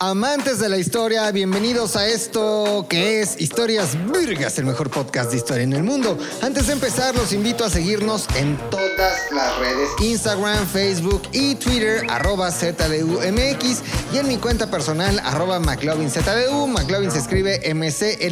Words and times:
Amantes 0.00 0.60
de 0.60 0.68
la 0.68 0.78
historia, 0.78 1.28
bienvenidos 1.32 1.96
a 1.96 2.06
esto 2.06 2.86
que 2.88 3.20
es 3.20 3.40
Historias 3.40 3.96
Virgas, 4.12 4.56
el 4.58 4.66
mejor 4.66 4.90
podcast 4.90 5.32
de 5.32 5.38
historia 5.38 5.64
en 5.64 5.72
el 5.72 5.82
mundo. 5.82 6.16
Antes 6.40 6.68
de 6.68 6.74
empezar, 6.74 7.16
los 7.16 7.32
invito 7.32 7.64
a 7.64 7.70
seguirnos 7.70 8.28
en 8.36 8.56
todas 8.70 9.32
las 9.32 9.58
redes, 9.58 9.90
Instagram, 10.00 10.68
Facebook 10.68 11.22
y 11.32 11.56
Twitter, 11.56 12.06
arroba 12.10 12.52
ZDUMX 12.52 13.82
y 14.12 14.18
en 14.18 14.28
mi 14.28 14.36
cuenta 14.36 14.70
personal, 14.70 15.18
arroba 15.24 15.58
McLovinZDU. 15.58 16.68
McLovin 16.68 17.10
se 17.10 17.18
escribe 17.18 17.68
M-C-L-O-V-I-N-Z-D-U. 17.68 18.30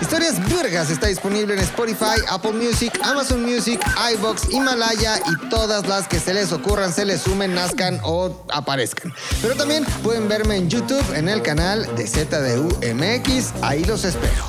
Historias 0.00 0.38
Virgas 0.48 0.90
está 0.90 1.06
disponible 1.06 1.54
en 1.54 1.60
Spotify, 1.60 2.20
Apple 2.28 2.52
Music, 2.52 2.92
Amazon 3.04 3.42
Music, 3.42 3.80
iBox, 4.14 4.50
Himalaya 4.50 5.18
y 5.18 5.48
todas 5.48 5.86
las 5.86 6.08
que 6.08 6.18
se 6.18 6.34
les 6.34 6.52
ocurran, 6.52 6.92
se 6.92 7.04
les 7.04 7.22
sumen, 7.22 7.54
nazcan 7.54 8.00
o 8.02 8.44
aparezcan. 8.52 9.12
Pero 9.42 9.54
también 9.56 9.84
pueden 10.02 10.28
verme 10.28 10.56
en 10.56 10.68
YouTube 10.68 11.04
en 11.14 11.28
el 11.28 11.42
canal 11.42 11.86
de 11.96 12.06
ZDUMX. 12.06 13.54
Ahí 13.62 13.84
los 13.84 14.04
espero. 14.04 14.44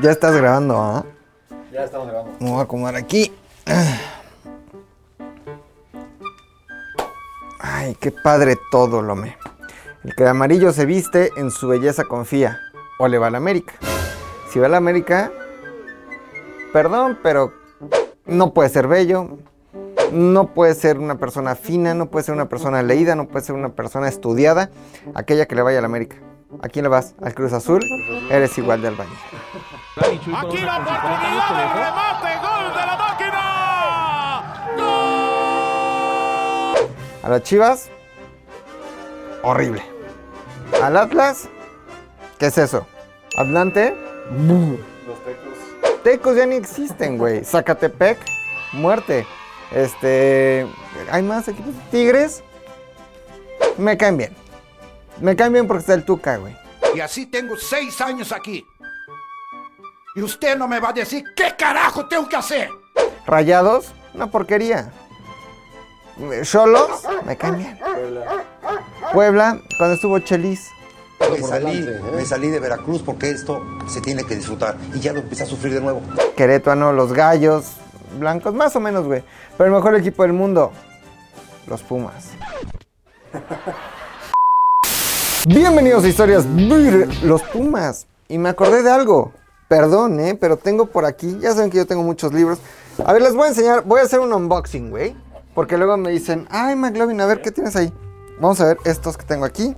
Ya 0.00 0.10
estás 0.12 0.34
grabando, 0.34 0.80
¿ah? 0.80 1.04
Ya 1.72 1.84
estamos 1.84 2.08
grabando. 2.08 2.36
Me 2.40 2.50
voy 2.50 2.60
a 2.60 2.62
acomodar 2.62 2.96
aquí. 2.96 3.32
Ay, 7.60 7.94
qué 8.00 8.10
padre 8.10 8.56
todo, 8.70 9.02
Lome. 9.02 9.36
El 10.02 10.14
que 10.14 10.24
de 10.24 10.30
amarillo 10.30 10.72
se 10.72 10.86
viste, 10.86 11.30
en 11.36 11.50
su 11.50 11.68
belleza 11.68 12.04
confía. 12.04 12.58
O 12.98 13.06
le 13.06 13.18
va 13.18 13.26
a 13.26 13.30
la 13.30 13.36
América. 13.36 13.74
Si 14.50 14.58
va 14.58 14.64
a 14.66 14.70
la 14.70 14.78
América, 14.78 15.30
perdón, 16.72 17.18
pero 17.22 17.52
no 18.24 18.54
puede 18.54 18.70
ser 18.70 18.88
bello. 18.88 19.28
No 20.10 20.54
puede 20.54 20.74
ser 20.74 20.98
una 20.98 21.18
persona 21.18 21.54
fina, 21.54 21.92
no 21.94 22.06
puede 22.06 22.24
ser 22.24 22.34
una 22.34 22.48
persona 22.48 22.82
leída, 22.82 23.14
no 23.14 23.28
puede 23.28 23.44
ser 23.44 23.54
una 23.54 23.68
persona 23.70 24.08
estudiada. 24.08 24.70
Aquella 25.14 25.46
que 25.46 25.54
le 25.54 25.62
vaya 25.62 25.78
a 25.78 25.82
la 25.82 25.86
América. 25.86 26.16
¿A 26.62 26.68
quién 26.68 26.82
le 26.82 26.88
vas? 26.88 27.14
¿Al 27.22 27.32
Cruz 27.34 27.52
Azul? 27.52 27.80
Eres 28.30 28.58
igual 28.58 28.82
de 28.82 28.88
albañil. 28.88 29.16
Aquí 29.96 30.58
la 30.58 30.78
oportunidad 30.78 31.56
del 31.56 31.70
remate, 31.74 32.36
gol 32.40 32.74
de 32.74 32.86
la 32.86 32.96
máquina. 32.96 33.40
¡Gol! 34.76 36.88
A 37.22 37.28
las 37.28 37.42
Chivas, 37.42 37.90
horrible. 39.42 39.82
Al 40.82 40.96
Atlas, 40.96 41.48
¿qué 42.38 42.46
es 42.46 42.56
eso? 42.56 42.86
Atlante, 43.36 43.94
Los 45.06 45.24
tecos. 45.24 46.02
Tecos 46.02 46.36
ya 46.36 46.46
ni 46.46 46.56
existen, 46.56 47.18
güey. 47.18 47.44
Zacatepec, 47.44 48.18
muerte. 48.72 49.26
Este. 49.72 50.66
¿Hay 51.10 51.22
más 51.22 51.46
equipos? 51.48 51.74
Tigres. 51.90 52.42
Me 53.76 53.96
caen 53.96 54.16
bien. 54.16 54.34
Me 55.20 55.36
caen 55.36 55.52
bien 55.52 55.66
porque 55.66 55.80
está 55.80 55.94
el 55.94 56.04
Tuca, 56.04 56.38
güey. 56.38 56.56
Y 56.94 57.00
así 57.00 57.26
tengo 57.26 57.56
seis 57.56 58.00
años 58.00 58.32
aquí. 58.32 58.64
Y 60.16 60.22
usted 60.22 60.56
no 60.56 60.66
me 60.66 60.80
va 60.80 60.88
a 60.88 60.92
decir 60.92 61.24
qué 61.36 61.54
carajo 61.56 62.06
tengo 62.06 62.28
que 62.28 62.36
hacer. 62.36 62.70
Rayados, 63.26 63.92
una 64.14 64.28
porquería. 64.28 64.90
Cholos, 66.42 67.02
me 67.24 67.36
caen 67.36 67.58
bien. 67.58 67.78
Puebla, 69.12 69.60
cuando 69.78 69.94
estuvo 69.94 70.18
Chelis. 70.18 70.70
Me 71.30 71.42
salí, 71.42 71.86
me 72.14 72.24
salí 72.24 72.48
de 72.48 72.60
Veracruz 72.60 73.02
porque 73.02 73.30
esto 73.30 73.62
se 73.86 74.00
tiene 74.00 74.24
que 74.24 74.36
disfrutar 74.36 74.76
y 74.94 75.00
ya 75.00 75.12
lo 75.12 75.20
empecé 75.20 75.44
a 75.44 75.46
sufrir 75.46 75.74
de 75.74 75.80
nuevo. 75.80 76.00
Querétano, 76.36 76.92
los 76.92 77.12
Gallos, 77.12 77.72
blancos, 78.18 78.54
más 78.54 78.74
o 78.76 78.80
menos, 78.80 79.06
güey. 79.06 79.22
Pero 79.56 79.68
el 79.68 79.74
mejor 79.74 79.94
equipo 79.96 80.22
del 80.22 80.32
mundo, 80.32 80.72
los 81.66 81.82
Pumas. 81.82 82.28
Bienvenidos 85.46 86.04
a 86.04 86.08
Historias 86.08 86.44
los 87.22 87.42
Pumas. 87.44 88.06
Y 88.28 88.38
me 88.38 88.50
acordé 88.50 88.82
de 88.82 88.90
algo. 88.90 89.32
Perdón, 89.68 90.20
¿eh? 90.20 90.36
Pero 90.38 90.56
tengo 90.56 90.86
por 90.86 91.04
aquí, 91.04 91.38
ya 91.40 91.52
saben 91.52 91.70
que 91.70 91.78
yo 91.78 91.86
tengo 91.86 92.02
muchos 92.02 92.32
libros. 92.32 92.58
A 93.04 93.12
ver, 93.12 93.22
les 93.22 93.34
voy 93.34 93.44
a 93.44 93.48
enseñar, 93.48 93.84
voy 93.84 94.00
a 94.00 94.04
hacer 94.04 94.20
un 94.20 94.32
unboxing, 94.32 94.90
güey. 94.90 95.16
Porque 95.60 95.76
luego 95.76 95.98
me 95.98 96.10
dicen, 96.10 96.48
ay, 96.50 96.74
McLovin, 96.74 97.20
a 97.20 97.26
ver, 97.26 97.42
¿qué 97.42 97.50
tienes 97.50 97.76
ahí? 97.76 97.92
Vamos 98.40 98.62
a 98.62 98.68
ver 98.68 98.78
estos 98.86 99.18
que 99.18 99.26
tengo 99.26 99.44
aquí. 99.44 99.76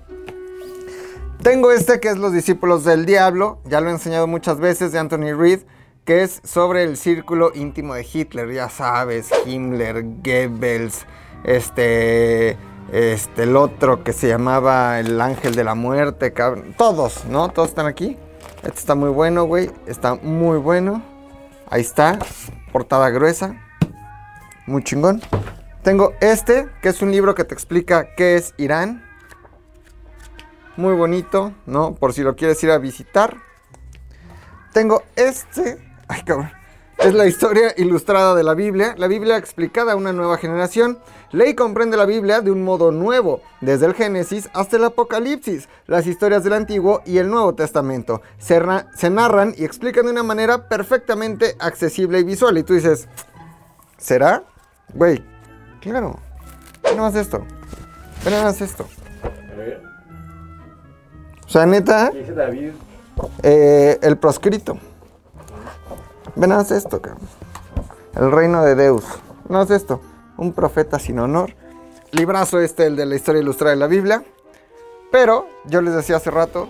Tengo 1.43 1.73
este 1.73 1.99
que 1.99 2.07
es 2.07 2.19
Los 2.19 2.33
Discípulos 2.33 2.85
del 2.85 3.05
Diablo, 3.05 3.59
ya 3.65 3.81
lo 3.81 3.89
he 3.89 3.91
enseñado 3.91 4.29
muchas 4.29 4.61
veces, 4.61 4.93
de 4.93 5.01
Anthony 5.01 5.35
Reed, 5.37 5.63
que 6.05 6.23
es 6.23 6.41
sobre 6.45 6.85
el 6.85 6.97
círculo 6.97 7.51
íntimo 7.53 7.95
de 7.95 8.07
Hitler, 8.09 8.53
ya 8.53 8.69
sabes, 8.69 9.31
Himmler, 9.45 10.05
Goebbels, 10.23 11.05
este, 11.43 12.57
este, 12.93 13.43
el 13.43 13.57
otro 13.57 14.05
que 14.05 14.13
se 14.13 14.29
llamaba 14.29 15.01
el 15.01 15.21
ángel 15.21 15.57
de 15.57 15.65
la 15.65 15.75
muerte, 15.75 16.33
cabrón, 16.33 16.77
todos, 16.79 17.25
¿no? 17.25 17.49
Todos 17.49 17.71
están 17.71 17.87
aquí. 17.87 18.17
Este 18.59 18.79
está 18.79 18.95
muy 18.95 19.11
bueno, 19.11 19.47
güey, 19.47 19.69
está 19.89 20.15
muy 20.15 20.59
bueno. 20.59 21.03
Ahí 21.69 21.81
está, 21.81 22.21
portada 22.71 23.11
gruesa, 23.11 23.57
muy 24.65 24.85
chingón. 24.85 25.21
Tengo 25.83 26.15
este, 26.21 26.69
que 26.81 26.91
es 26.91 27.03
un 27.03 27.11
libro 27.11 27.35
que 27.35 27.43
te 27.43 27.55
explica 27.55 28.15
qué 28.15 28.37
es 28.37 28.55
Irán. 28.57 29.05
Muy 30.77 30.95
bonito, 30.95 31.53
¿no? 31.67 31.97
Por 31.97 32.13
si 32.13 32.23
lo 32.23 32.37
quieres 32.37 32.63
ir 32.63 32.71
a 32.71 32.79
visitar. 32.79 33.37
Tengo 34.73 35.03
este. 35.17 35.79
Ay, 36.07 36.23
cabrón. 36.23 36.51
Es 36.99 37.15
la 37.15 37.27
historia 37.27 37.75
ilustrada 37.77 38.37
de 38.37 38.45
la 38.45 38.55
Biblia, 38.55 38.95
la 38.97 39.09
Biblia 39.09 39.37
explicada 39.37 39.93
a 39.93 39.97
una 39.97 40.13
nueva 40.13 40.39
generación. 40.39 41.01
Lee 41.33 41.49
y 41.49 41.55
comprende 41.55 41.97
la 41.97 42.07
Biblia 42.07 42.43
de 42.43 42.53
un 42.53 42.63
modo 42.63 42.93
nuevo, 42.93 43.41
desde 43.61 43.87
el 43.87 43.95
Génesis 43.95 44.49
hasta 44.55 44.77
el 44.77 44.85
Apocalipsis, 44.85 45.69
las 45.87 46.07
historias 46.07 46.45
del 46.45 46.53
Antiguo 46.53 47.03
y 47.05 47.19
el 47.19 47.29
Nuevo 47.29 47.57
Testamento. 47.57 48.23
Se, 48.39 48.63
se 48.95 49.11
narran 49.11 49.53
y 49.57 49.65
explican 49.65 50.05
de 50.05 50.13
una 50.13 50.23
manera 50.23 50.69
perfectamente 50.69 51.57
accesible 51.59 52.21
y 52.21 52.25
visual. 52.25 52.57
Y 52.57 52.63
tú 52.63 52.75
dices, 52.75 53.09
¿será? 53.99 54.45
Güey, 54.95 55.32
claro. 55.83 56.19
Ve 56.83 56.91
nada 56.91 57.03
más 57.03 57.15
esto. 57.15 57.45
Ve 58.25 58.31
nada 58.31 58.45
más 58.45 58.61
esto. 58.61 58.87
A 59.23 59.57
ver. 59.57 59.83
O 61.47 61.49
sea, 61.49 61.67
neta, 61.67 62.11
¿Qué 62.13 62.19
dice 62.21 62.33
David? 62.33 62.71
eh, 63.43 63.99
el 64.03 64.17
proscrito. 64.17 64.79
Ve 66.35 66.47
nada 66.47 66.63
más 66.63 66.71
esto, 66.71 67.03
cabrón. 67.03 67.21
El 68.15 68.31
reino 68.33 68.65
de 68.65 68.75
Deus. 68.75 69.05
No 69.49 69.63
es 69.63 69.71
esto. 69.71 70.01
Un 70.39 70.53
profeta 70.53 70.99
sin 70.99 71.19
honor. 71.19 71.55
Librazo 72.13 72.61
este, 72.61 72.87
el 72.87 72.97
de 72.97 73.07
la 73.07 73.17
historia 73.17 73.43
ilustrada 73.43 73.73
de 73.73 73.81
la 73.81 73.87
Biblia. 73.87 74.23
Pero, 75.11 75.47
yo 75.67 75.83
les 75.83 75.95
decía 75.95 76.17
hace 76.17 76.31
rato. 76.31 76.69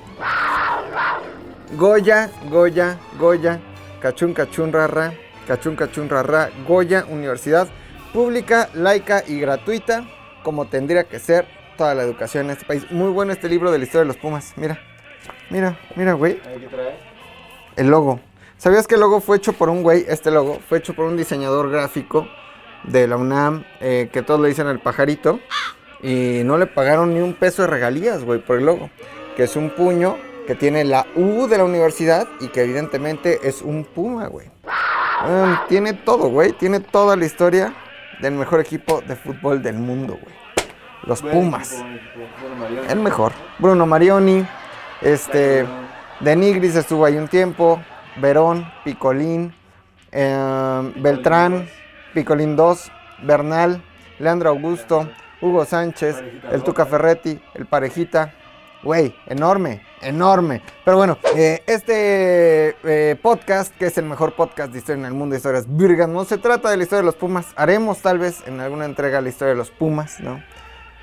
Goya, 1.77 2.31
Goya, 2.51 2.99
Goya. 3.19 3.61
Cachún, 4.01 4.35
cachún, 4.35 4.73
rara. 4.73 5.15
Cachún, 5.47 5.77
cachún, 5.77 6.09
rara. 6.09 6.51
Goya, 6.67 7.05
Universidad 7.09 7.69
Pública, 8.13 8.69
laica 8.75 9.25
y 9.27 9.41
gratuita. 9.41 10.05
Como 10.43 10.67
tendría 10.67 11.05
que 11.05 11.19
ser 11.19 11.47
toda 11.77 11.95
la 11.95 12.03
educación 12.03 12.47
en 12.47 12.53
este 12.53 12.65
país. 12.65 12.91
Muy 12.91 13.11
bueno 13.11 13.33
este 13.33 13.49
libro 13.49 13.71
de 13.71 13.79
la 13.79 13.85
historia 13.85 14.01
de 14.01 14.09
los 14.09 14.17
Pumas. 14.17 14.53
Mira. 14.57 14.79
Mira, 15.51 15.79
mira, 15.97 16.15
güey 16.15 16.41
el 17.77 17.89
logo. 17.89 18.21
¿Sabías 18.57 18.87
que 18.87 18.95
el 18.95 19.01
logo 19.01 19.21
fue 19.21 19.39
hecho 19.39 19.53
por 19.53 19.69
un 19.69 19.83
güey? 19.83 20.05
Este 20.09 20.31
logo 20.31 20.61
fue 20.69 20.79
hecho 20.79 20.95
por 20.95 21.07
un 21.07 21.17
diseñador 21.17 21.71
gráfico 21.71 22.29
de 22.85 23.07
la 23.09 23.17
UNAM, 23.17 23.65
eh, 23.81 24.09
que 24.13 24.23
todos 24.23 24.41
le 24.41 24.49
dicen 24.49 24.69
el 24.69 24.79
pajarito. 24.79 25.41
Y 26.03 26.43
no 26.45 26.59
le 26.59 26.67
pagaron 26.67 27.15
ni 27.15 27.21
un 27.21 27.35
peso 27.35 27.63
de 27.63 27.69
regalías, 27.69 28.25
güey, 28.25 28.41
por 28.41 28.59
el 28.59 28.67
logo. 28.67 28.91
Que 29.37 29.45
es 29.45 29.57
un 29.57 29.71
puño 29.71 30.17
que 30.47 30.55
tiene 30.55 30.85
la 30.85 31.07
U 31.15 31.47
de 31.47 31.59
la 31.59 31.65
universidad 31.65 32.29
y 32.41 32.49
que 32.49 32.63
evidentemente 32.63 33.41
es 33.45 33.63
un 33.63 33.85
puma, 33.85 34.27
güey. 34.27 34.49
Mm, 34.49 35.69
tiene 35.69 35.93
todo, 35.93 36.29
güey. 36.29 36.53
Tiene 36.53 36.81
toda 36.81 37.17
la 37.17 37.25
historia 37.25 37.73
del 38.23 38.35
mejor 38.35 38.61
equipo 38.61 39.03
de 39.03 39.17
fútbol 39.17 39.63
del 39.63 39.75
mundo, 39.75 40.19
güey. 40.23 40.35
Los 41.05 41.21
Pumas. 41.21 41.77
Buen 41.79 41.95
equipo. 41.97 42.89
El 42.89 43.01
mejor. 43.01 43.33
Bruno 43.59 43.85
Marioni. 43.85 44.47
Este. 45.03 45.67
De 46.21 46.37
Nigris 46.37 46.77
estuvo 46.77 47.05
ahí 47.05 47.17
un 47.17 47.29
tiempo. 47.29 47.83
Verón, 48.17 48.71
Picolín. 48.85 49.53
eh, 50.13 50.93
Beltrán, 50.97 51.69
Picolín 52.15 52.57
2. 52.57 52.93
Bernal, 53.25 53.81
Leandro 54.19 54.51
Augusto, 54.51 55.09
Hugo 55.41 55.65
Sánchez, 55.65 56.23
el 56.51 56.63
Tuca 56.65 56.87
Ferretti, 56.87 57.41
el 57.55 57.67
Parejita. 57.67 58.33
Güey, 58.83 59.15
enorme, 59.27 59.81
enorme. 60.01 60.61
Pero 60.85 60.97
bueno, 60.97 61.17
eh, 61.37 61.63
este 61.69 62.75
eh, 62.83 63.17
podcast, 63.23 63.73
que 63.77 63.87
es 63.87 63.97
el 63.97 64.07
mejor 64.07 64.35
podcast 64.35 64.73
de 64.73 64.79
historia 64.81 65.01
en 65.01 65.07
el 65.07 65.15
mundo 65.15 65.35
de 65.35 65.39
historias 65.39 65.67
virgas, 65.69 66.09
no 66.09 66.25
se 66.25 66.37
trata 66.37 66.69
de 66.69 66.77
la 66.77 66.83
historia 66.83 67.03
de 67.03 67.07
los 67.07 67.15
Pumas. 67.15 67.47
Haremos 67.55 67.99
tal 67.99 68.19
vez 68.19 68.43
en 68.47 68.59
alguna 68.59 68.85
entrega 68.85 69.21
la 69.21 69.29
historia 69.29 69.51
de 69.53 69.59
los 69.59 69.71
Pumas, 69.71 70.19
¿no? 70.19 70.43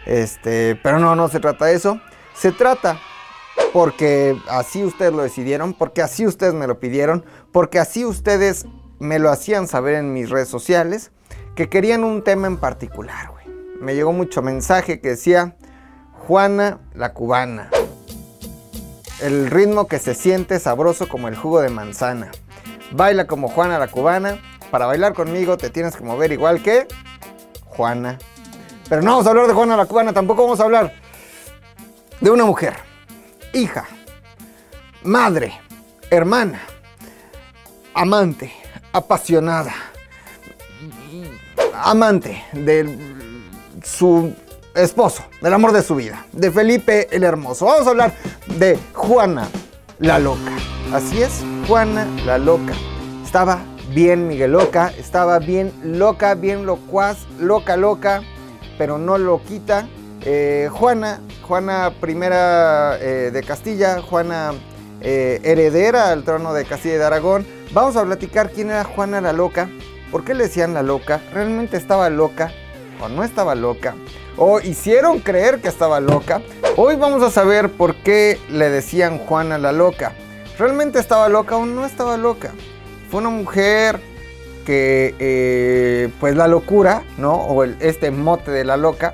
Este, 0.05 0.77
pero 0.83 0.99
no, 0.99 1.15
no 1.15 1.29
se 1.29 1.39
trata 1.39 1.65
de 1.65 1.75
eso. 1.75 2.01
Se 2.33 2.51
trata 2.51 2.99
porque 3.71 4.35
así 4.49 4.83
ustedes 4.83 5.13
lo 5.13 5.23
decidieron, 5.23 5.73
porque 5.73 6.01
así 6.01 6.27
ustedes 6.27 6.53
me 6.53 6.67
lo 6.67 6.79
pidieron, 6.79 7.23
porque 7.53 7.79
así 7.79 8.03
ustedes 8.03 8.65
me 8.99 9.19
lo 9.19 9.29
hacían 9.29 9.67
saber 9.67 9.95
en 9.95 10.11
mis 10.11 10.29
redes 10.29 10.49
sociales 10.49 11.11
que 11.55 11.69
querían 11.69 12.03
un 12.03 12.25
tema 12.25 12.47
en 12.47 12.57
particular, 12.57 13.29
güey. 13.29 13.45
Me 13.79 13.95
llegó 13.95 14.11
mucho 14.11 14.41
mensaje 14.41 14.99
que 14.99 15.09
decía 15.09 15.55
Juana 16.19 16.79
la 16.93 17.13
cubana. 17.13 17.69
El 19.21 19.49
ritmo 19.49 19.87
que 19.87 19.99
se 19.99 20.13
siente 20.13 20.59
sabroso 20.59 21.07
como 21.09 21.27
el 21.27 21.35
jugo 21.35 21.61
de 21.61 21.69
manzana. 21.69 22.31
Baila 22.91 23.25
como 23.25 23.49
Juana 23.49 23.79
la 23.79 23.87
cubana. 23.87 24.39
Para 24.71 24.85
bailar 24.85 25.13
conmigo 25.13 25.57
te 25.57 25.69
tienes 25.69 25.95
que 25.95 26.03
mover 26.03 26.31
igual 26.31 26.61
que 26.61 26.87
Juana. 27.65 28.19
Pero 28.87 29.01
no 29.01 29.11
vamos 29.11 29.27
a 29.27 29.29
hablar 29.29 29.47
de 29.47 29.53
Juana 29.53 29.77
la 29.77 29.85
cubana, 29.85 30.13
tampoco 30.13 30.43
vamos 30.43 30.59
a 30.59 30.63
hablar 30.63 30.93
de 32.19 32.31
una 32.31 32.43
mujer, 32.43 32.75
hija, 33.53 33.85
madre, 35.03 35.53
hermana, 36.09 36.59
amante, 37.93 38.51
apasionada, 38.91 39.73
amante 41.73 42.43
de 42.51 42.97
su 43.83 44.33
esposo, 44.83 45.23
del 45.41 45.53
amor 45.53 45.71
de 45.71 45.83
su 45.83 45.95
vida, 45.95 46.25
de 46.31 46.51
Felipe 46.51 47.07
el 47.11 47.23
Hermoso. 47.23 47.65
Vamos 47.65 47.87
a 47.87 47.89
hablar 47.89 48.13
de 48.57 48.77
Juana 48.93 49.47
la 49.99 50.19
Loca. 50.19 50.51
Así 50.93 51.21
es, 51.21 51.43
Juana 51.67 52.07
la 52.25 52.37
Loca. 52.37 52.73
Estaba 53.23 53.59
bien 53.93 54.27
Miguel 54.27 54.51
Loca, 54.51 54.91
estaba 54.97 55.39
bien 55.39 55.71
loca, 55.83 56.35
bien 56.35 56.65
locuaz, 56.65 57.27
loca, 57.39 57.77
loca, 57.77 58.21
pero 58.77 58.97
no 58.97 59.17
loquita. 59.17 59.87
Eh, 60.21 60.69
Juana, 60.71 61.21
Juana 61.47 61.93
primera 61.99 62.97
eh, 62.99 63.31
de 63.31 63.43
Castilla, 63.43 64.01
Juana 64.01 64.53
eh, 65.01 65.39
heredera 65.43 66.11
al 66.11 66.23
trono 66.23 66.53
de 66.53 66.65
Castilla 66.65 66.95
y 66.95 66.97
de 66.97 67.05
Aragón. 67.05 67.47
Vamos 67.73 67.95
a 67.95 68.03
platicar 68.03 68.51
quién 68.51 68.69
era 68.69 68.83
Juana 68.83 69.21
la 69.21 69.33
Loca, 69.33 69.69
por 70.11 70.23
qué 70.23 70.33
le 70.33 70.45
decían 70.45 70.73
la 70.73 70.81
loca, 70.81 71.21
realmente 71.33 71.77
estaba 71.77 72.09
loca 72.09 72.51
o 72.99 73.07
no 73.07 73.23
estaba 73.23 73.55
loca, 73.55 73.95
o 74.39 74.59
hicieron 74.61 75.19
creer 75.19 75.59
que 75.59 75.67
estaba 75.67 75.99
loca. 75.99 76.41
Hoy 76.77 76.95
vamos 76.95 77.21
a 77.23 77.29
saber 77.29 77.69
por 77.69 77.95
qué 77.95 78.39
le 78.49 78.69
decían 78.69 79.17
Juana 79.19 79.57
la 79.57 79.71
Loca. 79.73 80.13
¿Realmente 80.57 80.97
estaba 80.99 81.29
loca 81.29 81.57
o 81.57 81.65
no 81.65 81.85
estaba 81.85 82.17
loca? 82.17 82.51
Fue 83.11 83.19
una 83.19 83.29
mujer 83.29 83.99
que, 84.65 85.13
eh, 85.19 86.09
pues 86.19 86.35
la 86.35 86.47
locura, 86.47 87.03
¿no? 87.17 87.33
O 87.35 87.63
el- 87.63 87.75
este 87.79 88.11
mote 88.11 88.51
de 88.51 88.63
la 88.65 88.77
loca, 88.77 89.13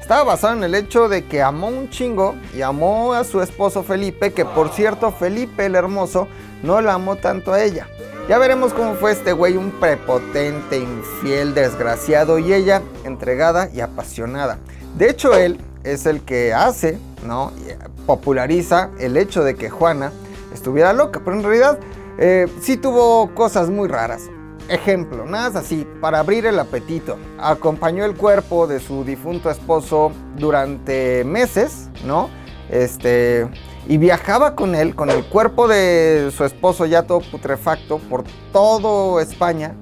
estaba 0.00 0.24
basado 0.24 0.54
en 0.54 0.64
el 0.64 0.74
hecho 0.74 1.08
de 1.08 1.24
que 1.24 1.42
amó 1.42 1.68
un 1.68 1.88
chingo 1.90 2.34
y 2.54 2.62
amó 2.62 3.12
a 3.14 3.24
su 3.24 3.40
esposo 3.42 3.82
Felipe, 3.82 4.32
que 4.32 4.44
por 4.44 4.70
cierto 4.70 5.12
Felipe 5.12 5.66
el 5.66 5.74
Hermoso 5.74 6.28
no 6.62 6.80
la 6.80 6.94
amó 6.94 7.16
tanto 7.16 7.52
a 7.52 7.62
ella. 7.62 7.88
Ya 8.28 8.38
veremos 8.38 8.72
cómo 8.72 8.94
fue 8.94 9.10
este 9.10 9.32
güey, 9.32 9.56
un 9.56 9.72
prepotente, 9.72 10.78
infiel, 10.78 11.54
desgraciado 11.54 12.38
y 12.38 12.54
ella 12.54 12.80
entregada 13.04 13.68
y 13.74 13.80
apasionada. 13.80 14.58
De 14.96 15.10
hecho, 15.10 15.34
él 15.34 15.58
es 15.82 16.06
el 16.06 16.22
que 16.22 16.54
hace, 16.54 16.98
¿no? 17.26 17.50
Eh, 17.66 17.76
Populariza 18.06 18.90
el 18.98 19.16
hecho 19.16 19.42
de 19.42 19.56
que 19.56 19.70
Juana 19.70 20.12
estuviera 20.54 20.92
loca, 20.92 21.20
pero 21.24 21.36
en 21.36 21.42
realidad 21.42 21.78
eh, 22.18 22.46
sí 22.60 22.76
tuvo 22.76 23.34
cosas 23.34 23.70
muy 23.70 23.88
raras. 23.88 24.30
Ejemplo, 24.68 25.24
nada 25.24 25.50
más 25.50 25.64
así, 25.64 25.86
para 26.00 26.20
abrir 26.20 26.46
el 26.46 26.58
apetito. 26.58 27.18
Acompañó 27.40 28.04
el 28.04 28.14
cuerpo 28.14 28.68
de 28.68 28.78
su 28.78 29.04
difunto 29.04 29.50
esposo 29.50 30.12
durante 30.36 31.24
meses, 31.24 31.88
¿no? 32.04 32.30
Este, 32.70 33.48
y 33.88 33.98
viajaba 33.98 34.54
con 34.54 34.74
él, 34.74 34.94
con 34.94 35.10
el 35.10 35.24
cuerpo 35.24 35.68
de 35.68 36.32
su 36.36 36.44
esposo 36.44 36.86
ya 36.86 37.02
todo 37.02 37.20
putrefacto, 37.20 37.98
por 37.98 38.24
todo 38.52 39.20
España, 39.20 39.74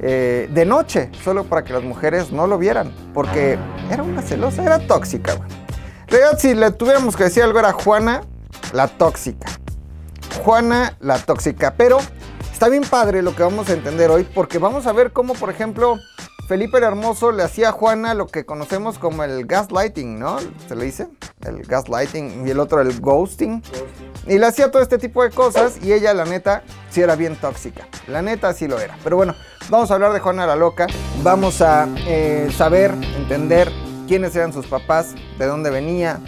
eh, 0.00 0.48
de 0.52 0.64
noche, 0.64 1.10
solo 1.24 1.44
para 1.44 1.64
que 1.64 1.72
las 1.72 1.82
mujeres 1.82 2.30
no 2.30 2.46
lo 2.46 2.58
vieran, 2.58 2.92
porque 3.14 3.58
era 3.90 4.02
una 4.02 4.22
celosa, 4.22 4.62
era 4.62 4.78
tóxica, 4.78 5.34
realidad, 6.06 6.38
si 6.38 6.54
le 6.54 6.70
tuviéramos 6.70 7.16
que 7.16 7.24
decir 7.24 7.42
algo, 7.42 7.58
era 7.58 7.72
Juana 7.72 8.22
la 8.72 8.88
tóxica. 8.88 9.48
Juana 10.44 10.96
la 11.00 11.18
tóxica. 11.18 11.74
Pero 11.76 11.98
está 12.52 12.68
bien 12.68 12.82
padre 12.82 13.22
lo 13.22 13.34
que 13.34 13.42
vamos 13.42 13.68
a 13.68 13.72
entender 13.72 14.10
hoy 14.10 14.24
porque 14.24 14.58
vamos 14.58 14.86
a 14.86 14.92
ver 14.92 15.12
cómo, 15.12 15.34
por 15.34 15.50
ejemplo, 15.50 15.98
Felipe 16.46 16.78
el 16.78 16.84
Hermoso 16.84 17.32
le 17.32 17.42
hacía 17.42 17.70
a 17.70 17.72
Juana 17.72 18.14
lo 18.14 18.28
que 18.28 18.46
conocemos 18.46 19.00
como 19.00 19.24
el 19.24 19.46
gaslighting, 19.46 20.16
¿no? 20.16 20.38
¿Se 20.68 20.76
le 20.76 20.84
dice? 20.84 21.08
El 21.44 21.62
gaslighting 21.62 22.46
y 22.46 22.50
el 22.50 22.60
otro 22.60 22.80
el 22.80 23.00
ghosting. 23.00 23.60
Y 24.28 24.38
le 24.38 24.46
hacía 24.46 24.70
todo 24.70 24.80
este 24.80 24.98
tipo 24.98 25.24
de 25.24 25.30
cosas 25.30 25.78
y 25.82 25.92
ella, 25.92 26.14
la 26.14 26.24
neta, 26.24 26.62
sí 26.88 27.00
era 27.00 27.16
bien 27.16 27.34
tóxica. 27.34 27.88
La 28.06 28.22
neta 28.22 28.52
sí 28.52 28.68
lo 28.68 28.78
era. 28.78 28.96
Pero 29.02 29.16
bueno, 29.16 29.34
vamos 29.70 29.90
a 29.90 29.94
hablar 29.94 30.12
de 30.12 30.20
Juana 30.20 30.46
la 30.46 30.54
Loca. 30.54 30.86
Vamos 31.24 31.60
a 31.62 31.88
eh, 32.06 32.48
saber, 32.56 32.92
entender 33.16 33.68
quiénes 34.06 34.36
eran 34.36 34.52
sus 34.52 34.66
papás, 34.66 35.16
de 35.38 35.46
dónde 35.46 35.70
venía, 35.70 36.20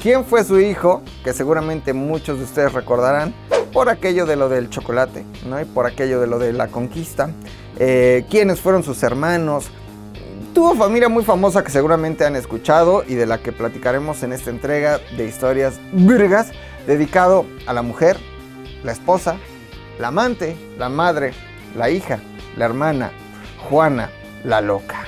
quién 0.00 0.24
fue 0.24 0.44
su 0.44 0.60
hijo, 0.60 1.02
que 1.24 1.32
seguramente 1.32 1.92
muchos 1.92 2.38
de 2.38 2.44
ustedes 2.44 2.72
recordarán, 2.72 3.34
por 3.72 3.88
aquello 3.88 4.26
de 4.26 4.36
lo 4.36 4.48
del 4.48 4.70
chocolate, 4.70 5.24
¿no? 5.44 5.60
Y 5.60 5.64
por 5.64 5.86
aquello 5.86 6.20
de 6.20 6.28
lo 6.28 6.38
de 6.38 6.52
la 6.52 6.68
conquista. 6.68 7.30
Eh, 7.78 8.24
quiénes 8.30 8.60
fueron 8.60 8.82
sus 8.82 9.02
hermanos. 9.02 9.68
Tuvo 10.54 10.74
familia 10.74 11.08
muy 11.08 11.22
famosa 11.22 11.62
que 11.62 11.70
seguramente 11.70 12.24
han 12.24 12.34
escuchado 12.34 13.04
y 13.06 13.14
de 13.14 13.26
la 13.26 13.38
que 13.38 13.52
platicaremos 13.52 14.22
en 14.22 14.32
esta 14.32 14.50
entrega 14.50 14.98
de 15.16 15.26
historias 15.26 15.78
virgas, 15.92 16.52
dedicado 16.86 17.44
a 17.66 17.74
la 17.74 17.82
mujer, 17.82 18.16
la 18.82 18.92
esposa, 18.92 19.36
la 19.98 20.08
amante, 20.08 20.56
la 20.78 20.88
madre, 20.88 21.32
la 21.76 21.90
hija, 21.90 22.20
la 22.56 22.64
hermana, 22.64 23.10
Juana, 23.68 24.10
la 24.44 24.62
loca. 24.62 25.04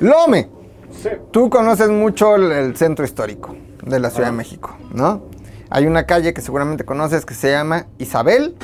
Lome, 0.00 0.55
Sí. 1.10 1.16
tú 1.30 1.50
conoces 1.50 1.88
mucho 1.88 2.36
el, 2.36 2.50
el 2.52 2.76
centro 2.76 3.04
histórico 3.04 3.56
de 3.82 4.00
la 4.00 4.10
Ciudad 4.10 4.28
de 4.30 4.36
México, 4.36 4.76
¿no? 4.92 5.24
Hay 5.70 5.86
una 5.86 6.04
calle 6.06 6.32
que 6.32 6.40
seguramente 6.40 6.84
conoces 6.84 7.24
que 7.26 7.34
se 7.34 7.50
llama 7.50 7.86
Isabel, 7.98 8.56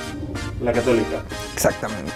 La 0.60 0.72
católica. 0.72 1.22
exactamente. 1.54 2.12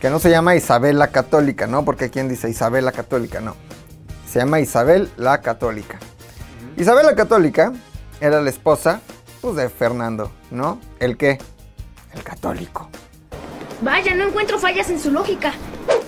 Que 0.00 0.10
no 0.10 0.18
se 0.18 0.30
llama 0.30 0.56
Isabel 0.56 0.98
la 0.98 1.08
Católica, 1.08 1.66
¿no? 1.66 1.84
Porque 1.84 2.10
quien 2.10 2.28
dice 2.28 2.48
Isabel 2.50 2.84
la 2.84 2.92
Católica, 2.92 3.40
no. 3.40 3.54
Se 4.28 4.40
llama 4.40 4.58
Isabel 4.60 5.10
la 5.16 5.40
Católica. 5.40 5.98
Isabel 6.76 7.06
la 7.06 7.14
Católica 7.14 7.72
era 8.20 8.40
la 8.40 8.50
esposa, 8.50 9.00
pues, 9.40 9.54
de 9.56 9.68
Fernando, 9.68 10.30
¿no? 10.50 10.78
¿El 10.98 11.16
qué? 11.16 11.38
El 12.14 12.22
católico. 12.24 12.88
Vaya, 13.80 14.14
no 14.14 14.24
encuentro 14.28 14.58
fallas 14.58 14.90
en 14.90 14.98
su 15.00 15.10
lógica. 15.10 15.52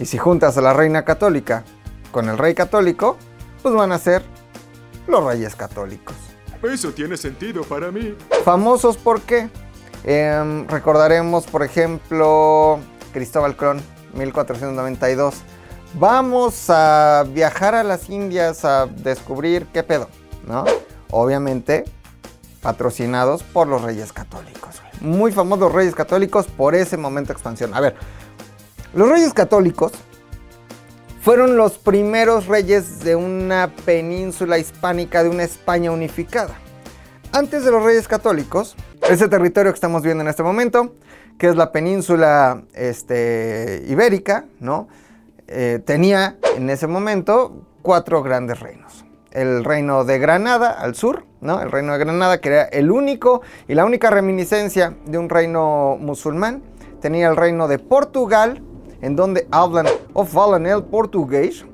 Y 0.01 0.07
si 0.07 0.19
juntas 0.19 0.57
a 0.57 0.61
la 0.61 0.73
reina 0.73 1.05
católica 1.05 1.65
con 2.13 2.29
el 2.29 2.39
rey 2.39 2.55
católico, 2.55 3.17
pues 3.65 3.75
van 3.75 3.93
a 3.93 3.99
ser 3.99 4.23
los 5.07 5.25
reyes 5.25 5.57
católicos. 5.57 6.15
Eso 6.63 6.93
tiene 6.93 7.17
sentido 7.17 7.63
para 7.65 7.91
mí. 7.91 8.15
Famosos 8.45 8.99
porque 8.99 9.49
recordaremos, 10.69 11.47
por 11.47 11.63
ejemplo, 11.63 12.79
Cristóbal 13.15 13.57
Colón, 13.57 13.81
1492. 14.13 15.37
Vamos 15.95 16.67
a 16.69 17.25
viajar 17.27 17.75
a 17.75 17.83
las 17.83 18.11
Indias 18.11 18.67
a 18.67 18.85
descubrir 18.85 19.67
qué 19.73 19.83
pedo, 19.83 20.11
¿no? 20.47 20.67
Obviamente 21.11 21.85
patrocinados 22.61 23.43
por 23.43 23.67
los 23.67 23.81
reyes 23.81 24.13
católicos. 24.13 24.83
Muy 25.01 25.33
famosos 25.33 25.61
los 25.61 25.73
reyes 25.73 25.95
católicos 25.95 26.47
por 26.49 26.75
ese 26.75 26.99
momento 26.99 27.29
de 27.29 27.33
expansión. 27.33 27.73
A 27.73 27.81
ver, 27.81 27.95
los 28.93 29.09
reyes 29.09 29.33
católicos 29.33 29.93
fueron 31.25 31.57
los 31.57 31.79
primeros 31.79 32.49
reyes 32.49 33.01
de 33.01 33.17
una 33.17 33.73
península 33.87 34.59
hispánica, 34.59 35.23
de 35.23 35.31
una 35.31 35.45
España 35.45 35.91
unificada. 35.91 36.55
Antes 37.33 37.65
de 37.65 37.71
los 37.71 37.83
reyes 37.83 38.07
católicos, 38.07 38.77
ese 39.09 39.27
territorio 39.29 39.73
que 39.73 39.77
estamos 39.77 40.03
viendo 40.03 40.21
en 40.21 40.29
este 40.29 40.43
momento, 40.43 40.97
que 41.39 41.49
es 41.49 41.57
la 41.57 41.73
península 41.73 42.65
este, 42.75 43.85
ibérica, 43.89 44.45
¿no? 44.61 44.87
Eh, 45.49 45.81
tenía 45.87 46.37
en 46.59 46.69
ese 46.69 46.87
momento 46.87 47.69
cuatro 47.81 48.23
grandes 48.23 48.61
reinos. 48.61 49.07
El 49.31 49.65
reino 49.65 50.05
de 50.05 50.19
Granada 50.19 50.73
al 50.73 50.95
sur, 50.95 51.25
¿no? 51.41 51.63
El 51.63 51.73
reino 51.73 51.95
de 51.95 52.01
Granada, 52.01 52.39
que 52.43 52.51
era 52.51 52.65
el 52.65 52.91
único 52.91 53.41
y 53.67 53.73
la 53.73 53.87
única 53.87 54.11
reminiscencia 54.11 54.95
de 55.07 55.17
un 55.17 55.31
reino 55.31 55.97
musulmán. 55.99 56.63
Tenía 57.01 57.29
el 57.29 57.37
reino 57.37 57.67
de 57.67 57.79
Portugal, 57.79 58.63
en 59.05 59.17
donde 59.17 59.47
hablan 59.51 59.87
o 60.15 60.25
falan 60.25 60.65
el 60.65 60.83
portugués, 60.85 61.67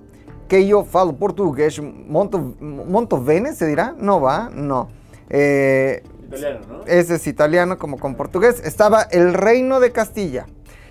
que 0.49 0.67
yo 0.67 0.83
falo 0.83 1.13
portugués, 1.13 1.81
monto, 1.81 2.57
monto 2.59 3.23
bene, 3.23 3.53
se 3.53 3.69
dirá, 3.69 3.95
no 3.97 4.21
va, 4.21 4.51
no. 4.53 4.89
Eh, 5.29 6.03
Italiano, 6.27 6.61
¿no? 6.69 6.85
ese 6.87 7.15
es 7.15 7.27
italiano 7.29 7.79
como 7.79 7.99
con 7.99 8.17
portugués. 8.17 8.61
Estaba 8.65 9.03
el 9.03 9.33
reino 9.33 9.79
de 9.79 9.93
Castilla, 9.93 10.47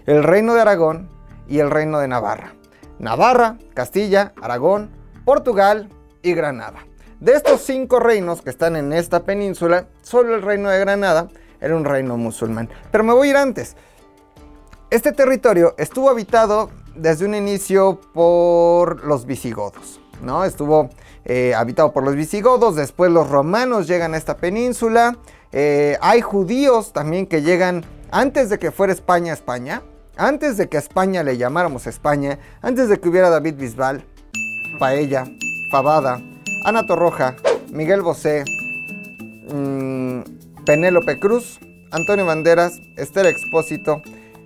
el 0.06 0.24
reino 0.24 0.54
de 0.54 0.62
Aragón 0.62 1.10
y 1.50 1.60
el 1.60 1.70
reino 1.70 2.00
de 2.00 2.08
Navarra. 2.08 2.54
Navarra, 3.00 3.58
Castilla, 3.74 4.32
Aragón, 4.42 4.92
Portugal 5.26 5.90
y 6.22 6.34
Granada. 6.36 6.86
De 7.20 7.34
estos 7.34 7.60
cinco 7.60 8.00
reinos 8.00 8.42
que 8.42 8.50
están 8.50 8.78
en 8.78 8.94
esta 8.94 9.26
península, 9.26 9.88
solo 10.04 10.36
el 10.36 10.42
reino 10.42 10.70
de 10.70 10.80
Granada 10.80 11.28
era 11.60 11.76
un 11.76 11.84
reino 11.84 12.16
musulmán. 12.16 12.70
Pero 12.92 13.04
me 13.04 13.12
voy 13.12 13.28
a 13.28 13.32
ir 13.32 13.38
antes. 13.38 13.76
Este 14.92 15.12
territorio 15.12 15.76
estuvo 15.78 16.10
habitado 16.10 16.72
desde 16.96 17.24
un 17.24 17.36
inicio 17.36 18.02
por 18.12 19.06
los 19.06 19.28
visigodos, 19.28 20.02
¿no? 20.24 20.44
Estuvo 20.44 20.90
eh, 21.26 21.54
habitado 21.54 21.94
por 21.94 22.04
los 22.04 22.16
visigodos, 22.16 22.76
después 22.76 23.12
los 23.12 23.30
romanos 23.30 23.86
llegan 23.86 24.16
a 24.16 24.18
esta 24.18 24.38
península, 24.38 25.16
eh, 25.52 25.96
hay 26.02 26.22
judíos 26.22 26.92
también 26.92 27.28
que 27.28 27.44
llegan 27.44 27.86
antes 28.10 28.50
de 28.50 28.58
que 28.58 28.72
fuera 28.72 28.92
España 28.92 29.32
España, 29.32 29.84
antes 30.18 30.58
de 30.58 30.70
que 30.70 30.78
a 30.78 30.80
España 30.80 31.22
le 31.22 31.38
llamáramos 31.38 31.86
España, 31.86 32.40
antes 32.64 32.90
de 32.90 33.00
que 33.00 33.10
hubiera 33.10 33.30
David 33.30 33.58
Bisbal, 33.58 34.04
Paella, 34.80 35.26
Fabada, 35.72 36.20
Ana 36.66 36.88
Torroja, 36.88 37.36
Miguel 37.72 38.02
Bosé, 38.02 38.44
mmm, 39.54 40.22
Penélope 40.66 41.20
Cruz, 41.20 41.60
Antonio 41.92 42.26
Banderas, 42.26 42.74
Esther 42.98 43.28
Expósito, 43.28 44.02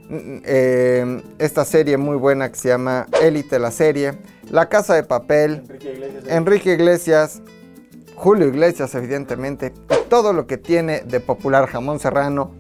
eh, 0.10 1.22
esta 1.40 1.66
serie 1.66 1.98
muy 1.98 2.18
buena 2.18 2.50
que 2.50 2.58
se 2.58 2.70
llama 2.70 3.08
Élite 3.22 3.60
la 3.60 3.72
serie, 3.72 4.14
La 4.50 4.70
Casa 4.70 4.96
de 4.96 5.04
Papel, 5.04 5.64
Enrique 5.68 5.92
Iglesias, 5.92 6.24
Enrique 6.28 6.74
Iglesias 6.74 7.42
Julio 8.16 8.48
Iglesias 8.48 8.94
evidentemente, 8.96 9.74
todo 10.10 10.34
lo 10.34 10.48
que 10.48 10.58
tiene 10.58 11.02
de 11.02 11.20
popular 11.20 11.68
jamón 11.68 12.00
serrano, 12.00 12.52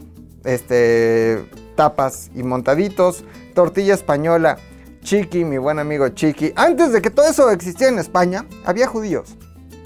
este, 0.43 1.45
tapas 1.75 2.31
y 2.35 2.43
montaditos, 2.43 3.23
tortilla 3.53 3.93
española, 3.93 4.57
Chiqui, 5.01 5.45
mi 5.45 5.57
buen 5.57 5.79
amigo 5.79 6.09
Chiqui. 6.09 6.53
Antes 6.55 6.91
de 6.91 7.01
que 7.01 7.09
todo 7.09 7.27
eso 7.27 7.49
existiera 7.51 7.91
en 7.91 7.99
España, 7.99 8.45
había 8.65 8.87
judíos. 8.87 9.37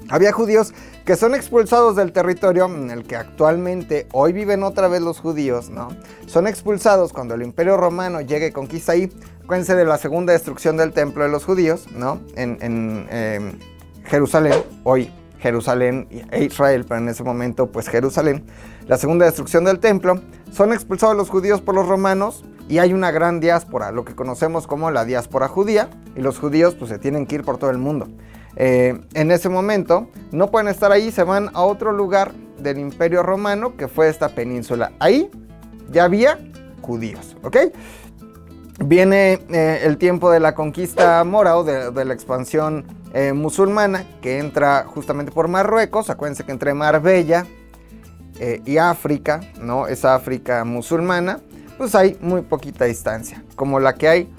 Había 0.08 0.32
judíos 0.32 0.72
que 1.08 1.16
son 1.16 1.34
expulsados 1.34 1.96
del 1.96 2.12
territorio 2.12 2.66
en 2.66 2.90
el 2.90 3.04
que 3.04 3.16
actualmente 3.16 4.06
hoy 4.12 4.34
viven 4.34 4.62
otra 4.62 4.88
vez 4.88 5.00
los 5.00 5.20
judíos, 5.20 5.70
¿no? 5.70 5.88
Son 6.26 6.46
expulsados 6.46 7.14
cuando 7.14 7.32
el 7.32 7.40
Imperio 7.40 7.78
Romano 7.78 8.20
llegue 8.20 8.48
y 8.48 8.52
conquista 8.52 8.92
ahí. 8.92 9.10
Acuérdense 9.42 9.74
de 9.74 9.86
la 9.86 9.96
segunda 9.96 10.34
destrucción 10.34 10.76
del 10.76 10.92
templo 10.92 11.24
de 11.24 11.30
los 11.30 11.46
judíos, 11.46 11.86
¿no? 11.96 12.20
En, 12.36 13.08
em, 13.10 13.58
Jerusalén, 14.04 14.52
hoy 14.84 15.10
Jerusalén 15.38 16.08
e 16.30 16.44
Israel, 16.44 16.84
pero 16.86 17.00
en 17.00 17.08
ese 17.08 17.24
momento 17.24 17.72
pues 17.72 17.88
Jerusalén. 17.88 18.44
La 18.86 18.98
segunda 18.98 19.24
destrucción 19.24 19.64
del 19.64 19.78
templo. 19.78 20.20
Son 20.52 20.74
expulsados 20.74 21.16
los 21.16 21.30
judíos 21.30 21.62
por 21.62 21.74
los 21.74 21.88
romanos 21.88 22.44
y 22.68 22.80
hay 22.80 22.92
una 22.92 23.10
gran 23.12 23.40
diáspora, 23.40 23.92
lo 23.92 24.04
que 24.04 24.14
conocemos 24.14 24.66
como 24.66 24.90
la 24.90 25.06
diáspora 25.06 25.48
judía, 25.48 25.88
y 26.16 26.20
los 26.20 26.38
judíos 26.38 26.74
pues 26.74 26.90
se 26.90 26.98
tienen 26.98 27.24
que 27.24 27.36
ir 27.36 27.44
por 27.44 27.56
todo 27.56 27.70
el 27.70 27.78
mundo. 27.78 28.08
Eh, 28.60 29.00
en 29.14 29.30
ese 29.30 29.48
momento 29.48 30.08
no 30.32 30.50
pueden 30.50 30.66
estar 30.66 30.90
ahí, 30.90 31.12
se 31.12 31.22
van 31.22 31.48
a 31.54 31.62
otro 31.62 31.92
lugar 31.92 32.32
del 32.58 32.78
imperio 32.78 33.22
romano 33.22 33.76
que 33.76 33.86
fue 33.86 34.08
esta 34.08 34.30
península. 34.30 34.90
Ahí 34.98 35.30
ya 35.92 36.04
había 36.04 36.40
judíos, 36.82 37.36
¿ok? 37.44 37.56
Viene 38.84 39.40
eh, 39.48 39.80
el 39.84 39.96
tiempo 39.96 40.28
de 40.32 40.40
la 40.40 40.56
conquista 40.56 41.22
mora 41.22 41.56
o 41.56 41.62
de, 41.62 42.04
la 42.04 42.12
expansión 42.12 42.84
eh, 43.14 43.32
musulmana 43.32 44.04
que 44.20 44.40
entra 44.40 44.84
justamente 44.88 45.30
por 45.30 45.46
Marruecos. 45.46 46.10
Acuérdense 46.10 46.44
que 46.44 46.50
entre 46.50 46.74
Marbella 46.74 47.46
y 48.64 48.76
África, 48.76 49.40
¿no? 49.60 49.88
Esa 49.88 50.14
África 50.14 50.64
musulmana, 50.64 51.40
pues 51.76 51.96
hay 51.96 52.16
muy 52.20 52.42
poquita 52.42 52.84
distancia, 52.84 53.42
como 53.56 53.80
la 53.80 53.94
que 53.96 54.08
hay 54.08 54.32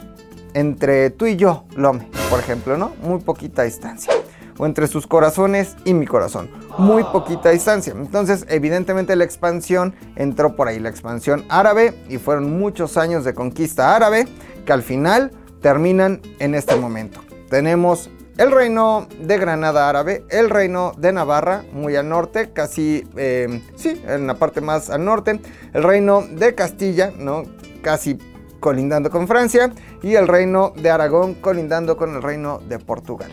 entre 0.53 1.09
tú 1.09 1.25
y 1.25 1.35
yo, 1.35 1.65
Lome, 1.75 2.07
por 2.29 2.39
ejemplo, 2.39 2.77
¿no? 2.77 2.93
Muy 3.01 3.19
poquita 3.19 3.63
distancia. 3.63 4.13
O 4.57 4.65
entre 4.65 4.87
sus 4.87 5.07
corazones 5.07 5.77
y 5.85 5.93
mi 5.93 6.05
corazón. 6.05 6.49
Muy 6.77 7.03
poquita 7.03 7.49
distancia. 7.49 7.93
Entonces, 7.95 8.45
evidentemente 8.49 9.15
la 9.15 9.23
expansión 9.23 9.95
entró 10.15 10.55
por 10.55 10.67
ahí, 10.67 10.79
la 10.79 10.89
expansión 10.89 11.45
árabe, 11.47 11.93
y 12.09 12.17
fueron 12.17 12.59
muchos 12.59 12.97
años 12.97 13.23
de 13.23 13.33
conquista 13.33 13.95
árabe 13.95 14.27
que 14.65 14.73
al 14.73 14.83
final 14.83 15.31
terminan 15.61 16.21
en 16.39 16.55
este 16.55 16.75
momento. 16.75 17.21
Tenemos 17.49 18.09
el 18.37 18.51
reino 18.51 19.07
de 19.19 19.37
Granada 19.37 19.89
árabe, 19.89 20.23
el 20.29 20.49
reino 20.49 20.93
de 20.97 21.11
Navarra, 21.11 21.65
muy 21.73 21.97
al 21.97 22.07
norte, 22.07 22.51
casi, 22.53 23.05
eh, 23.17 23.61
sí, 23.75 24.01
en 24.07 24.27
la 24.27 24.35
parte 24.35 24.61
más 24.61 24.89
al 24.89 25.03
norte, 25.03 25.41
el 25.73 25.83
reino 25.83 26.21
de 26.21 26.55
Castilla, 26.55 27.11
¿no? 27.17 27.43
Casi 27.81 28.17
colindando 28.59 29.09
con 29.09 29.27
Francia, 29.27 29.71
y 30.01 30.15
el 30.15 30.27
reino 30.27 30.73
de 30.75 30.89
Aragón 30.89 31.35
colindando 31.35 31.97
con 31.97 32.15
el 32.15 32.21
reino 32.21 32.59
de 32.67 32.79
Portugal. 32.79 33.31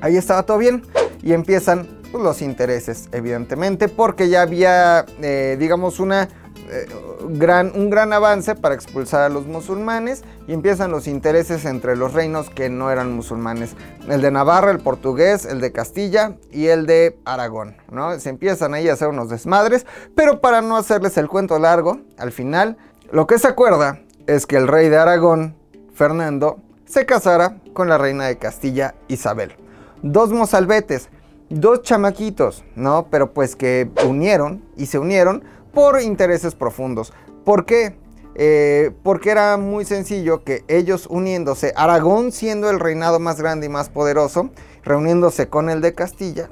Ahí 0.00 0.16
estaba 0.16 0.42
todo 0.44 0.58
bien 0.58 0.82
y 1.22 1.32
empiezan 1.32 1.88
pues, 2.12 2.22
los 2.22 2.42
intereses, 2.42 3.08
evidentemente, 3.12 3.88
porque 3.88 4.28
ya 4.28 4.42
había, 4.42 5.04
eh, 5.20 5.56
digamos, 5.58 6.00
una, 6.00 6.28
eh, 6.68 6.86
gran, 7.30 7.72
un 7.74 7.90
gran 7.90 8.12
avance 8.12 8.54
para 8.54 8.74
expulsar 8.74 9.22
a 9.22 9.28
los 9.28 9.46
musulmanes 9.46 10.24
y 10.46 10.52
empiezan 10.52 10.90
los 10.90 11.06
intereses 11.06 11.64
entre 11.64 11.96
los 11.96 12.12
reinos 12.12 12.50
que 12.50 12.68
no 12.68 12.90
eran 12.90 13.12
musulmanes. 13.12 13.74
El 14.08 14.20
de 14.20 14.30
Navarra, 14.30 14.70
el 14.70 14.78
portugués, 14.78 15.44
el 15.44 15.60
de 15.60 15.72
Castilla 15.72 16.36
y 16.50 16.66
el 16.66 16.86
de 16.86 17.18
Aragón, 17.24 17.76
¿no? 17.90 18.18
Se 18.18 18.30
empiezan 18.30 18.74
ahí 18.74 18.88
a 18.88 18.94
hacer 18.94 19.08
unos 19.08 19.28
desmadres, 19.28 19.86
pero 20.14 20.40
para 20.40 20.62
no 20.62 20.76
hacerles 20.76 21.16
el 21.16 21.28
cuento 21.28 21.58
largo, 21.58 21.98
al 22.18 22.32
final, 22.32 22.76
lo 23.10 23.26
que 23.26 23.38
se 23.38 23.46
acuerda 23.46 24.00
es 24.26 24.46
que 24.46 24.56
el 24.56 24.68
rey 24.68 24.88
de 24.88 24.96
Aragón, 24.96 25.56
Fernando, 25.94 26.58
se 26.84 27.06
casara 27.06 27.58
con 27.72 27.88
la 27.88 27.98
reina 27.98 28.26
de 28.26 28.38
Castilla, 28.38 28.94
Isabel. 29.08 29.54
Dos 30.02 30.32
mozalbetes, 30.32 31.08
dos 31.48 31.82
chamaquitos, 31.82 32.64
¿no? 32.74 33.08
Pero 33.10 33.32
pues 33.32 33.56
que 33.56 33.90
unieron 34.06 34.64
y 34.76 34.86
se 34.86 34.98
unieron 34.98 35.44
por 35.72 36.00
intereses 36.00 36.54
profundos. 36.54 37.12
¿Por 37.44 37.66
qué? 37.66 37.98
Eh, 38.34 38.92
porque 39.02 39.30
era 39.30 39.56
muy 39.56 39.84
sencillo 39.84 40.44
que 40.44 40.62
ellos 40.68 41.06
uniéndose, 41.08 41.72
Aragón 41.74 42.32
siendo 42.32 42.68
el 42.68 42.80
reinado 42.80 43.18
más 43.18 43.40
grande 43.40 43.66
y 43.66 43.70
más 43.70 43.88
poderoso, 43.88 44.50
reuniéndose 44.82 45.48
con 45.48 45.70
el 45.70 45.80
de 45.80 45.94
Castilla, 45.94 46.50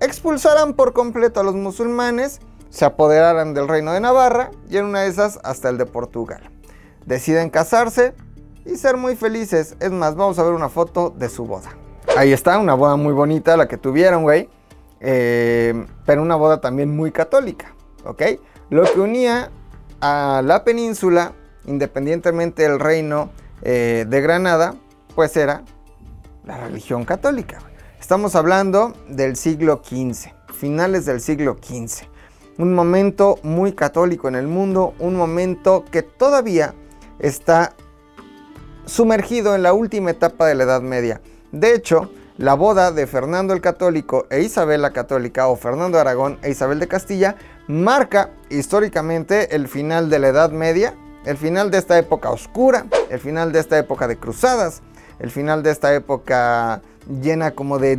expulsaran 0.00 0.74
por 0.74 0.92
completo 0.92 1.40
a 1.40 1.42
los 1.42 1.56
musulmanes, 1.56 2.38
se 2.70 2.84
apoderaran 2.84 3.52
del 3.52 3.66
reino 3.66 3.92
de 3.92 4.00
Navarra 4.00 4.52
y 4.70 4.76
en 4.76 4.84
una 4.84 5.00
de 5.00 5.08
esas 5.08 5.40
hasta 5.42 5.70
el 5.70 5.78
de 5.78 5.86
Portugal 5.86 6.52
deciden 7.08 7.48
casarse 7.48 8.14
y 8.66 8.76
ser 8.76 8.98
muy 8.98 9.16
felices. 9.16 9.76
Es 9.80 9.90
más, 9.90 10.14
vamos 10.14 10.38
a 10.38 10.42
ver 10.44 10.52
una 10.52 10.68
foto 10.68 11.10
de 11.10 11.30
su 11.30 11.46
boda. 11.46 11.70
Ahí 12.16 12.32
está, 12.32 12.58
una 12.58 12.74
boda 12.74 12.96
muy 12.96 13.14
bonita 13.14 13.56
la 13.56 13.66
que 13.66 13.78
tuvieron, 13.78 14.22
güey. 14.22 14.48
Eh, 15.00 15.86
pero 16.04 16.22
una 16.22 16.36
boda 16.36 16.60
también 16.60 16.94
muy 16.94 17.10
católica, 17.10 17.74
¿ok? 18.04 18.22
Lo 18.68 18.82
que 18.82 19.00
unía 19.00 19.50
a 20.00 20.42
la 20.44 20.64
península, 20.64 21.32
independientemente 21.64 22.62
del 22.62 22.78
reino 22.78 23.30
eh, 23.62 24.04
de 24.06 24.20
Granada, 24.20 24.74
pues 25.14 25.36
era 25.36 25.62
la 26.44 26.58
religión 26.58 27.04
católica. 27.04 27.58
Estamos 27.98 28.34
hablando 28.34 28.92
del 29.08 29.36
siglo 29.36 29.80
XV, 29.82 30.30
finales 30.52 31.06
del 31.06 31.20
siglo 31.20 31.56
XV. 31.62 32.06
Un 32.58 32.74
momento 32.74 33.38
muy 33.42 33.72
católico 33.72 34.28
en 34.28 34.34
el 34.34 34.48
mundo, 34.48 34.94
un 34.98 35.14
momento 35.14 35.84
que 35.90 36.02
todavía 36.02 36.74
está 37.18 37.74
sumergido 38.86 39.54
en 39.54 39.62
la 39.62 39.72
última 39.72 40.10
etapa 40.10 40.46
de 40.46 40.54
la 40.54 40.64
Edad 40.64 40.82
Media. 40.82 41.20
De 41.52 41.74
hecho, 41.74 42.10
la 42.38 42.54
boda 42.54 42.92
de 42.92 43.06
Fernando 43.06 43.52
el 43.52 43.60
Católico 43.60 44.26
e 44.30 44.40
Isabel 44.42 44.82
la 44.82 44.92
Católica 44.92 45.48
o 45.48 45.56
Fernando 45.56 45.98
Aragón 45.98 46.38
e 46.42 46.50
Isabel 46.50 46.78
de 46.78 46.86
Castilla 46.86 47.36
marca 47.66 48.30
históricamente 48.48 49.54
el 49.56 49.66
final 49.68 50.08
de 50.08 50.18
la 50.20 50.28
Edad 50.28 50.50
Media, 50.50 50.94
el 51.24 51.36
final 51.36 51.70
de 51.70 51.78
esta 51.78 51.98
época 51.98 52.30
oscura, 52.30 52.86
el 53.10 53.18
final 53.18 53.52
de 53.52 53.58
esta 53.60 53.76
época 53.76 54.06
de 54.06 54.18
cruzadas, 54.18 54.82
el 55.18 55.30
final 55.30 55.62
de 55.62 55.72
esta 55.72 55.92
época 55.94 56.80
llena 57.20 57.50
como 57.50 57.78
de, 57.78 57.96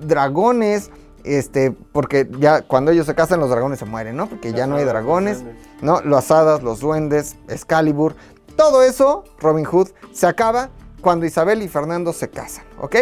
dragones, 0.00 0.90
este, 1.26 1.72
porque 1.92 2.28
ya 2.38 2.62
cuando 2.62 2.90
ellos 2.90 3.06
se 3.06 3.14
casan 3.14 3.40
los 3.40 3.50
dragones 3.50 3.78
se 3.78 3.84
mueren, 3.84 4.16
¿no? 4.16 4.28
Porque 4.28 4.52
ya 4.52 4.66
no 4.66 4.76
hay 4.76 4.84
dragones, 4.84 5.42
¿no? 5.82 6.00
Las 6.00 6.30
hadas, 6.30 6.62
los 6.62 6.80
duendes, 6.80 7.36
Excalibur, 7.48 8.14
todo 8.56 8.82
eso, 8.82 9.24
Robin 9.38 9.64
Hood, 9.64 9.88
se 10.12 10.26
acaba 10.26 10.70
cuando 11.00 11.26
Isabel 11.26 11.62
y 11.62 11.68
Fernando 11.68 12.12
se 12.12 12.30
casan, 12.30 12.64
¿ok? 12.80 12.96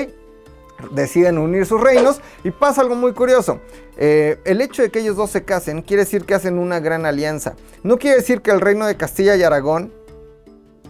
Deciden 0.92 1.38
unir 1.38 1.66
sus 1.66 1.80
reinos 1.80 2.20
y 2.42 2.50
pasa 2.50 2.80
algo 2.80 2.96
muy 2.96 3.12
curioso. 3.12 3.60
Eh, 3.96 4.40
el 4.44 4.60
hecho 4.60 4.82
de 4.82 4.90
que 4.90 5.00
ellos 5.00 5.16
dos 5.16 5.30
se 5.30 5.44
casen 5.44 5.82
quiere 5.82 6.02
decir 6.02 6.24
que 6.24 6.34
hacen 6.34 6.58
una 6.58 6.80
gran 6.80 7.06
alianza. 7.06 7.54
No 7.82 7.98
quiere 7.98 8.16
decir 8.16 8.42
que 8.42 8.50
el 8.50 8.60
reino 8.60 8.86
de 8.86 8.96
Castilla 8.96 9.36
y 9.36 9.42
Aragón 9.42 9.92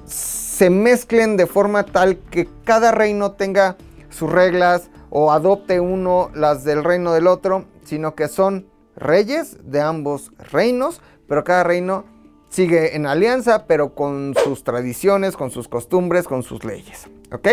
se 0.06 0.70
mezclen 0.70 1.36
de 1.36 1.46
forma 1.46 1.84
tal 1.84 2.18
que 2.30 2.48
cada 2.64 2.92
reino 2.92 3.32
tenga 3.32 3.76
sus 4.08 4.30
reglas, 4.30 4.88
o 5.14 5.32
adopte 5.32 5.80
uno 5.80 6.30
las 6.34 6.64
del 6.64 6.84
reino 6.84 7.12
del 7.14 7.26
otro, 7.26 7.64
sino 7.84 8.14
que 8.14 8.28
son 8.28 8.66
reyes 8.96 9.56
de 9.62 9.80
ambos 9.80 10.32
reinos, 10.50 11.00
pero 11.26 11.44
cada 11.44 11.64
reino 11.64 12.04
sigue 12.50 12.94
en 12.94 13.06
alianza, 13.06 13.66
pero 13.66 13.94
con 13.94 14.34
sus 14.44 14.62
tradiciones, 14.62 15.36
con 15.36 15.50
sus 15.50 15.68
costumbres, 15.68 16.26
con 16.28 16.42
sus 16.42 16.64
leyes. 16.64 17.08
¿Ok? 17.32 17.48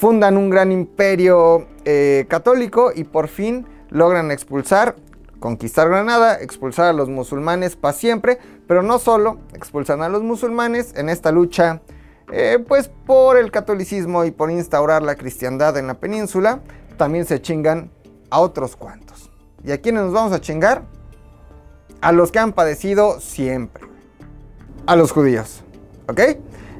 fundan 0.00 0.38
un 0.38 0.48
gran 0.48 0.72
imperio 0.72 1.66
eh, 1.84 2.24
católico 2.26 2.90
y 2.94 3.04
por 3.04 3.28
fin 3.28 3.66
logran 3.90 4.30
expulsar, 4.30 4.96
conquistar 5.40 5.90
Granada, 5.90 6.40
expulsar 6.40 6.86
a 6.86 6.92
los 6.94 7.10
musulmanes 7.10 7.76
para 7.76 7.92
siempre, 7.92 8.38
pero 8.66 8.82
no 8.82 8.98
solo 8.98 9.40
expulsan 9.52 10.00
a 10.00 10.08
los 10.08 10.22
musulmanes 10.22 10.94
en 10.96 11.10
esta 11.10 11.32
lucha 11.32 11.82
eh, 12.32 12.64
pues 12.66 12.90
por 13.04 13.36
el 13.36 13.50
catolicismo 13.50 14.24
y 14.24 14.30
por 14.30 14.50
instaurar 14.50 15.02
la 15.02 15.16
cristiandad 15.16 15.76
en 15.76 15.88
la 15.88 16.00
península, 16.00 16.60
también 17.00 17.24
se 17.24 17.40
chingan 17.40 17.90
a 18.28 18.40
otros 18.40 18.76
cuantos. 18.76 19.30
¿Y 19.64 19.72
a 19.72 19.80
quiénes 19.80 20.02
nos 20.02 20.12
vamos 20.12 20.32
a 20.32 20.40
chingar? 20.42 20.82
A 22.02 22.12
los 22.12 22.30
que 22.30 22.38
han 22.38 22.52
padecido 22.52 23.20
siempre. 23.20 23.84
A 24.84 24.96
los 24.96 25.10
judíos. 25.10 25.62
¿Ok? 26.10 26.20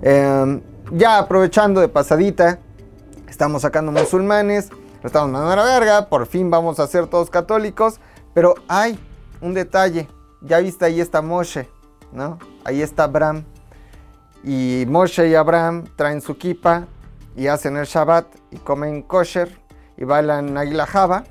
Em, 0.02 0.60
ya 0.92 1.16
aprovechando 1.16 1.80
de 1.80 1.88
pasadita, 1.88 2.58
estamos 3.30 3.62
sacando 3.62 3.92
musulmanes, 3.92 4.68
lo 5.00 5.06
estamos 5.06 5.30
mandando 5.30 5.54
a 5.54 5.64
la 5.64 5.78
verga, 5.78 6.10
por 6.10 6.26
fin 6.26 6.50
vamos 6.50 6.78
a 6.80 6.86
ser 6.86 7.06
todos 7.06 7.30
católicos, 7.30 7.98
pero 8.34 8.56
hay 8.68 8.98
un 9.40 9.54
detalle. 9.54 10.06
Ya 10.42 10.58
viste, 10.58 10.84
ahí 10.84 11.00
está 11.00 11.22
Moshe, 11.22 11.66
¿no? 12.12 12.38
Ahí 12.64 12.82
está 12.82 13.04
Abraham. 13.04 13.44
Y 14.44 14.84
Moshe 14.86 15.28
y 15.28 15.34
Abraham 15.34 15.84
traen 15.96 16.20
su 16.20 16.36
kipa 16.36 16.86
y 17.34 17.46
hacen 17.46 17.78
el 17.78 17.86
Shabbat 17.86 18.26
y 18.50 18.58
comen 18.58 19.00
kosher 19.00 19.60
y 20.00 20.04
bailan 20.04 20.56
Águila 20.56 20.86
Java. 20.86 21.24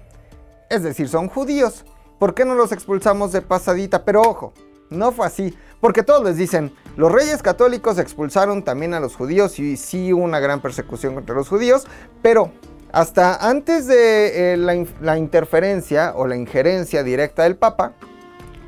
Es 0.69 0.83
decir, 0.83 1.09
son 1.09 1.27
judíos. 1.27 1.83
¿Por 2.19 2.33
qué 2.33 2.45
no 2.45 2.55
los 2.55 2.71
expulsamos 2.71 3.31
de 3.31 3.41
pasadita? 3.41 4.05
Pero 4.05 4.21
ojo, 4.21 4.53
no 4.89 5.11
fue 5.11 5.25
así. 5.25 5.57
Porque 5.81 6.03
todos 6.03 6.23
les 6.23 6.37
dicen, 6.37 6.73
los 6.95 7.11
reyes 7.11 7.41
católicos 7.41 7.97
expulsaron 7.97 8.63
también 8.63 8.93
a 8.93 8.99
los 8.99 9.15
judíos 9.15 9.57
y 9.59 9.77
sí 9.77 10.13
hubo 10.13 10.23
una 10.23 10.39
gran 10.39 10.61
persecución 10.61 11.15
contra 11.15 11.35
los 11.35 11.49
judíos. 11.49 11.87
Pero 12.21 12.51
hasta 12.91 13.35
antes 13.47 13.87
de 13.87 14.53
eh, 14.53 14.57
la, 14.57 15.17
interferencia 15.17 16.13
o 16.15 16.27
la 16.27 16.35
injerencia 16.35 17.03
directa 17.03 17.43
del 17.43 17.55
Papa 17.55 17.93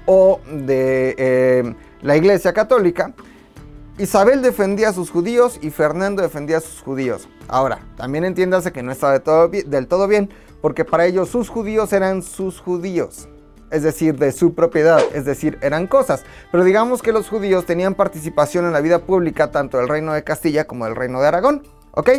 o 0.06 0.40
de 0.50 1.16
eh, 1.18 1.76
la 2.02 2.18
Iglesia 2.18 2.54
Católica, 2.54 3.14
Isabel 3.98 4.42
defendía 4.42 4.90
a 4.90 4.94
sus 4.94 5.12
judíos 5.12 5.60
y 5.62 5.70
Fernando 5.70 6.22
defendía 6.22 6.58
a 6.58 6.62
sus 6.62 6.82
judíos. 6.82 7.28
Ahora, 7.52 7.80
también 7.98 8.24
entiéndase 8.24 8.72
que 8.72 8.82
no 8.82 8.94
estaba 8.94 9.20
del 9.20 9.88
todo 9.88 10.08
bien, 10.08 10.30
porque 10.62 10.86
para 10.86 11.06
ellos 11.06 11.28
sus 11.28 11.50
judíos 11.50 11.92
eran 11.92 12.24
sus 12.24 12.62
judíos, 12.62 13.28
es 13.72 13.84
decir, 13.84 14.18
de 14.18 14.32
su 14.32 14.56
propiedad, 14.56 15.02
es 15.14 15.26
decir, 15.26 15.60
eran 15.62 15.86
cosas. 15.86 16.24
Pero 16.50 16.64
digamos 16.64 17.02
que 17.02 17.12
los 17.12 17.28
judíos 17.28 17.66
tenían 17.66 17.94
participación 17.94 18.66
en 18.66 18.72
la 18.72 18.80
vida 18.80 19.00
pública 19.00 19.52
tanto 19.52 19.78
del 19.78 19.90
reino 19.90 20.14
de 20.14 20.24
Castilla 20.24 20.66
como 20.66 20.86
del 20.86 20.96
reino 20.96 21.20
de 21.20 21.28
Aragón, 21.28 21.64
¿ok? 21.92 22.10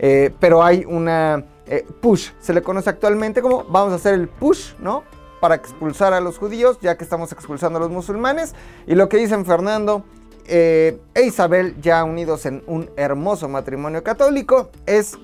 Eh, 0.00 0.34
pero 0.38 0.62
hay 0.62 0.84
una 0.86 1.46
eh, 1.66 1.86
push, 2.02 2.32
se 2.38 2.52
le 2.52 2.60
conoce 2.60 2.90
actualmente 2.90 3.40
como 3.40 3.64
vamos 3.64 3.94
a 3.94 3.96
hacer 3.96 4.12
el 4.12 4.28
push, 4.28 4.74
¿no? 4.80 5.02
Para 5.40 5.54
expulsar 5.54 6.12
a 6.12 6.20
los 6.20 6.36
judíos, 6.36 6.78
ya 6.82 6.98
que 6.98 7.04
estamos 7.04 7.32
expulsando 7.32 7.78
a 7.78 7.80
los 7.80 7.90
musulmanes. 7.90 8.54
Y 8.86 8.96
lo 8.96 9.08
que 9.08 9.16
dicen 9.16 9.46
Fernando 9.46 10.04
eh, 10.46 10.98
e 11.14 11.22
Isabel, 11.22 11.80
ya 11.80 12.04
unidos 12.04 12.46
en 12.46 12.62
un 12.66 12.90
hermoso 12.96 13.48
matrimonio 13.48 14.02
católico, 14.02 14.70
es 14.86 15.18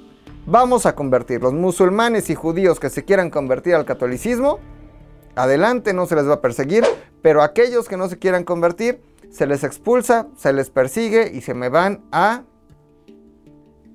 vamos 0.47 0.87
a 0.87 0.95
convertir 0.95 1.43
los 1.43 1.53
musulmanes 1.53 2.31
y 2.31 2.35
judíos 2.35 2.81
que 2.81 2.91
se 2.91 3.05
quieran 3.05 3.31
convertir 3.31 3.75
al 3.75 3.85
catolicismo, 3.85 4.59
adelante, 5.37 5.93
no 5.93 6.07
se 6.07 6.17
les 6.17 6.29
va 6.29 6.35
a 6.35 6.41
perseguir, 6.41 6.85
pero 7.23 7.43
aquellos 7.43 7.89
que 7.89 7.97
no 7.97 8.09
se 8.09 8.19
quieran 8.19 8.45
convertir, 8.45 9.01
se 9.31 9.47
les 9.47 9.63
expulsa, 9.63 10.27
se 10.37 10.53
les 10.53 10.71
persigue 10.71 11.31
y 11.33 11.41
se 11.41 11.55
me 11.55 11.69
van 11.69 12.03
a 12.11 12.43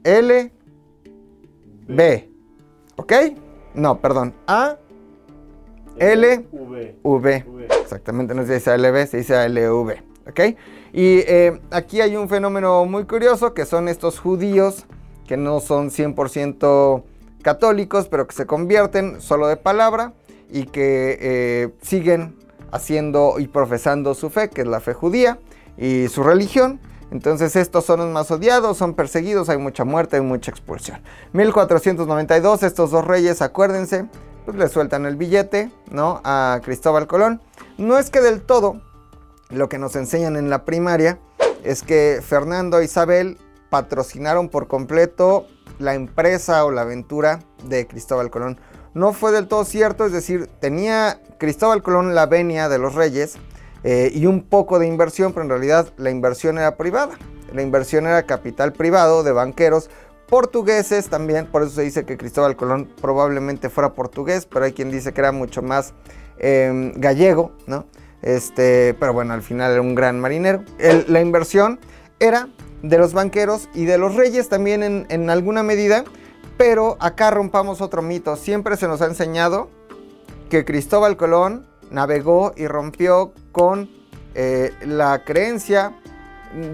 L, 0.03 0.51
B. 1.87 2.29
¿Ok? 2.95 3.13
No, 3.73 3.99
perdón, 3.99 4.33
A, 4.47 4.77
L, 5.97 6.47
V. 6.51 6.95
V. 7.03 7.45
Exactamente, 7.81 8.33
no 8.33 8.45
se 8.45 8.55
dice 8.55 8.77
LB, 8.77 9.07
se 9.07 9.17
dice 9.17 9.49
LV. 9.49 9.91
¿Ok? 10.27 10.39
Y 10.95 11.25
eh, 11.27 11.59
aquí 11.71 11.99
hay 11.99 12.15
un 12.15 12.29
fenómeno 12.29 12.85
muy 12.85 13.03
curioso 13.03 13.53
que 13.53 13.65
son 13.65 13.89
estos 13.89 14.17
judíos 14.17 14.85
que 15.27 15.35
no 15.35 15.59
son 15.59 15.89
100% 15.89 17.03
católicos, 17.41 18.07
pero 18.07 18.25
que 18.27 18.33
se 18.33 18.45
convierten 18.45 19.19
solo 19.19 19.47
de 19.47 19.57
palabra 19.57 20.13
y 20.49 20.67
que 20.67 21.17
eh, 21.19 21.73
siguen 21.81 22.37
haciendo 22.71 23.39
y 23.39 23.47
profesando 23.47 24.13
su 24.13 24.29
fe, 24.29 24.49
que 24.49 24.61
es 24.61 24.67
la 24.67 24.79
fe 24.79 24.93
judía 24.93 25.37
y 25.77 26.07
su 26.07 26.23
religión. 26.23 26.79
Entonces 27.11 27.57
estos 27.57 27.83
son 27.83 27.99
los 27.99 28.09
más 28.09 28.31
odiados, 28.31 28.77
son 28.77 28.93
perseguidos, 28.93 29.49
hay 29.49 29.57
mucha 29.57 29.83
muerte, 29.83 30.15
hay 30.15 30.21
mucha 30.21 30.49
expulsión. 30.49 31.01
1492, 31.33 32.63
estos 32.63 32.91
dos 32.91 33.03
reyes, 33.05 33.41
acuérdense, 33.41 34.05
pues 34.45 34.55
le 34.55 34.69
sueltan 34.69 35.05
el 35.05 35.17
billete, 35.17 35.71
¿no? 35.91 36.21
A 36.23 36.61
Cristóbal 36.63 37.05
Colón. 37.05 37.41
No 37.77 37.97
es 37.97 38.09
que 38.09 38.21
del 38.21 38.43
todo 38.43 38.79
lo 39.49 39.69
que 39.69 39.77
nos 39.77 39.95
enseñan 39.95 40.35
en 40.35 40.49
la 40.49 40.65
primaria 40.65 41.19
es 41.63 41.83
que 41.83 42.21
Fernando 42.25 42.79
e 42.79 42.85
Isabel 42.85 43.37
patrocinaron 43.69 44.49
por 44.49 44.67
completo 44.67 45.47
la 45.79 45.95
empresa 45.95 46.63
o 46.65 46.71
la 46.71 46.81
aventura 46.81 47.39
de 47.63 47.87
Cristóbal 47.87 48.29
Colón. 48.29 48.59
No 48.93 49.11
fue 49.11 49.31
del 49.31 49.47
todo 49.47 49.65
cierto, 49.65 50.05
es 50.05 50.11
decir, 50.11 50.47
tenía 50.59 51.21
Cristóbal 51.37 51.83
Colón 51.83 52.15
la 52.15 52.27
venia 52.27 52.69
de 52.69 52.77
los 52.77 52.95
reyes 52.95 53.35
eh, 53.83 54.11
y 54.13 54.25
un 54.25 54.43
poco 54.43 54.79
de 54.79 54.87
inversión, 54.87 55.33
pero 55.33 55.43
en 55.43 55.49
realidad 55.49 55.91
la 55.97 56.09
inversión 56.09 56.57
era 56.57 56.77
privada. 56.77 57.17
La 57.53 57.61
inversión 57.61 58.05
era 58.05 58.23
capital 58.23 58.73
privado 58.73 59.23
de 59.23 59.31
banqueros 59.31 59.89
portugueses 60.27 61.07
también, 61.09 61.45
por 61.45 61.61
eso 61.61 61.75
se 61.75 61.83
dice 61.83 62.05
que 62.05 62.17
Cristóbal 62.17 62.55
Colón 62.55 62.89
probablemente 62.99 63.69
fuera 63.69 63.93
portugués, 63.93 64.45
pero 64.45 64.65
hay 64.65 64.73
quien 64.73 64.89
dice 64.89 65.13
que 65.13 65.21
era 65.21 65.31
mucho 65.31 65.61
más 65.61 65.93
eh, 66.37 66.91
gallego, 66.95 67.51
¿no? 67.67 67.85
Este, 68.25 68.95
pero 68.99 69.13
bueno, 69.13 69.33
al 69.33 69.43
final 69.43 69.71
era 69.71 69.81
un 69.81 69.95
gran 69.95 70.19
marinero. 70.19 70.63
la 71.07 71.21
inversión 71.21 71.79
era 72.19 72.49
de 72.81 72.97
los 72.97 73.13
banqueros 73.13 73.69
y 73.73 73.85
de 73.85 73.97
los 73.97 74.15
reyes 74.15 74.49
también 74.49 75.05
en, 75.09 75.29
alguna 75.29 75.63
medida. 75.63 76.03
Pero 76.57 76.97
acá 76.99 77.29
rompamos 77.31 77.81
otro 77.81 78.01
mito. 78.01 78.35
Siempre 78.35 78.77
se 78.77 78.87
nos 78.87 79.01
ha 79.01 79.05
enseñado 79.05 79.69
que 80.49 80.65
Cristóbal 80.65 81.17
Colón 81.17 81.67
navegó 81.91 82.53
y 82.57 82.67
rompió 82.67 83.33
con 83.51 83.89
eh, 84.33 84.73
la 84.85 85.23
creencia 85.23 85.93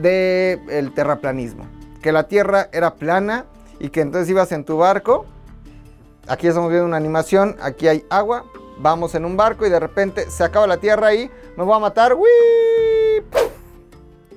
del 0.01 0.93
terraplanismo. 0.93 1.67
Que 2.01 2.11
la 2.11 2.27
tierra 2.27 2.69
era 2.71 2.95
plana 2.95 3.45
y 3.79 3.89
que 3.89 4.01
entonces 4.01 4.29
ibas 4.29 4.51
en 4.53 4.63
tu 4.63 4.77
barco. 4.77 5.25
Aquí 6.27 6.47
estamos 6.47 6.69
viendo 6.69 6.87
una 6.87 6.97
animación. 6.97 7.57
Aquí 7.61 7.89
hay 7.89 8.05
agua. 8.09 8.45
Vamos 8.81 9.13
en 9.13 9.25
un 9.25 9.37
barco 9.37 9.65
y 9.65 9.69
de 9.69 9.79
repente 9.79 10.29
se 10.31 10.43
acaba 10.43 10.65
la 10.65 10.77
tierra 10.77 11.07
ahí. 11.07 11.29
Me 11.55 11.63
voy 11.63 11.75
a 11.75 11.79
matar. 11.79 12.15
¡Wii! 12.15 13.23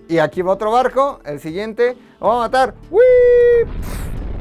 Y 0.09 0.19
aquí 0.19 0.43
va 0.43 0.53
otro 0.53 0.71
barco. 0.71 1.21
El 1.25 1.41
siguiente. 1.41 1.97
Me 2.21 2.27
voy 2.27 2.37
a 2.37 2.41
matar. 2.41 2.75
¡Wii! 2.91 3.03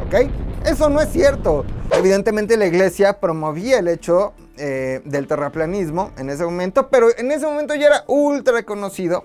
¿Ok? 0.05 0.29
Eso 0.65 0.89
no 0.89 0.99
es 0.99 1.09
cierto. 1.09 1.63
Evidentemente 1.91 2.57
la 2.57 2.65
iglesia 2.65 3.19
promovía 3.21 3.79
el 3.79 3.87
hecho 3.87 4.33
eh, 4.57 5.01
del 5.05 5.25
terraplanismo 5.25 6.11
en 6.17 6.29
ese 6.29 6.43
momento, 6.43 6.89
pero 6.89 7.07
en 7.17 7.31
ese 7.31 7.45
momento 7.45 7.73
ya 7.75 7.87
era 7.87 8.03
ultra 8.07 8.53
reconocido 8.53 9.23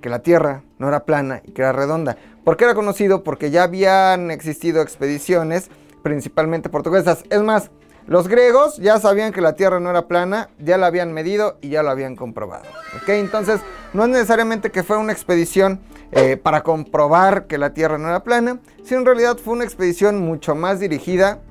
que 0.00 0.08
la 0.08 0.20
Tierra 0.20 0.62
no 0.78 0.88
era 0.88 1.04
plana 1.04 1.42
y 1.44 1.52
que 1.52 1.62
era 1.62 1.72
redonda. 1.72 2.16
¿Por 2.44 2.56
qué 2.56 2.64
era 2.64 2.74
conocido? 2.74 3.24
Porque 3.24 3.50
ya 3.50 3.64
habían 3.64 4.30
existido 4.30 4.80
expediciones, 4.80 5.70
principalmente 6.02 6.68
portuguesas. 6.68 7.24
Es 7.30 7.40
más, 7.42 7.70
los 8.08 8.26
griegos 8.26 8.78
ya 8.78 8.98
sabían 8.98 9.34
que 9.34 9.42
la 9.42 9.52
Tierra 9.52 9.80
no 9.80 9.90
era 9.90 10.08
plana, 10.08 10.48
ya 10.58 10.78
la 10.78 10.86
habían 10.86 11.12
medido 11.12 11.58
y 11.60 11.68
ya 11.68 11.82
lo 11.82 11.90
habían 11.90 12.16
comprobado. 12.16 12.64
¿ok? 12.96 13.10
Entonces, 13.10 13.60
no 13.92 14.04
es 14.04 14.08
necesariamente 14.08 14.70
que 14.70 14.82
fue 14.82 14.96
una 14.96 15.12
expedición 15.12 15.80
eh, 16.12 16.38
para 16.38 16.62
comprobar 16.62 17.46
que 17.46 17.58
la 17.58 17.74
Tierra 17.74 17.98
no 17.98 18.08
era 18.08 18.24
plana, 18.24 18.60
sino 18.82 19.00
en 19.00 19.06
realidad 19.06 19.36
fue 19.36 19.52
una 19.52 19.64
expedición 19.64 20.20
mucho 20.20 20.54
más 20.54 20.80
dirigida 20.80 21.42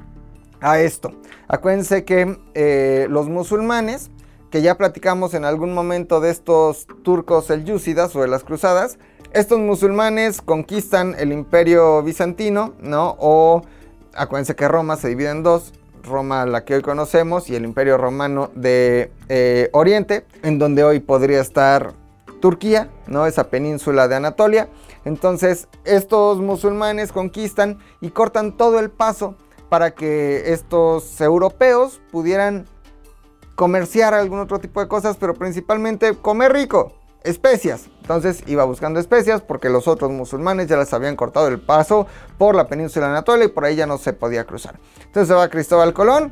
a 0.59 0.79
esto. 0.79 1.11
Acuérdense 1.47 2.03
que 2.05 2.39
eh, 2.55 3.05
los 3.07 3.29
musulmanes, 3.29 4.09
que 4.49 4.63
ya 4.63 4.77
platicamos 4.77 5.35
en 5.35 5.45
algún 5.45 5.75
momento 5.75 6.21
de 6.21 6.31
estos 6.31 6.87
turcos 7.03 7.45
selyúcidas 7.45 8.15
o 8.15 8.21
de 8.21 8.29
las 8.29 8.43
cruzadas, 8.43 8.97
estos 9.31 9.59
musulmanes 9.59 10.41
conquistan 10.41 11.15
el 11.19 11.31
imperio 11.31 12.01
bizantino, 12.01 12.73
¿no? 12.79 13.15
O 13.19 13.61
acuérdense 14.15 14.55
que 14.55 14.67
Roma 14.67 14.95
se 14.95 15.09
divide 15.09 15.29
en 15.29 15.43
dos, 15.43 15.73
Roma 16.07 16.45
la 16.45 16.65
que 16.65 16.75
hoy 16.75 16.81
conocemos 16.81 17.49
y 17.49 17.55
el 17.55 17.65
Imperio 17.65 17.97
Romano 17.97 18.49
de 18.55 19.11
eh, 19.29 19.69
Oriente, 19.73 20.25
en 20.43 20.59
donde 20.59 20.83
hoy 20.83 20.99
podría 20.99 21.41
estar 21.41 21.93
Turquía, 22.39 22.89
¿no? 23.07 23.25
Esa 23.25 23.49
península 23.49 24.07
de 24.07 24.15
Anatolia. 24.15 24.69
Entonces, 25.05 25.67
estos 25.85 26.39
musulmanes 26.39 27.11
conquistan 27.11 27.79
y 28.01 28.09
cortan 28.09 28.55
todo 28.55 28.79
el 28.79 28.89
paso 28.89 29.35
para 29.69 29.91
que 29.91 30.53
estos 30.53 31.19
europeos 31.19 32.01
pudieran 32.11 32.65
comerciar 33.55 34.13
algún 34.13 34.39
otro 34.39 34.59
tipo 34.59 34.79
de 34.79 34.87
cosas, 34.87 35.17
pero 35.17 35.33
principalmente 35.33 36.13
comer 36.13 36.53
rico. 36.53 36.93
Especias. 37.27 37.89
Entonces 38.01 38.43
iba 38.47 38.63
buscando 38.63 38.99
especias 38.99 39.41
porque 39.41 39.69
los 39.69 39.87
otros 39.87 40.11
musulmanes 40.11 40.67
ya 40.67 40.77
les 40.77 40.93
habían 40.93 41.15
cortado 41.15 41.47
el 41.47 41.59
paso 41.59 42.07
por 42.37 42.55
la 42.55 42.67
península 42.67 43.09
Anatolia 43.09 43.45
y 43.45 43.49
por 43.49 43.65
ahí 43.65 43.75
ya 43.75 43.85
no 43.85 43.97
se 43.97 44.13
podía 44.13 44.45
cruzar. 44.45 44.79
Entonces 45.05 45.27
se 45.27 45.33
va 45.33 45.49
Cristóbal 45.49 45.93
Colón 45.93 46.31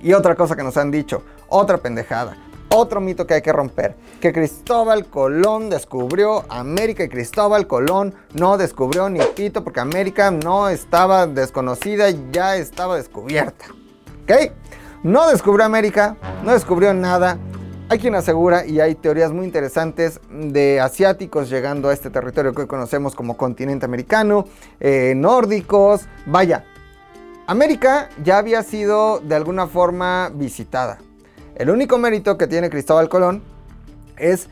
y 0.00 0.12
otra 0.12 0.34
cosa 0.34 0.56
que 0.56 0.62
nos 0.62 0.76
han 0.76 0.90
dicho, 0.90 1.22
otra 1.48 1.78
pendejada. 1.78 2.36
Otro 2.74 3.02
mito 3.02 3.26
que 3.26 3.34
hay 3.34 3.42
que 3.42 3.52
romper, 3.52 3.96
que 4.18 4.32
Cristóbal 4.32 5.04
Colón 5.04 5.68
descubrió 5.68 6.46
América 6.48 7.04
y 7.04 7.10
Cristóbal 7.10 7.66
Colón 7.66 8.14
no 8.32 8.56
descubrió 8.56 9.10
ni 9.10 9.20
pito 9.20 9.62
porque 9.62 9.80
América 9.80 10.30
no 10.30 10.70
estaba 10.70 11.26
desconocida, 11.26 12.08
ya 12.30 12.56
estaba 12.56 12.96
descubierta. 12.96 13.66
¿Ok? 14.22 14.52
No 15.02 15.28
descubrió 15.28 15.66
América, 15.66 16.16
no 16.44 16.52
descubrió 16.52 16.94
nada. 16.94 17.36
Hay 17.92 17.98
quien 17.98 18.14
asegura, 18.14 18.64
y 18.64 18.80
hay 18.80 18.94
teorías 18.94 19.32
muy 19.32 19.44
interesantes, 19.44 20.18
de 20.30 20.80
asiáticos 20.80 21.50
llegando 21.50 21.90
a 21.90 21.92
este 21.92 22.08
territorio 22.08 22.54
que 22.54 22.62
hoy 22.62 22.66
conocemos 22.66 23.14
como 23.14 23.36
continente 23.36 23.84
americano, 23.84 24.46
eh, 24.80 25.12
nórdicos, 25.14 26.06
vaya. 26.24 26.64
América 27.46 28.08
ya 28.24 28.38
había 28.38 28.62
sido 28.62 29.20
de 29.20 29.34
alguna 29.34 29.66
forma 29.66 30.30
visitada. 30.32 31.00
El 31.54 31.68
único 31.68 31.98
mérito 31.98 32.38
que 32.38 32.46
tiene 32.46 32.70
Cristóbal 32.70 33.10
Colón 33.10 33.42
es 34.16 34.48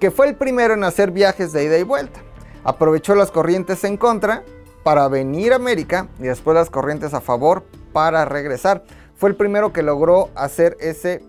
que 0.00 0.10
fue 0.10 0.26
el 0.26 0.34
primero 0.34 0.74
en 0.74 0.82
hacer 0.82 1.12
viajes 1.12 1.52
de 1.52 1.62
ida 1.62 1.78
y 1.78 1.84
vuelta. 1.84 2.18
Aprovechó 2.64 3.14
las 3.14 3.30
corrientes 3.30 3.84
en 3.84 3.96
contra 3.96 4.42
para 4.82 5.06
venir 5.06 5.52
a 5.52 5.56
América 5.56 6.08
y 6.18 6.24
después 6.24 6.56
las 6.56 6.70
corrientes 6.70 7.14
a 7.14 7.20
favor 7.20 7.62
para 7.92 8.24
regresar. 8.24 8.82
Fue 9.14 9.30
el 9.30 9.36
primero 9.36 9.72
que 9.72 9.84
logró 9.84 10.30
hacer 10.34 10.76
ese 10.80 11.22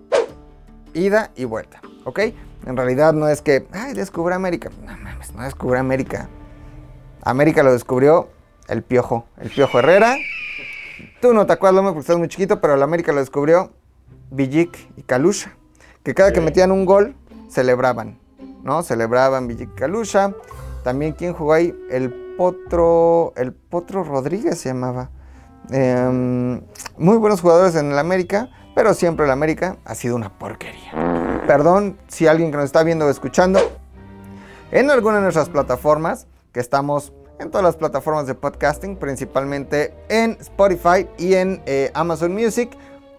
ida 0.95 1.31
y 1.35 1.45
vuelta, 1.45 1.81
¿ok? 2.05 2.19
En 2.65 2.75
realidad 2.75 3.13
no 3.13 3.27
es 3.27 3.41
que, 3.41 3.67
ay, 3.71 3.93
descubrió 3.93 4.35
América. 4.35 4.71
No 4.83 4.97
mames, 4.97 5.33
no 5.35 5.43
descubrió 5.43 5.79
América. 5.79 6.29
América 7.21 7.61
lo 7.61 7.73
descubrió 7.73 8.29
el 8.67 8.81
Piojo, 8.81 9.25
el 9.37 9.51
Piojo 9.51 9.79
Herrera. 9.79 10.15
Tú 11.21 11.33
no 11.33 11.45
te 11.45 11.53
acuerdas, 11.53 11.83
porque 11.83 11.99
estás 11.99 12.17
muy 12.17 12.27
chiquito, 12.27 12.61
pero 12.61 12.73
el 12.73 12.83
América 12.83 13.11
lo 13.11 13.19
descubrió 13.19 13.71
Villic 14.31 14.77
y 14.97 15.03
Kalusha, 15.03 15.55
que 16.03 16.13
cada 16.13 16.33
que 16.33 16.41
metían 16.41 16.71
un 16.71 16.85
gol 16.85 17.15
celebraban, 17.49 18.17
¿no? 18.63 18.81
Celebraban 18.81 19.47
Villic 19.47 19.69
y 19.73 19.75
Kalusha. 19.75 20.33
También 20.83 21.13
quien 21.13 21.33
jugó 21.33 21.53
ahí, 21.53 21.73
el 21.89 22.35
Potro, 22.37 23.33
el 23.35 23.53
Potro 23.53 24.03
Rodríguez 24.03 24.59
se 24.59 24.69
llamaba. 24.69 25.09
Em, 25.71 26.61
muy 26.97 27.17
buenos 27.17 27.41
jugadores 27.41 27.75
en 27.75 27.91
el 27.91 27.97
América, 27.97 28.49
pero 28.75 28.93
siempre 28.93 29.25
el 29.25 29.31
América 29.31 29.77
ha 29.85 29.95
sido 29.95 30.15
una 30.15 30.29
porquería. 30.37 31.41
Perdón 31.47 31.97
si 32.07 32.27
alguien 32.27 32.51
que 32.51 32.57
nos 32.57 32.65
está 32.65 32.83
viendo 32.83 33.05
o 33.05 33.09
escuchando 33.09 33.59
en 34.71 34.91
alguna 34.91 35.17
de 35.17 35.21
nuestras 35.23 35.49
plataformas, 35.49 36.27
que 36.51 36.59
estamos 36.59 37.13
en 37.39 37.51
todas 37.51 37.63
las 37.63 37.75
plataformas 37.75 38.27
de 38.27 38.35
podcasting, 38.35 38.97
principalmente 38.97 39.93
en 40.09 40.37
Spotify 40.39 41.07
y 41.17 41.35
en 41.35 41.61
eh, 41.65 41.91
Amazon 41.93 42.33
Music. 42.33 42.71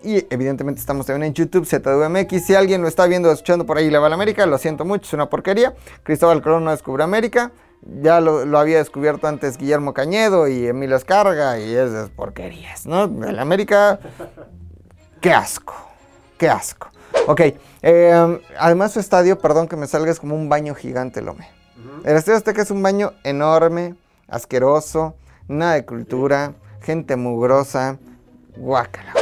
Y 0.02 0.26
evidentemente 0.30 0.80
estamos 0.80 1.06
también 1.06 1.28
en 1.28 1.34
YouTube, 1.34 1.66
ZWMX. 1.66 2.44
Si 2.44 2.54
alguien 2.54 2.82
lo 2.82 2.88
está 2.88 3.06
viendo 3.06 3.28
o 3.28 3.32
escuchando 3.32 3.66
por 3.66 3.78
ahí 3.78 3.90
le 3.90 3.98
va 3.98 4.06
a 4.06 4.08
la 4.08 4.14
América, 4.14 4.46
lo 4.46 4.58
siento 4.58 4.84
mucho, 4.84 5.06
es 5.06 5.12
una 5.14 5.28
porquería. 5.28 5.74
Cristóbal 6.02 6.42
Colón 6.42 6.64
no 6.64 6.70
descubrió 6.70 7.04
América. 7.04 7.52
Ya 8.00 8.20
lo, 8.20 8.58
había 8.58 8.78
descubierto 8.78 9.28
antes 9.28 9.58
Guillermo 9.58 9.94
Cañedo 9.94 10.48
y 10.48 10.66
Emilio 10.66 10.96
Escarga 10.96 11.58
y 11.58 11.74
esas 11.74 12.10
porquerías, 12.10 12.86
¿no? 12.86 13.04
El 13.04 13.38
América, 13.38 14.00
qué 15.26 15.32
asco, 15.32 15.74
qué 16.38 16.48
asco. 16.48 16.88
Ok, 17.26 17.40
eh, 17.82 18.40
además 18.60 18.92
su 18.92 19.00
estadio, 19.00 19.36
perdón 19.40 19.66
que 19.66 19.74
me 19.74 19.88
salga, 19.88 20.12
es 20.12 20.20
como 20.20 20.36
un 20.36 20.48
baño 20.48 20.72
gigante, 20.76 21.20
Lome. 21.20 21.48
El 22.04 22.16
estadio 22.16 22.38
Azteca 22.38 22.62
es 22.62 22.70
un 22.70 22.80
baño 22.80 23.12
enorme, 23.24 23.96
asqueroso, 24.28 25.16
nada 25.48 25.72
de 25.72 25.84
cultura, 25.84 26.52
gente 26.80 27.16
mugrosa, 27.16 27.98
guácala, 28.56 29.14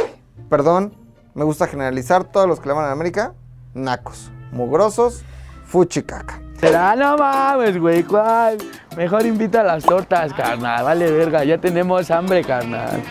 perdón, 0.51 0.95
me 1.33 1.45
gusta 1.45 1.69
generalizar, 1.69 2.25
todos 2.25 2.47
los 2.47 2.61
que 2.61 2.69
le 2.69 2.75
van 2.75 2.85
a 2.85 2.91
América, 2.91 3.33
nacos, 3.73 4.31
mugrosos, 4.53 5.25
fuchicaca. 5.65 6.39
Será, 6.61 6.95
no 6.97 7.17
mames, 7.17 7.81
güey, 7.81 8.03
¿cuál? 8.03 8.59
Mejor 8.95 9.25
invita 9.25 9.63
a 9.63 9.65
las 9.65 9.83
tortas, 9.83 10.35
carnal, 10.35 10.85
vale 10.85 11.11
verga, 11.11 11.45
ya 11.45 11.57
tenemos 11.57 12.11
hambre, 12.11 12.45
carnal. 12.45 13.03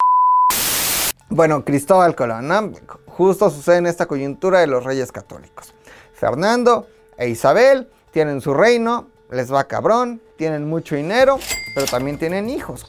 Bueno, 1.36 1.66
Cristóbal 1.66 2.16
Colón, 2.16 2.78
justo 3.08 3.50
sucede 3.50 3.78
en 3.78 3.88
esta 3.88 4.06
coyuntura 4.06 4.60
de 4.60 4.68
los 4.68 4.84
reyes 4.84 5.12
católicos. 5.12 5.74
Fernando 6.14 6.86
e 7.18 7.28
Isabel 7.28 7.90
tienen 8.12 8.40
su 8.40 8.54
reino, 8.54 9.08
les 9.32 9.52
va 9.52 9.64
cabrón, 9.64 10.22
tienen 10.36 10.70
mucho 10.70 10.96
dinero, 10.96 11.40
pero 11.74 11.88
también 11.88 12.20
tienen 12.20 12.50
hijos. 12.50 12.86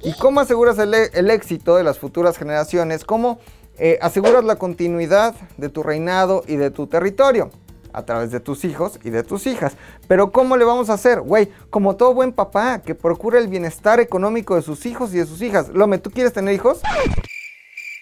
¿Y 0.00 0.16
cómo 0.16 0.38
aseguras 0.38 0.78
el, 0.78 0.94
el 0.94 1.28
éxito 1.28 1.74
de 1.74 1.82
las 1.82 1.98
futuras 1.98 2.38
generaciones? 2.38 3.04
¿Cómo 3.04 3.40
eh, 3.78 3.98
aseguras 4.00 4.44
la 4.44 4.54
continuidad 4.54 5.34
de 5.56 5.68
tu 5.68 5.82
reinado 5.82 6.44
y 6.46 6.54
de 6.54 6.70
tu 6.70 6.86
territorio 6.86 7.50
a 7.92 8.04
través 8.04 8.30
de 8.30 8.38
tus 8.38 8.64
hijos 8.64 9.00
y 9.02 9.10
de 9.10 9.24
tus 9.24 9.48
hijas. 9.48 9.72
Pero 10.06 10.30
¿cómo 10.30 10.56
le 10.56 10.64
vamos 10.64 10.88
a 10.88 10.92
hacer? 10.92 11.20
Güey, 11.20 11.50
como 11.68 11.96
todo 11.96 12.14
buen 12.14 12.32
papá 12.32 12.80
que 12.80 12.94
procura 12.94 13.40
el 13.40 13.48
bienestar 13.48 13.98
económico 13.98 14.54
de 14.54 14.62
sus 14.62 14.86
hijos 14.86 15.12
y 15.14 15.18
de 15.18 15.26
sus 15.26 15.42
hijas. 15.42 15.70
Lome, 15.70 15.98
¿tú 15.98 16.12
quieres 16.12 16.32
tener 16.32 16.54
hijos? 16.54 16.80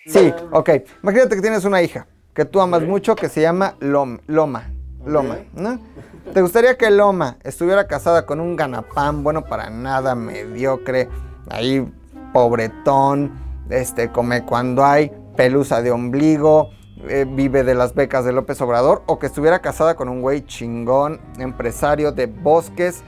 Sí, 0.06 0.32
ok. 0.52 0.70
Imagínate 1.02 1.34
que 1.36 1.42
tienes 1.42 1.64
una 1.64 1.82
hija 1.82 2.06
que 2.32 2.44
tú 2.44 2.60
amas 2.60 2.82
mucho 2.82 3.16
que 3.16 3.28
se 3.28 3.40
llama 3.40 3.76
Loma. 3.80 4.20
Loma, 5.04 5.38
¿no? 5.54 5.78
¿Te 6.34 6.42
gustaría 6.42 6.76
que 6.76 6.90
Loma 6.90 7.38
estuviera 7.44 7.86
casada 7.86 8.26
con 8.26 8.40
un 8.40 8.56
ganapán, 8.56 9.22
bueno, 9.22 9.44
para 9.44 9.70
nada, 9.70 10.14
mediocre, 10.14 11.08
ahí 11.48 11.90
pobretón, 12.32 13.32
este, 13.70 14.10
come 14.10 14.44
cuando 14.44 14.84
hay, 14.84 15.12
pelusa 15.36 15.80
de 15.80 15.92
ombligo, 15.92 16.70
eh, 17.08 17.24
vive 17.28 17.62
de 17.62 17.74
las 17.74 17.94
becas 17.94 18.24
de 18.24 18.32
López 18.32 18.60
Obrador, 18.60 19.02
o 19.06 19.18
que 19.18 19.26
estuviera 19.26 19.60
casada 19.60 19.94
con 19.94 20.08
un 20.08 20.20
güey 20.20 20.44
chingón, 20.44 21.20
empresario 21.38 22.10
de 22.12 22.26
bosques, 22.26 23.02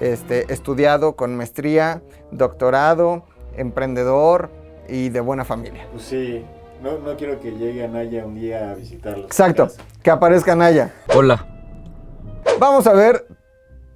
este, 0.00 0.50
estudiado 0.52 1.14
con 1.14 1.36
maestría, 1.36 2.02
doctorado, 2.30 3.26
emprendedor 3.56 4.50
y 4.88 5.08
de 5.08 5.20
buena 5.20 5.44
familia. 5.44 5.86
Pues 5.90 6.04
sí, 6.04 6.44
no, 6.82 6.98
no 6.98 7.16
quiero 7.16 7.40
que 7.40 7.52
llegue 7.52 7.84
Anaya 7.84 8.26
un 8.26 8.34
día 8.34 8.70
a 8.70 8.74
visitarlos. 8.74 9.26
Exacto, 9.26 9.68
que 10.02 10.10
aparezca 10.10 10.52
Anaya. 10.52 10.92
Hola. 11.14 11.46
Vamos 12.58 12.86
a 12.86 12.92
ver 12.92 13.26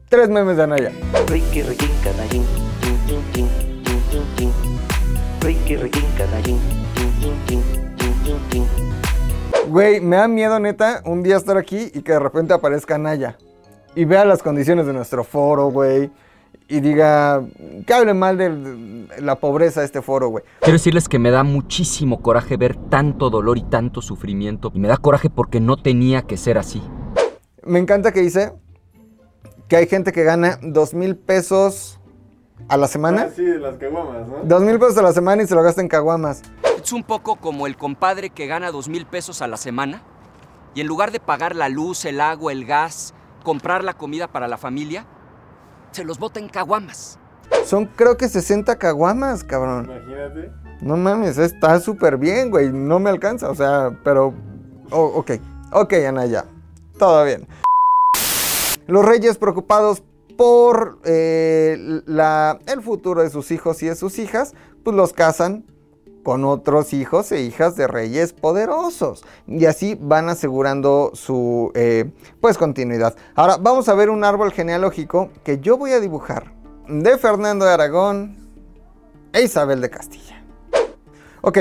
tres 0.08 0.28
memes 0.28 0.56
de 0.56 0.62
Anaya. 0.62 0.92
Ricky, 1.28 1.62
Ricky, 1.62 1.88
canallín, 2.02 2.44
Ricky, 5.40 5.76
Ricky, 5.76 6.00
canallín, 6.16 6.58
Güey, 9.68 10.00
me 10.00 10.16
da 10.16 10.28
miedo, 10.28 10.60
neta, 10.60 11.02
un 11.04 11.22
día 11.22 11.36
estar 11.36 11.56
aquí 11.56 11.90
y 11.92 12.02
que 12.02 12.12
de 12.12 12.20
repente 12.20 12.54
aparezca 12.54 12.98
Naya. 12.98 13.36
Y 13.96 14.04
vea 14.04 14.24
las 14.24 14.42
condiciones 14.42 14.86
de 14.86 14.92
nuestro 14.92 15.24
foro, 15.24 15.70
güey. 15.70 16.10
Y 16.68 16.80
diga, 16.80 17.44
que 17.86 17.94
hable 17.94 18.12
mal 18.12 18.36
de 18.36 19.06
la 19.20 19.36
pobreza 19.36 19.80
de 19.80 19.86
este 19.86 20.02
foro, 20.02 20.28
güey. 20.28 20.44
Quiero 20.60 20.72
decirles 20.72 21.08
que 21.08 21.18
me 21.18 21.30
da 21.30 21.44
muchísimo 21.44 22.22
coraje 22.22 22.56
ver 22.56 22.74
tanto 22.74 23.30
dolor 23.30 23.56
y 23.56 23.62
tanto 23.62 24.02
sufrimiento. 24.02 24.72
Y 24.74 24.80
me 24.80 24.88
da 24.88 24.96
coraje 24.96 25.30
porque 25.30 25.60
no 25.60 25.76
tenía 25.76 26.22
que 26.22 26.36
ser 26.36 26.58
así. 26.58 26.82
Me 27.64 27.78
encanta 27.78 28.12
que 28.12 28.20
dice 28.20 28.52
que 29.68 29.76
hay 29.76 29.86
gente 29.86 30.12
que 30.12 30.24
gana 30.24 30.58
dos 30.62 30.92
mil 30.92 31.16
pesos 31.16 32.00
a 32.68 32.76
la 32.76 32.88
semana. 32.88 33.26
Ah, 33.28 33.32
sí, 33.34 33.44
de 33.44 33.58
las 33.58 33.76
caguamas, 33.76 34.26
¿no? 34.28 34.38
Dos 34.42 34.62
mil 34.62 34.78
pesos 34.78 34.98
a 34.98 35.02
la 35.02 35.12
semana 35.12 35.42
y 35.42 35.46
se 35.46 35.54
lo 35.54 35.62
gasta 35.62 35.80
en 35.80 35.88
caguamas. 35.88 36.42
Es 36.82 36.92
un 36.92 37.04
poco 37.04 37.36
como 37.36 37.66
el 37.66 37.76
compadre 37.76 38.30
que 38.30 38.46
gana 38.46 38.72
dos 38.72 38.88
mil 38.88 39.06
pesos 39.06 39.42
a 39.42 39.46
la 39.46 39.56
semana 39.56 40.02
y 40.74 40.80
en 40.80 40.86
lugar 40.86 41.10
de 41.10 41.20
pagar 41.20 41.56
la 41.56 41.68
luz, 41.68 42.04
el 42.04 42.20
agua, 42.20 42.52
el 42.52 42.64
gas, 42.64 43.14
comprar 43.42 43.82
la 43.82 43.94
comida 43.94 44.28
para 44.28 44.46
la 44.46 44.58
familia, 44.58 45.06
se 45.96 46.04
los 46.04 46.18
bota 46.18 46.38
en 46.38 46.48
caguamas. 46.48 47.18
Son 47.64 47.86
creo 47.86 48.18
que 48.18 48.28
60 48.28 48.76
caguamas, 48.76 49.42
cabrón. 49.42 49.86
Imagínate. 49.86 50.52
No 50.82 50.96
mames, 50.98 51.38
está 51.38 51.80
súper 51.80 52.18
bien, 52.18 52.50
güey. 52.50 52.70
No 52.70 52.98
me 52.98 53.08
alcanza, 53.08 53.48
o 53.48 53.54
sea, 53.54 53.98
pero... 54.04 54.34
Oh, 54.90 55.06
ok, 55.14 55.32
ok, 55.72 55.94
Anaya. 56.06 56.44
Todo 56.98 57.24
bien. 57.24 57.48
Los 58.86 59.06
reyes 59.06 59.38
preocupados 59.38 60.02
por 60.36 60.98
eh, 61.04 62.02
la, 62.04 62.58
el 62.66 62.82
futuro 62.82 63.22
de 63.22 63.30
sus 63.30 63.50
hijos 63.50 63.82
y 63.82 63.86
de 63.86 63.96
sus 63.96 64.18
hijas, 64.18 64.52
pues 64.84 64.94
los 64.94 65.14
casan 65.14 65.64
con 66.26 66.44
otros 66.44 66.92
hijos 66.92 67.30
e 67.30 67.42
hijas 67.42 67.76
de 67.76 67.86
reyes 67.86 68.32
poderosos. 68.32 69.24
Y 69.46 69.66
así 69.66 69.96
van 70.00 70.28
asegurando 70.28 71.12
su 71.14 71.70
eh, 71.76 72.10
pues 72.40 72.58
continuidad. 72.58 73.14
Ahora 73.36 73.58
vamos 73.58 73.88
a 73.88 73.94
ver 73.94 74.10
un 74.10 74.24
árbol 74.24 74.50
genealógico 74.50 75.30
que 75.44 75.60
yo 75.60 75.78
voy 75.78 75.92
a 75.92 76.00
dibujar 76.00 76.52
de 76.88 77.16
Fernando 77.16 77.64
de 77.64 77.70
Aragón 77.70 78.38
e 79.32 79.42
Isabel 79.42 79.80
de 79.80 79.88
Castilla. 79.88 80.42
Ok, 81.42 81.58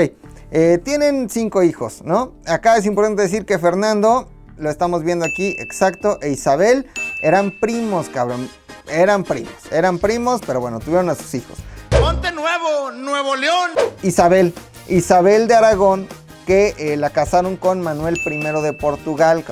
eh, 0.50 0.80
tienen 0.82 1.30
cinco 1.30 1.62
hijos, 1.62 2.02
¿no? 2.02 2.32
Acá 2.44 2.76
es 2.76 2.86
importante 2.86 3.22
decir 3.22 3.46
que 3.46 3.60
Fernando, 3.60 4.28
lo 4.56 4.68
estamos 4.68 5.04
viendo 5.04 5.24
aquí, 5.24 5.54
exacto, 5.60 6.18
e 6.22 6.30
Isabel 6.30 6.88
Eran 7.22 7.52
primos, 7.60 8.08
cabrón. 8.08 8.48
Eran 8.88 9.22
primos. 9.22 9.70
Eran 9.70 10.00
primos, 10.00 10.40
pero 10.44 10.58
bueno, 10.58 10.80
tuvieron 10.80 11.08
a 11.08 11.14
sus 11.14 11.32
hijos. 11.34 11.56
Ponte 12.00 12.32
nuevo, 12.32 12.90
Nuevo 12.92 13.36
León. 13.36 13.70
Isabel. 14.02 14.52
Isabel 14.88 15.48
de 15.48 15.54
Aragón, 15.54 16.08
que 16.46 16.74
eh, 16.78 16.96
la 16.96 17.10
casaron 17.10 17.56
con 17.56 17.80
Manuel 17.80 18.18
I 18.24 18.62
de 18.62 18.72
Portugal. 18.72 19.44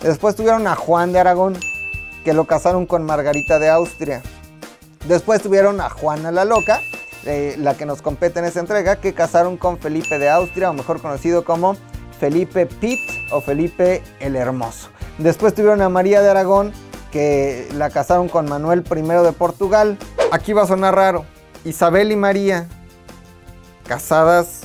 Después 0.00 0.36
tuvieron 0.36 0.66
a 0.66 0.74
Juan 0.74 1.12
de 1.12 1.20
Aragón, 1.20 1.58
que 2.24 2.32
lo 2.32 2.44
casaron 2.44 2.86
con 2.86 3.04
Margarita 3.04 3.58
de 3.58 3.70
Austria. 3.70 4.22
Después 5.06 5.42
tuvieron 5.42 5.80
a 5.80 5.90
Juana 5.90 6.30
la 6.30 6.44
Loca, 6.44 6.80
eh, 7.24 7.56
la 7.58 7.74
que 7.74 7.86
nos 7.86 8.02
compete 8.02 8.40
en 8.40 8.44
esta 8.44 8.60
entrega, 8.60 8.96
que 8.96 9.14
casaron 9.14 9.56
con 9.56 9.78
Felipe 9.78 10.18
de 10.18 10.28
Austria, 10.28 10.70
o 10.70 10.72
mejor 10.72 11.00
conocido 11.00 11.44
como 11.44 11.76
Felipe 12.20 12.66
Pitt 12.66 13.00
o 13.32 13.40
Felipe 13.40 14.02
el 14.20 14.36
Hermoso. 14.36 14.90
Después 15.18 15.54
tuvieron 15.54 15.82
a 15.82 15.88
María 15.88 16.22
de 16.22 16.30
Aragón, 16.30 16.72
que 17.10 17.68
la 17.74 17.90
casaron 17.90 18.28
con 18.28 18.48
Manuel 18.48 18.84
I 18.90 19.02
de 19.02 19.32
Portugal. 19.32 19.98
Aquí 20.30 20.52
va 20.52 20.62
a 20.62 20.66
sonar 20.66 20.94
raro. 20.94 21.24
Isabel 21.64 22.10
y 22.12 22.16
María, 22.16 22.66
casadas 23.86 24.62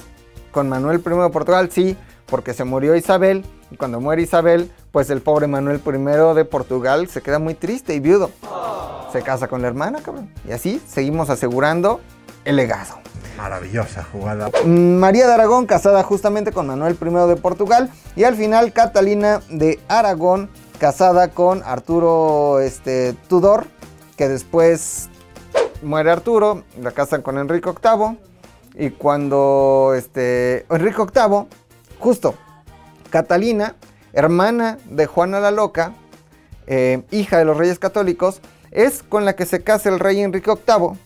con 0.52 0.70
Manuel 0.70 1.02
I 1.06 1.10
de 1.10 1.30
Portugal, 1.30 1.70
sí, 1.72 1.96
porque 2.26 2.54
se 2.54 2.64
murió 2.64 2.96
Isabel. 2.96 3.46
Y 3.70 3.78
cuando 3.78 4.00
muere 4.00 4.22
Isabel, 4.22 4.72
pues 4.92 5.10
el 5.10 5.22
pobre 5.22 5.48
Manuel 5.48 5.82
I 5.86 6.36
de 6.36 6.46
Portugal 6.46 7.08
se 7.08 7.22
queda 7.22 7.38
muy 7.38 7.54
triste 7.54 7.94
y 7.94 8.00
viudo. 8.00 8.32
Se 9.12 9.22
casa 9.22 9.48
con 9.48 9.62
la 9.62 9.68
hermana, 9.68 10.00
cabrón. 10.02 10.32
Y 10.48 10.52
así 10.52 10.82
seguimos 10.88 11.30
asegurando 11.30 12.02
el 12.46 12.56
legado. 12.56 12.96
Maravillosa 13.38 14.04
jugada. 14.12 14.50
Mm, 14.66 14.96
María 14.96 15.28
de 15.28 15.34
Aragón, 15.34 15.66
casada 15.68 16.02
justamente 16.04 16.52
con 16.52 16.68
Manuel 16.68 16.98
I 17.00 17.28
de 17.28 17.36
Portugal. 17.36 17.92
Y 18.16 18.24
al 18.24 18.36
final, 18.36 18.74
Catalina 18.74 19.42
de 19.50 19.80
Aragón, 19.88 20.50
casada 20.80 21.30
con 21.30 21.62
Arturo 21.64 22.60
este, 22.60 23.14
Tudor, 23.28 23.68
que 24.16 24.28
después 24.28 25.10
muere 25.82 26.12
Arturo, 26.12 26.64
la 26.82 26.92
casan 26.92 27.22
con 27.22 27.38
Enrique 27.38 27.70
VIII. 27.70 28.18
Y 28.76 28.92
cuando 28.92 29.94
este, 29.96 30.66
Enrique 30.70 31.02
VIII, 31.02 31.48
justo, 32.00 32.36
Catalina, 33.10 33.76
hermana 34.14 34.78
de 34.86 35.06
Juana 35.06 35.40
la 35.40 35.52
Loca, 35.52 35.94
eh, 36.68 37.04
hija 37.12 37.38
de 37.38 37.46
los 37.46 37.58
reyes 37.58 37.80
católicos, 37.80 38.42
es 38.72 39.02
con 39.02 39.26
la 39.26 39.36
que 39.36 39.46
se 39.46 39.64
casa 39.64 39.90
el 39.90 40.00
rey 40.00 40.22
Enrique 40.22 40.52
VIII. 40.52 40.98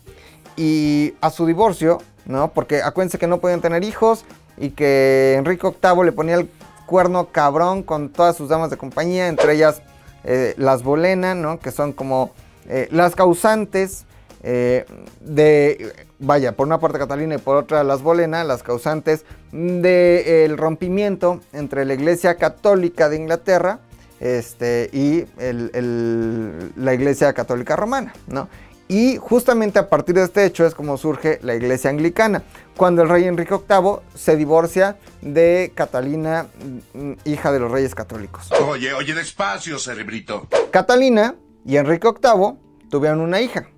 Y 0.58 1.14
a 1.22 1.30
su 1.30 1.46
divorcio, 1.46 2.00
¿no? 2.26 2.52
Porque 2.52 2.82
acuérdense 2.82 3.18
que 3.18 3.28
no 3.28 3.40
podían 3.40 3.62
tener 3.62 3.84
hijos 3.84 4.26
y 4.58 4.72
que 4.72 5.36
Enrique 5.38 5.68
VIII 5.68 6.04
le 6.04 6.12
ponía 6.12 6.36
el 6.36 6.50
cuerno 6.86 7.30
cabrón 7.32 7.84
con 7.84 8.10
todas 8.10 8.36
sus 8.36 8.50
damas 8.50 8.70
de 8.70 8.76
compañía, 8.76 9.30
entre 9.30 9.54
ellas 9.54 9.82
eh, 10.26 10.54
las 10.58 10.84
Bolena, 10.84 11.36
¿no? 11.36 11.60
Que 11.60 11.72
son 11.72 11.94
como 11.94 12.32
eh, 12.68 12.90
las 12.92 13.16
causantes 13.16 14.06
eh, 14.44 14.86
de, 15.20 15.94
vaya, 16.20 16.54
por 16.54 16.66
una 16.68 16.80
parte 16.80 16.98
Catalina 16.98 17.36
y 17.36 17.38
por 17.38 17.58
otra 17.58 17.84
las 17.84 18.02
Bolena, 18.02 18.44
las 18.44 18.64
causantes 18.64 19.24
del 19.52 20.58
rompimiento 20.58 21.42
entre 21.54 21.86
la 21.86 21.94
Iglesia 21.94 22.36
Católica 22.36 23.10
de 23.10 23.18
Inglaterra 23.18 23.80
este, 24.20 24.90
y 24.94 25.26
el- 25.40 25.72
el- 25.74 26.72
la 26.76 26.94
Iglesia 26.94 27.34
Católica 27.34 27.76
Romana, 27.76 28.14
¿no? 28.28 28.48
Y 28.88 29.16
justamente 29.18 29.80
a 29.80 29.90
partir 29.90 30.16
de 30.16 30.24
este 30.24 30.44
hecho 30.46 30.66
es 30.66 30.76
como 30.76 30.98
surge 30.98 31.40
la 31.44 31.56
iglesia 31.56 31.90
anglicana, 31.90 32.44
cuando 32.76 33.02
el 33.04 33.10
rey 33.10 33.24
Enrique 33.24 33.56
VIII 33.56 34.00
se 34.16 34.36
divorcia 34.36 34.98
de 35.22 35.72
Catalina, 35.74 36.48
mm, 36.94 37.14
hija 37.24 37.54
de 37.54 37.60
los 37.60 37.72
reyes 37.72 37.96
católicos. 37.96 38.50
Oye, 38.68 38.94
oye, 38.94 39.14
despacio, 39.14 39.80
cerebrito. 39.80 40.46
Catalina 40.72 41.36
y 41.66 41.78
Enrique 41.78 42.10
VIII 42.22 42.90
tuvieron 42.90 43.22
una 43.22 43.40
hija, 43.40 43.70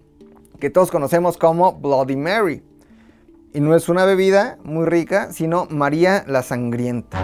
que 0.64 0.70
todos 0.70 0.92
conocemos 0.92 1.38
como 1.38 1.74
Bloody 1.74 2.16
Mary. 2.16 2.64
Y 3.52 3.60
no 3.60 3.76
es 3.76 3.90
una 3.90 4.06
bebida 4.06 4.60
muy 4.64 4.86
rica, 4.86 5.34
sino 5.34 5.68
María 5.70 6.24
la 6.26 6.42
Sangrienta. 6.42 7.20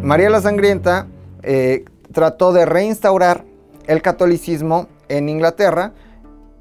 María 0.00 0.30
la 0.30 0.40
Sangrienta 0.40 1.06
eh, 1.42 1.84
trató 2.14 2.54
de 2.54 2.64
reinstaurar 2.64 3.44
el 3.86 4.00
catolicismo 4.00 4.88
en 5.08 5.28
Inglaterra, 5.28 5.92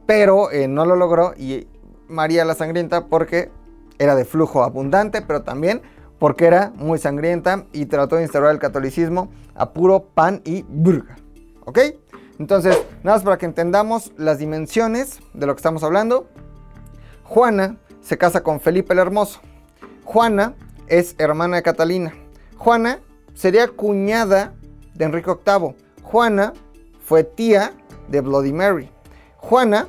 pero 0.05 0.51
eh, 0.51 0.67
no 0.67 0.83
lo 0.83 0.97
logró 0.97 1.33
y 1.37 1.65
María 2.09 2.43
la 2.43 2.55
Sangrienta 2.55 3.05
porque 3.05 3.49
era 3.99 4.15
de 4.15 4.25
flujo 4.25 4.65
abundante, 4.65 5.21
pero 5.21 5.43
también 5.43 5.81
porque 6.19 6.45
era 6.45 6.73
muy 6.75 6.99
sangrienta 6.99 7.67
y 7.71 7.85
trató 7.85 8.17
de 8.17 8.23
instaurar 8.23 8.51
el 8.51 8.59
catolicismo 8.59 9.31
a 9.55 9.71
puro 9.71 10.09
pan 10.13 10.41
y 10.43 10.63
burga. 10.63 11.15
¿Ok? 11.63 11.79
Entonces, 12.39 12.81
nada 13.03 13.17
más 13.17 13.23
para 13.23 13.37
que 13.37 13.45
entendamos 13.45 14.11
las 14.17 14.39
dimensiones 14.39 15.19
de 15.33 15.45
lo 15.45 15.53
que 15.53 15.59
estamos 15.59 15.83
hablando. 15.83 16.27
Juana 17.23 17.77
se 18.01 18.17
casa 18.17 18.43
con 18.43 18.59
Felipe 18.59 18.93
el 18.93 18.99
Hermoso. 18.99 19.39
Juana 20.03 20.55
es 20.87 21.15
hermana 21.17 21.57
de 21.57 21.63
Catalina. 21.63 22.13
Juana 22.57 22.99
sería 23.33 23.67
cuñada 23.67 24.53
de 24.93 25.05
Enrique 25.05 25.31
VIII. 25.31 25.75
Juana 26.01 26.53
fue 27.05 27.23
tía 27.23 27.73
de 28.07 28.21
Bloody 28.21 28.53
Mary. 28.53 28.89
Juana 29.37 29.87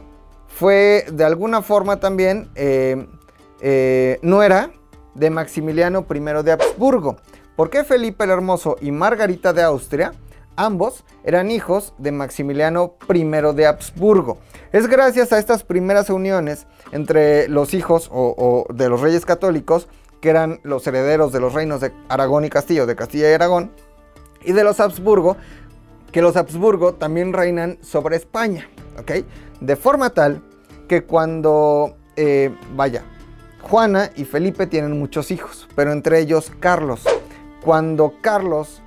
fue 0.48 1.07
de 1.12 1.24
alguna 1.24 1.62
forma 1.62 1.98
también 1.98 2.50
eh, 2.54 3.07
eh, 3.61 4.18
nuera 4.22 4.70
de 5.14 5.30
Maximiliano 5.30 6.07
I 6.09 6.42
de 6.42 6.52
Habsburgo. 6.52 7.16
Porque 7.57 7.85
Felipe 7.85 8.24
el 8.24 8.30
Hermoso 8.30 8.76
y 8.80 8.90
Margarita 8.90 9.52
de 9.52 9.62
Austria, 9.62 10.12
ambos 10.56 11.04
eran 11.24 11.50
hijos 11.50 11.94
de 11.98 12.12
Maximiliano 12.12 12.94
I 13.12 13.24
de 13.54 13.66
Habsburgo. 13.66 14.38
Es 14.72 14.88
gracias 14.88 15.32
a 15.32 15.38
estas 15.38 15.64
primeras 15.64 16.10
uniones 16.10 16.66
entre 16.92 17.48
los 17.48 17.74
hijos 17.74 18.10
o, 18.12 18.66
de 18.72 18.88
los 18.88 19.00
reyes 19.00 19.24
católicos, 19.24 19.88
que 20.20 20.30
eran 20.30 20.60
los 20.62 20.86
herederos 20.86 21.32
de 21.32 21.40
los 21.40 21.52
reinos 21.52 21.80
de 21.80 21.92
Aragón 22.08 22.44
y 22.44 22.50
Castillo, 22.50 22.86
de 22.86 22.96
Castilla 22.96 23.30
y 23.30 23.34
Aragón, 23.34 23.70
y 24.42 24.52
de 24.52 24.64
los 24.64 24.80
Habsburgo, 24.80 25.36
que 26.12 26.22
los 26.22 26.36
Habsburgo 26.36 26.94
también 26.94 27.32
reinan 27.32 27.78
sobre 27.82 28.16
España, 28.16 28.68
¿ok? 28.98 29.24
De 29.60 29.76
forma 29.76 30.10
tal 30.10 30.42
que 30.88 31.04
cuando, 31.04 31.96
eh, 32.16 32.54
vaya, 32.74 33.04
Juana 33.62 34.10
y 34.14 34.24
Felipe 34.24 34.66
tienen 34.66 34.98
muchos 34.98 35.30
hijos, 35.30 35.68
pero 35.74 35.92
entre 35.92 36.20
ellos 36.20 36.52
Carlos. 36.60 37.04
Cuando 37.64 38.14
Carlos 38.20 38.82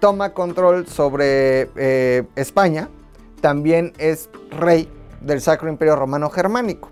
toma 0.00 0.32
control 0.32 0.86
sobre 0.86 1.70
eh, 1.76 2.24
España, 2.34 2.88
también 3.40 3.92
es 3.98 4.30
rey 4.50 4.88
del 5.20 5.40
Sacro 5.40 5.68
Imperio 5.68 5.96
Romano 5.96 6.30
Germánico. 6.30 6.90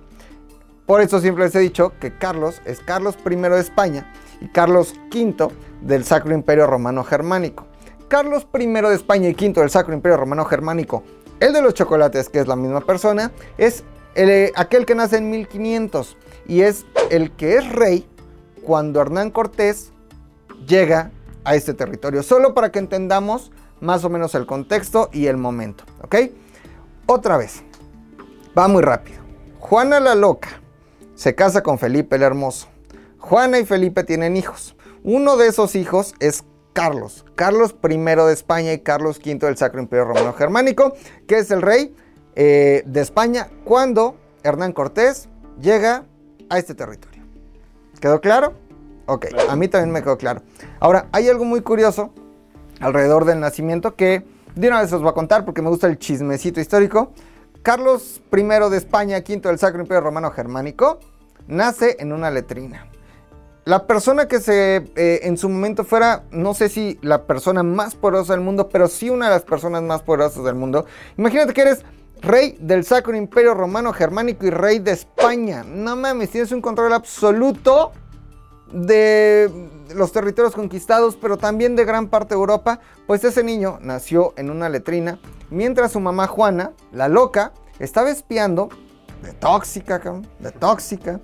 Por 0.87 1.01
eso 1.01 1.21
siempre 1.21 1.44
les 1.44 1.55
he 1.55 1.61
dicho 1.61 1.92
que 2.01 2.16
Carlos 2.16 2.62
es 2.64 2.81
Carlos 2.81 3.16
I 3.29 3.37
de 3.37 3.61
España 3.61 4.12
y 4.40 4.49
Carlos 4.49 4.94
V 5.12 5.49
del 5.83 6.05
Sacro 6.05 6.33
Imperio 6.33 6.66
Romano 6.66 7.05
Germánico. 7.05 7.66
Carlos 8.09 8.47
I 8.59 8.66
de 8.66 8.94
España 8.94 9.29
y 9.29 9.35
V 9.35 9.61
del 9.61 9.71
Sacro 9.71 9.92
Imperio 9.92 10.16
Romano 10.16 10.44
Germánico, 10.44 11.03
el 11.40 11.53
de 11.53 11.62
los 11.62 11.75
chocolates, 11.75 12.29
que 12.29 12.40
es 12.40 12.49
la 12.49 12.57
misma 12.57 12.81
persona, 12.81 13.33
es 13.59 13.85
el, 14.14 14.31
eh, 14.31 14.53
aquel 14.57 14.87
que 14.87 14.94
nace 14.94 15.18
en 15.18 15.31
1500 15.31 16.16
y 16.47 16.62
es 16.62 16.87
el 17.11 17.33
que 17.33 17.57
es 17.57 17.71
rey 17.71 18.07
cuando 18.64 19.01
Hernán 19.01 19.31
Cortés 19.31 19.92
llega 20.66 21.11
a 21.49 21.55
este 21.55 21.73
territorio. 21.73 22.23
Solo 22.23 22.53
para 22.53 22.71
que 22.71 22.79
entendamos 22.79 23.51
más 23.81 24.05
o 24.05 24.11
menos 24.11 24.35
el 24.35 24.45
contexto 24.45 25.09
y 25.13 25.27
el 25.27 25.39
momento, 25.39 25.85
¿ok? 26.03 26.17
Otra 27.07 27.39
vez, 27.39 27.63
va 28.57 28.69
muy 28.69 28.83
rápido. 28.83 29.19
Juana 29.59 29.99
la 29.99 30.15
Loca 30.15 30.61
se 31.15 31.35
casa 31.35 31.63
con 31.63 31.79
Felipe 31.79 32.17
el 32.17 32.23
Hermoso. 32.23 32.69
Juana 33.19 33.59
y 33.59 33.65
Felipe 33.65 34.05
tienen 34.05 34.37
hijos. 34.37 34.77
Uno 35.03 35.39
de 35.39 35.47
esos 35.47 35.75
hijos 35.75 36.15
es 36.21 36.45
Carlos. 36.75 37.25
Carlos 37.35 37.75
I 37.83 37.97
de 37.97 38.33
España 38.33 38.73
y 38.75 38.81
Carlos 38.81 39.19
V 39.19 39.39
del 39.47 39.57
Sacro 39.57 39.81
Imperio 39.81 40.05
Romano 40.05 40.35
Germánico, 40.35 40.93
que 41.27 41.39
es 41.39 41.51
el 41.51 41.63
rey 41.63 41.97
eh, 42.35 42.83
de 42.85 43.01
España 43.01 43.49
cuando 43.65 44.17
Hernán 44.43 44.73
Cortés 44.73 45.31
llega 45.61 46.05
a 46.51 46.59
este 46.59 46.75
territorio. 46.75 47.23
¿Quedó 48.01 48.21
claro? 48.21 48.67
Ok, 49.09 49.27
a 49.49 49.57
mí 49.57 49.68
también 49.68 49.90
me 49.90 50.03
quedó 50.03 50.18
claro. 50.18 50.42
Ahora, 50.81 51.09
hay 51.12 51.31
algo 51.31 51.47
muy 51.47 51.62
curioso 51.62 52.12
alrededor 52.79 53.25
del 53.25 53.40
nacimiento 53.40 53.97
que 53.97 54.23
de 54.55 54.68
una 54.68 54.83
vez 54.83 54.92
os 54.92 55.01
voy 55.01 55.09
a 55.09 55.14
contar 55.14 55.47
porque 55.47 55.62
me 55.62 55.71
gusta 55.71 55.87
el 55.87 55.99
chismecito 55.99 56.61
histórico. 56.61 57.12
Carlos 57.62 58.21
I 58.31 58.42
de 58.42 58.77
España, 58.77 59.16
V 59.27 59.40
del 59.40 59.59
Sacro 59.59 59.81
Imperio 59.81 60.03
Romano 60.03 60.31
Germánico, 60.31 61.01
nace 61.47 61.97
en 62.01 62.12
una 62.12 62.31
letrina. 62.31 62.87
La 63.64 63.87
persona 63.87 64.29
que 64.29 64.40
se 64.40 64.85
eh, 64.94 65.21
en 65.23 65.38
su 65.38 65.49
momento 65.49 65.85
fuera, 65.85 66.25
no 66.31 66.53
sé 66.53 66.68
si 66.68 66.99
la 67.01 67.23
persona 67.23 67.62
más 67.62 67.94
poderosa 67.94 68.35
del 68.35 68.42
mundo, 68.42 68.68
pero 68.68 68.88
sí 68.88 69.09
una 69.09 69.29
de 69.29 69.33
las 69.33 69.42
personas 69.42 69.83
más 69.83 70.03
poderosas 70.03 70.44
del 70.44 70.55
mundo. 70.55 70.85
Imagínate 71.16 71.55
que 71.55 71.62
eres 71.62 71.83
rey 72.21 72.59
del 72.61 72.85
Sacro 72.85 73.16
Imperio 73.16 73.55
Romano 73.55 73.94
Germánico 73.94 74.44
y 74.44 74.51
rey 74.51 74.81
de 74.81 74.90
España. 74.90 75.64
No 75.66 75.97
mames, 75.97 76.29
tienes 76.29 76.53
un 76.53 76.61
control 76.61 76.92
absoluto 76.92 77.92
de, 78.72 79.50
los 79.94 80.12
territorios 80.12 80.54
conquistados, 80.54 81.16
pero 81.16 81.37
también 81.37 81.76
de 81.76 81.85
gran 81.85 82.09
parte 82.09 82.35
de 82.35 82.40
Europa, 82.40 82.81
pues 83.07 83.24
ese 83.24 83.42
niño 83.42 83.78
nació 83.81 84.35
en 84.37 84.50
una 84.50 84.68
letrina, 84.68 85.18
mientras 85.50 85.92
su 85.92 86.00
mamá 86.00 86.26
Juana, 86.26 86.72
la 86.92 87.09
loca, 87.09 87.52
estaba 87.78 88.11
espiando, 88.11 88.68
de 89.22 89.33
tóxica, 89.33 89.98
cabrón, 90.00 90.26
de 90.38 90.52
tóxica. 90.52 91.20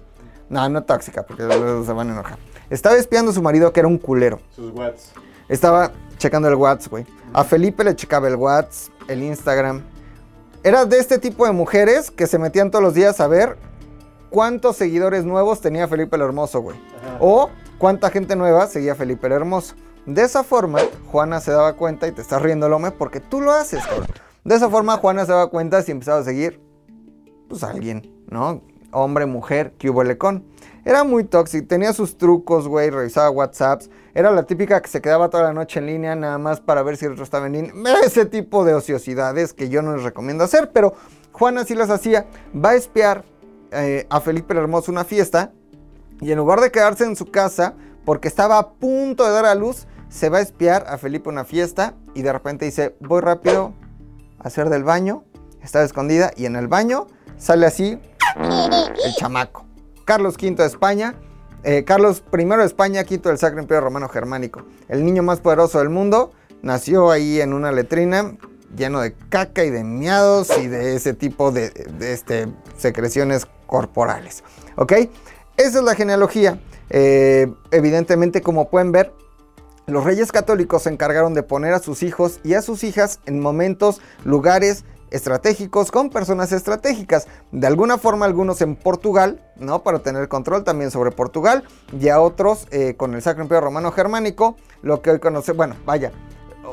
No, 0.48 0.68
no 0.68 0.82
tóxica, 0.82 1.24
porque 1.24 1.42
se 1.42 1.92
van 1.92 2.10
a 2.10 2.12
enojar. 2.12 2.38
Estaba 2.70 2.96
espiando 2.96 3.30
a 3.30 3.34
su 3.34 3.42
marido, 3.42 3.72
que 3.72 3.80
era 3.80 3.88
un 3.88 3.98
culero. 3.98 4.40
Sus 4.50 4.72
whats. 4.72 5.12
Estaba 5.48 5.92
checando 6.18 6.48
el 6.48 6.54
WhatsApp, 6.54 6.90
güey. 6.90 7.06
A 7.32 7.44
Felipe 7.44 7.84
le 7.84 7.94
checaba 7.94 8.28
el 8.28 8.36
WhatsApp, 8.36 8.92
el 9.08 9.22
Instagram. 9.22 9.82
Era 10.62 10.86
de 10.86 10.98
este 10.98 11.18
tipo 11.18 11.44
de 11.44 11.52
mujeres 11.52 12.10
que 12.10 12.26
se 12.26 12.38
metían 12.38 12.70
todos 12.70 12.82
los 12.82 12.94
días 12.94 13.20
a 13.20 13.26
ver 13.26 13.58
cuántos 14.34 14.74
seguidores 14.74 15.24
nuevos 15.24 15.60
tenía 15.60 15.86
Felipe 15.86 16.16
el 16.16 16.22
Hermoso, 16.22 16.60
güey. 16.60 16.76
O 17.20 17.50
cuánta 17.78 18.10
gente 18.10 18.34
nueva 18.34 18.66
seguía 18.66 18.96
Felipe 18.96 19.28
el 19.28 19.32
Hermoso. 19.34 19.76
De 20.06 20.22
esa 20.22 20.42
forma, 20.42 20.80
Juana 21.06 21.38
se 21.38 21.52
daba 21.52 21.74
cuenta, 21.74 22.08
y 22.08 22.10
te 22.10 22.20
estás 22.20 22.42
riendo, 22.42 22.68
Lome, 22.68 22.90
porque 22.90 23.20
tú 23.20 23.40
lo 23.40 23.52
haces, 23.52 23.86
cabrón. 23.86 24.08
De 24.42 24.56
esa 24.56 24.68
forma, 24.68 24.96
Juana 24.96 25.24
se 25.24 25.30
daba 25.30 25.50
cuenta 25.50 25.82
si 25.82 25.92
empezaba 25.92 26.18
a 26.18 26.24
seguir, 26.24 26.60
pues 27.48 27.62
a 27.62 27.70
alguien, 27.70 28.12
¿no? 28.28 28.60
Hombre, 28.90 29.24
mujer, 29.26 29.74
que 29.78 29.88
hubo 29.88 30.02
lecón. 30.02 30.44
Era 30.84 31.04
muy 31.04 31.22
tóxico, 31.22 31.68
tenía 31.68 31.92
sus 31.92 32.18
trucos, 32.18 32.66
güey, 32.66 32.90
revisaba 32.90 33.30
WhatsApps. 33.30 33.88
Era 34.14 34.32
la 34.32 34.42
típica 34.42 34.82
que 34.82 34.88
se 34.88 35.00
quedaba 35.00 35.30
toda 35.30 35.44
la 35.44 35.52
noche 35.52 35.78
en 35.78 35.86
línea 35.86 36.16
nada 36.16 36.38
más 36.38 36.60
para 36.60 36.82
ver 36.82 36.96
si 36.96 37.06
el 37.06 37.12
otro 37.12 37.22
estaba 37.22 37.46
en 37.46 37.52
línea. 37.52 37.72
Ese 38.04 38.26
tipo 38.26 38.64
de 38.64 38.74
ociosidades 38.74 39.52
que 39.52 39.68
yo 39.68 39.80
no 39.80 39.94
les 39.94 40.02
recomiendo 40.02 40.42
hacer, 40.42 40.72
pero 40.72 40.94
Juana 41.30 41.64
sí 41.64 41.76
las 41.76 41.90
hacía. 41.90 42.26
Va 42.54 42.70
a 42.70 42.74
espiar 42.74 43.24
eh, 43.74 44.06
a 44.08 44.20
Felipe 44.20 44.52
el 44.52 44.60
Hermoso 44.60 44.90
una 44.90 45.04
fiesta 45.04 45.52
y 46.20 46.32
en 46.32 46.38
lugar 46.38 46.60
de 46.60 46.70
quedarse 46.70 47.04
en 47.04 47.16
su 47.16 47.26
casa, 47.26 47.74
porque 48.04 48.28
estaba 48.28 48.58
a 48.58 48.70
punto 48.70 49.24
de 49.24 49.30
dar 49.30 49.46
a 49.46 49.54
luz, 49.54 49.86
se 50.08 50.28
va 50.28 50.38
a 50.38 50.40
espiar 50.40 50.84
a 50.88 50.98
Felipe 50.98 51.28
una 51.28 51.44
fiesta 51.44 51.94
y 52.14 52.22
de 52.22 52.32
repente 52.32 52.64
dice, 52.64 52.94
voy 53.00 53.20
rápido 53.20 53.74
a 54.38 54.48
hacer 54.48 54.68
del 54.68 54.84
baño. 54.84 55.24
Estaba 55.62 55.84
escondida 55.84 56.30
y 56.36 56.46
en 56.46 56.56
el 56.56 56.68
baño 56.68 57.06
sale 57.36 57.66
así 57.66 57.98
el 58.36 59.14
chamaco. 59.16 59.64
Carlos 60.04 60.36
V 60.40 60.54
de 60.54 60.66
España, 60.66 61.14
eh, 61.62 61.84
Carlos 61.84 62.22
I 62.32 62.44
de 62.44 62.64
España, 62.64 63.04
quinto 63.04 63.30
del 63.30 63.38
Sacro 63.38 63.60
Imperio 63.60 63.80
Romano 63.80 64.08
Germánico. 64.08 64.62
El 64.88 65.04
niño 65.04 65.22
más 65.22 65.40
poderoso 65.40 65.78
del 65.78 65.88
mundo 65.88 66.32
nació 66.62 67.10
ahí 67.10 67.40
en 67.40 67.54
una 67.54 67.72
letrina 67.72 68.36
lleno 68.76 69.00
de 69.00 69.14
caca 69.30 69.64
y 69.64 69.70
de 69.70 69.84
miados 69.84 70.50
y 70.58 70.66
de 70.68 70.96
ese 70.96 71.14
tipo 71.14 71.52
de, 71.52 71.70
de, 71.70 72.12
este, 72.12 72.48
secreciones 72.76 73.46
corporales. 73.66 74.44
¿Ok? 74.76 74.92
Esa 75.56 75.78
es 75.78 75.84
la 75.84 75.94
genealogía. 75.94 76.58
Eh, 76.90 77.52
evidentemente, 77.70 78.42
como 78.42 78.68
pueden 78.68 78.92
ver, 78.92 79.12
los 79.86 80.04
reyes 80.04 80.32
católicos 80.32 80.82
se 80.82 80.90
encargaron 80.90 81.34
de 81.34 81.42
poner 81.42 81.74
a 81.74 81.78
sus 81.78 82.02
hijos 82.02 82.40
y 82.42 82.54
a 82.54 82.62
sus 82.62 82.84
hijas 82.84 83.20
en 83.26 83.40
momentos, 83.40 84.00
lugares 84.24 84.84
estratégicos 85.10 85.90
con 85.90 86.10
personas 86.10 86.50
estratégicas. 86.52 87.28
De 87.52 87.66
alguna 87.66 87.98
forma, 87.98 88.26
algunos 88.26 88.60
en 88.62 88.74
Portugal, 88.74 89.40
¿no? 89.56 89.82
Para 89.82 90.00
tener 90.00 90.28
control 90.28 90.64
también 90.64 90.90
sobre 90.90 91.12
Portugal, 91.12 91.64
y 91.98 92.08
a 92.08 92.20
otros 92.20 92.66
eh, 92.70 92.94
con 92.96 93.14
el 93.14 93.22
Sacro 93.22 93.44
Imperio 93.44 93.60
Romano 93.60 93.92
Germánico, 93.92 94.56
lo 94.82 95.02
que 95.02 95.10
hoy 95.10 95.20
conocemos, 95.20 95.56
bueno, 95.56 95.76
vaya, 95.84 96.10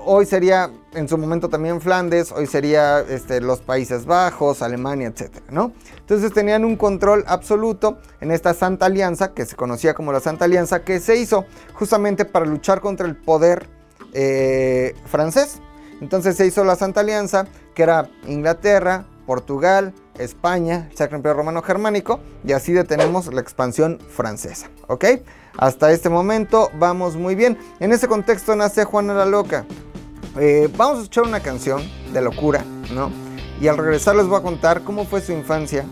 hoy 0.05 0.25
sería 0.25 0.71
en 0.93 1.07
su 1.07 1.17
momento 1.17 1.49
también 1.49 1.81
Flandes, 1.81 2.31
hoy 2.31 2.47
sería 2.47 2.99
este, 2.99 3.41
los 3.41 3.59
Países 3.61 4.05
Bajos, 4.05 4.61
Alemania, 4.61 5.07
etcétera, 5.07 5.45
¿no? 5.49 5.73
Entonces 5.99 6.33
tenían 6.33 6.65
un 6.65 6.75
control 6.75 7.23
absoluto 7.27 7.99
en 8.19 8.31
esta 8.31 8.53
Santa 8.53 8.87
Alianza, 8.87 9.33
que 9.33 9.45
se 9.45 9.55
conocía 9.55 9.93
como 9.93 10.11
la 10.11 10.19
Santa 10.19 10.45
Alianza, 10.45 10.83
que 10.83 10.99
se 10.99 11.17
hizo 11.17 11.45
justamente 11.73 12.25
para 12.25 12.45
luchar 12.45 12.81
contra 12.81 13.07
el 13.07 13.15
poder 13.15 13.67
eh, 14.13 14.95
francés. 15.05 15.59
Entonces 16.01 16.35
se 16.35 16.45
hizo 16.45 16.63
la 16.63 16.75
Santa 16.75 17.01
Alianza, 17.01 17.47
que 17.73 17.83
era 17.83 18.09
Inglaterra, 18.27 19.05
Portugal, 19.25 19.93
España, 20.17 20.87
el 20.91 20.97
Sacro 20.97 21.17
Imperio 21.17 21.37
Romano 21.37 21.61
Germánico, 21.61 22.19
y 22.45 22.53
así 22.53 22.73
detenemos 22.73 23.33
la 23.33 23.41
expansión 23.41 23.99
francesa, 24.09 24.69
¿ok? 24.87 25.05
Hasta 25.57 25.91
este 25.91 26.09
momento 26.09 26.71
vamos 26.79 27.15
muy 27.15 27.35
bien. 27.35 27.57
En 27.79 27.91
ese 27.91 28.07
contexto 28.07 28.55
nace 28.55 28.83
Juana 28.83 29.13
la 29.13 29.25
Loca. 29.25 29.65
Eh, 30.39 30.69
vamos 30.77 30.97
a 30.97 31.01
escuchar 31.01 31.25
una 31.25 31.41
canción 31.41 31.81
de 32.13 32.21
locura, 32.21 32.63
¿no? 32.93 33.11
Y 33.59 33.67
al 33.67 33.77
regresar 33.77 34.15
les 34.15 34.27
voy 34.27 34.39
a 34.39 34.43
contar 34.43 34.81
cómo 34.83 35.05
fue 35.05 35.21
su 35.21 35.33
infancia. 35.33 35.85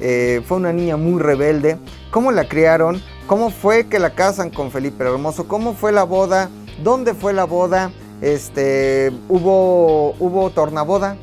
Eh, 0.00 0.42
fue 0.46 0.58
una 0.58 0.72
niña 0.72 0.96
muy 0.96 1.20
rebelde. 1.20 1.78
Cómo 2.10 2.30
la 2.30 2.48
criaron. 2.48 3.02
Cómo 3.26 3.50
fue 3.50 3.86
que 3.88 3.98
la 3.98 4.10
casan 4.10 4.50
con 4.50 4.70
Felipe 4.70 5.02
el 5.02 5.14
Hermoso. 5.14 5.48
Cómo 5.48 5.74
fue 5.74 5.92
la 5.92 6.04
boda. 6.04 6.50
¿Dónde 6.84 7.14
fue 7.14 7.32
la 7.32 7.44
boda? 7.44 7.90
Este, 8.20 9.12
hubo, 9.28 10.14
hubo 10.20 10.50
tornaboda. 10.50 11.16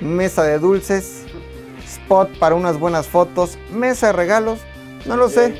Mesa 0.00 0.42
de 0.42 0.58
dulces. 0.58 1.24
Spot 1.88 2.38
para 2.38 2.54
unas 2.54 2.78
buenas 2.78 3.06
fotos. 3.06 3.58
Mesa 3.72 4.08
de 4.08 4.12
regalos. 4.12 4.60
No 5.06 5.16
lo 5.16 5.28
sé. 5.28 5.54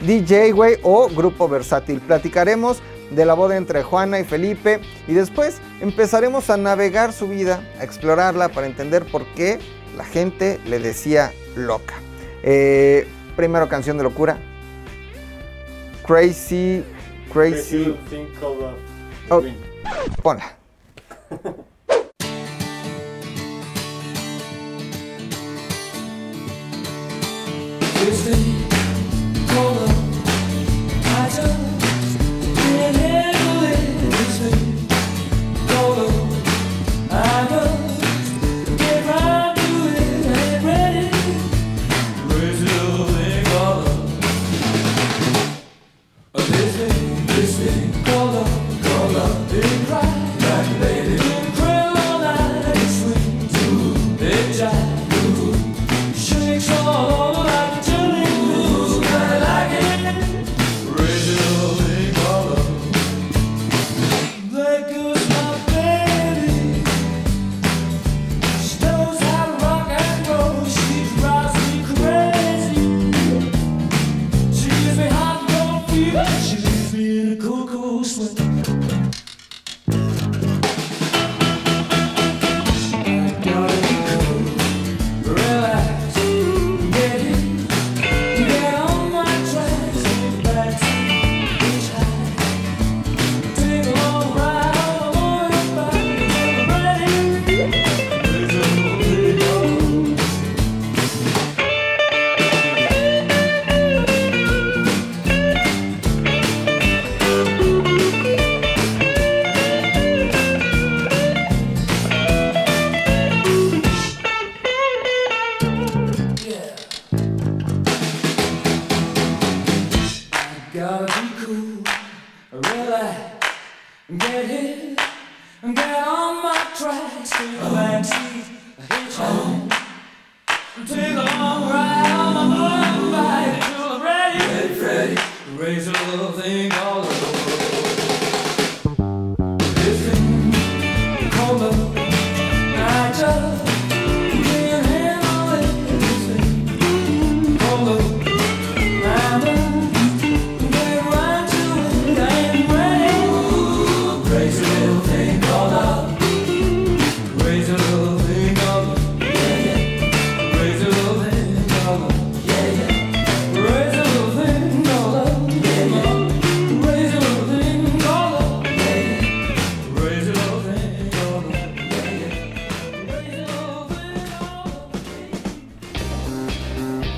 DJ, 0.00 0.52
güey, 0.52 0.78
o 0.82 1.08
grupo 1.08 1.48
versátil. 1.48 2.00
Platicaremos 2.00 2.82
de 3.10 3.24
la 3.24 3.34
boda 3.34 3.56
entre 3.56 3.82
Juana 3.82 4.20
y 4.20 4.24
Felipe 4.24 4.80
y 5.06 5.12
después 5.12 5.60
empezaremos 5.80 6.50
a 6.50 6.56
navegar 6.56 7.12
su 7.12 7.28
vida, 7.28 7.62
a 7.78 7.84
explorarla 7.84 8.48
para 8.48 8.66
entender 8.66 9.04
por 9.04 9.24
qué 9.34 9.58
la 9.96 10.04
gente 10.04 10.58
le 10.66 10.78
decía 10.78 11.32
loca. 11.56 11.94
Eh, 12.42 13.06
primero 13.36 13.68
canción 13.68 13.98
de 13.98 14.04
locura. 14.04 14.38
Crazy, 16.06 16.82
crazy. 17.32 17.96
Oh, 19.28 19.42
ponla. 20.22 20.56
Raise 21.30 21.40
a 21.40 21.40
little 21.40 21.54
thing 21.54 21.64
Houston. 28.02 28.51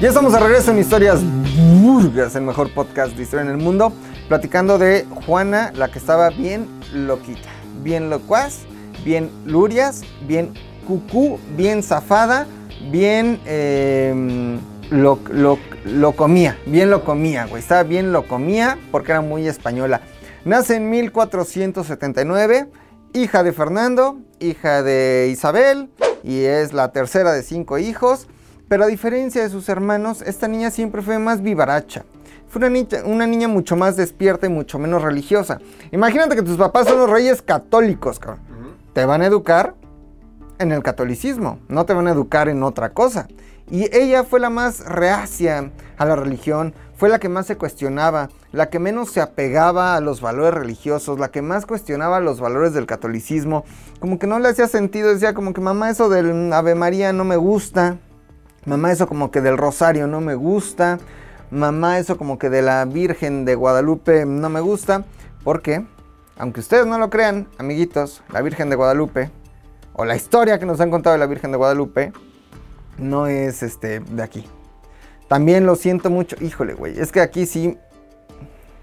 Ya 0.04 0.08
estamos 0.10 0.34
de 0.34 0.38
regreso 0.38 0.70
en 0.70 0.78
Historias 0.80 1.20
Burgas, 1.80 2.36
el 2.36 2.42
mejor 2.42 2.70
podcast 2.74 3.16
de 3.16 3.22
historia 3.22 3.42
en 3.46 3.50
el 3.52 3.56
mundo, 3.56 3.90
platicando 4.28 4.76
de 4.76 5.06
Juana, 5.24 5.72
la 5.74 5.90
que 5.90 5.98
estaba 5.98 6.28
bien 6.28 6.68
loquita, 6.92 7.48
bien 7.82 8.10
locuaz, 8.10 8.66
bien 9.02 9.30
lurias, 9.46 10.02
bien 10.28 10.52
cucú, 10.86 11.38
bien 11.56 11.82
zafada, 11.82 12.46
bien 12.90 13.40
eh, 13.46 14.58
lo, 14.90 15.20
lo- 15.32 15.58
lo 15.86 16.12
comía, 16.12 16.58
bien 16.66 16.90
lo 16.90 17.02
comía, 17.02 17.46
güey, 17.46 17.62
estaba 17.62 17.82
bien 17.82 18.12
lo 18.12 18.28
comía 18.28 18.76
porque 18.90 19.12
era 19.12 19.22
muy 19.22 19.48
española. 19.48 20.02
Nace 20.44 20.76
en 20.76 20.90
1479, 20.90 22.66
hija 23.14 23.42
de 23.42 23.52
Fernando, 23.54 24.18
hija 24.38 24.82
de 24.82 25.30
Isabel, 25.32 25.88
y 26.22 26.40
es 26.42 26.74
la 26.74 26.92
tercera 26.92 27.32
de 27.32 27.42
cinco 27.42 27.78
hijos. 27.78 28.28
Pero 28.74 28.82
a 28.82 28.88
diferencia 28.88 29.40
de 29.40 29.50
sus 29.50 29.68
hermanos, 29.68 30.20
esta 30.20 30.48
niña 30.48 30.72
siempre 30.72 31.00
fue 31.00 31.20
más 31.20 31.42
vivaracha. 31.42 32.04
Fue 32.48 32.58
una 32.58 32.70
niña, 32.70 33.04
una 33.04 33.24
niña 33.24 33.46
mucho 33.46 33.76
más 33.76 33.96
despierta 33.96 34.46
y 34.46 34.48
mucho 34.48 34.80
menos 34.80 35.00
religiosa. 35.00 35.60
Imagínate 35.92 36.34
que 36.34 36.42
tus 36.42 36.56
papás 36.56 36.88
son 36.88 36.98
los 36.98 37.08
reyes 37.08 37.40
católicos, 37.40 38.18
cabrón. 38.18 38.40
Te 38.92 39.04
van 39.04 39.22
a 39.22 39.26
educar 39.26 39.76
en 40.58 40.72
el 40.72 40.82
catolicismo, 40.82 41.60
no 41.68 41.86
te 41.86 41.94
van 41.94 42.08
a 42.08 42.10
educar 42.10 42.48
en 42.48 42.64
otra 42.64 42.88
cosa. 42.88 43.28
Y 43.70 43.96
ella 43.96 44.24
fue 44.24 44.40
la 44.40 44.50
más 44.50 44.84
reacia 44.84 45.70
a 45.96 46.04
la 46.04 46.16
religión, 46.16 46.74
fue 46.96 47.08
la 47.08 47.20
que 47.20 47.28
más 47.28 47.46
se 47.46 47.56
cuestionaba, 47.56 48.28
la 48.50 48.70
que 48.70 48.80
menos 48.80 49.12
se 49.12 49.20
apegaba 49.20 49.94
a 49.94 50.00
los 50.00 50.20
valores 50.20 50.52
religiosos, 50.54 51.20
la 51.20 51.30
que 51.30 51.42
más 51.42 51.64
cuestionaba 51.64 52.18
los 52.18 52.40
valores 52.40 52.74
del 52.74 52.86
catolicismo. 52.86 53.64
Como 54.00 54.18
que 54.18 54.26
no 54.26 54.40
le 54.40 54.48
hacía 54.48 54.66
sentido, 54.66 55.10
decía 55.10 55.32
como 55.32 55.52
que 55.52 55.60
mamá 55.60 55.90
eso 55.90 56.08
del 56.08 56.52
Ave 56.52 56.74
María 56.74 57.12
no 57.12 57.22
me 57.22 57.36
gusta, 57.36 57.98
mamá 58.66 58.92
eso 58.92 59.06
como 59.06 59.30
que 59.30 59.40
del 59.40 59.58
Rosario 59.58 60.06
no 60.06 60.20
me 60.20 60.34
gusta, 60.34 60.98
mamá 61.50 61.98
eso 61.98 62.16
como 62.16 62.38
que 62.38 62.50
de 62.50 62.62
la 62.62 62.84
Virgen 62.84 63.44
de 63.44 63.54
Guadalupe 63.54 64.26
no 64.26 64.48
me 64.48 64.60
gusta, 64.60 65.04
porque, 65.42 65.84
aunque 66.38 66.60
ustedes 66.60 66.86
no 66.86 66.98
lo 66.98 67.10
crean, 67.10 67.48
amiguitos, 67.58 68.22
la 68.32 68.42
Virgen 68.42 68.70
de 68.70 68.76
Guadalupe, 68.76 69.30
o 69.92 70.04
la 70.04 70.16
historia 70.16 70.58
que 70.58 70.66
nos 70.66 70.80
han 70.80 70.90
contado 70.90 71.14
de 71.14 71.20
la 71.20 71.26
Virgen 71.26 71.52
de 71.52 71.56
Guadalupe, 71.56 72.12
no 72.98 73.26
es 73.26 73.62
este 73.62 74.00
de 74.00 74.22
aquí. 74.22 74.44
También 75.28 75.66
lo 75.66 75.76
siento 75.76 76.10
mucho. 76.10 76.36
Híjole, 76.40 76.74
güey. 76.74 76.98
Es 76.98 77.10
que 77.10 77.20
aquí 77.20 77.46
sí 77.46 77.76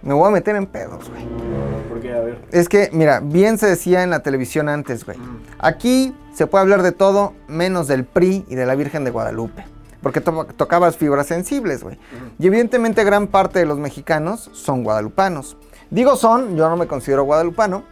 me 0.02 0.14
voy 0.14 0.28
a 0.28 0.32
meter 0.32 0.56
en 0.56 0.66
pedos, 0.66 1.10
güey. 1.10 1.26
¿Por 1.88 2.00
qué? 2.02 2.14
A 2.14 2.22
ver. 2.22 2.42
Es 2.52 2.68
que, 2.68 2.90
mira, 2.92 3.20
bien 3.20 3.58
se 3.58 3.68
decía 3.68 4.04
en 4.04 4.10
la 4.10 4.24
televisión 4.24 4.68
antes, 4.70 5.06
güey. 5.06 5.18
Aquí 5.60 6.16
se 6.34 6.48
puede 6.48 6.64
hablar 6.64 6.82
de 6.82 6.92
todo 6.92 7.34
menos 7.48 7.88
del 7.88 8.06
PRI 8.06 8.46
y 8.48 8.56
de 8.56 8.66
la 8.66 8.76
Virgen 8.76 9.04
de 9.04 9.12
Guadalupe. 9.12 9.66
Porque 10.02 10.22
to- 10.22 10.45
tocabas 10.58 10.97
fibras 10.97 11.28
sensibles, 11.28 11.84
güey. 11.84 11.97
Y 12.39 12.47
evidentemente 12.47 13.04
gran 13.04 13.28
parte 13.28 13.60
de 13.60 13.66
los 13.66 13.78
mexicanos 13.78 14.49
son 14.54 14.84
guadalupanos. 14.84 15.58
Digo 15.89 16.16
son, 16.16 16.56
yo 16.56 16.70
no 16.70 16.78
me 16.78 16.88
considero 16.88 17.24
guadalupano, 17.24 17.84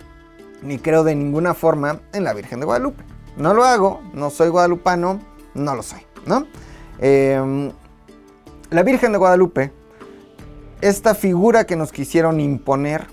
ni 0.64 0.80
creo 0.80 1.04
de 1.04 1.16
ninguna 1.16 1.54
forma 1.54 2.00
en 2.14 2.24
la 2.24 2.34
Virgen 2.34 2.60
de 2.60 2.66
Guadalupe. 2.66 3.04
No 3.38 3.54
lo 3.54 3.64
hago, 3.64 4.02
no 4.14 4.30
soy 4.30 4.50
guadalupano, 4.50 5.20
no 5.54 5.76
lo 5.76 5.84
soy, 5.84 6.00
¿no? 6.26 6.46
Em, 7.00 7.72
la 8.70 8.84
Virgen 8.84 9.12
de 9.12 9.18
Guadalupe, 9.18 9.72
esta 10.82 11.14
figura 11.16 11.66
que 11.66 11.76
nos 11.76 11.92
quisieron 11.92 12.40
imponer 12.40 13.08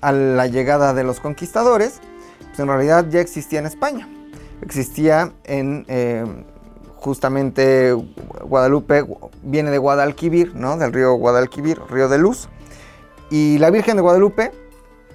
a 0.00 0.12
la 0.12 0.46
llegada 0.46 0.92
de 0.94 1.04
los 1.04 1.20
conquistadores, 1.20 2.00
pues 2.48 2.58
en 2.60 2.66
realidad 2.68 3.06
ya 3.08 3.20
existía 3.20 3.58
en 3.60 3.66
España. 3.66 4.08
Existía 4.62 5.32
en 5.44 5.84
em, 5.88 6.44
justamente 7.04 7.92
Guadalupe, 8.44 9.04
viene 9.42 9.70
de 9.70 9.78
Guadalquivir, 9.78 10.54
¿no? 10.54 10.78
Del 10.78 10.92
río 10.92 11.12
Guadalquivir, 11.14 11.78
río 11.90 12.08
de 12.08 12.16
luz. 12.16 12.48
Y 13.30 13.58
la 13.58 13.70
Virgen 13.70 13.96
de 13.96 14.02
Guadalupe, 14.02 14.52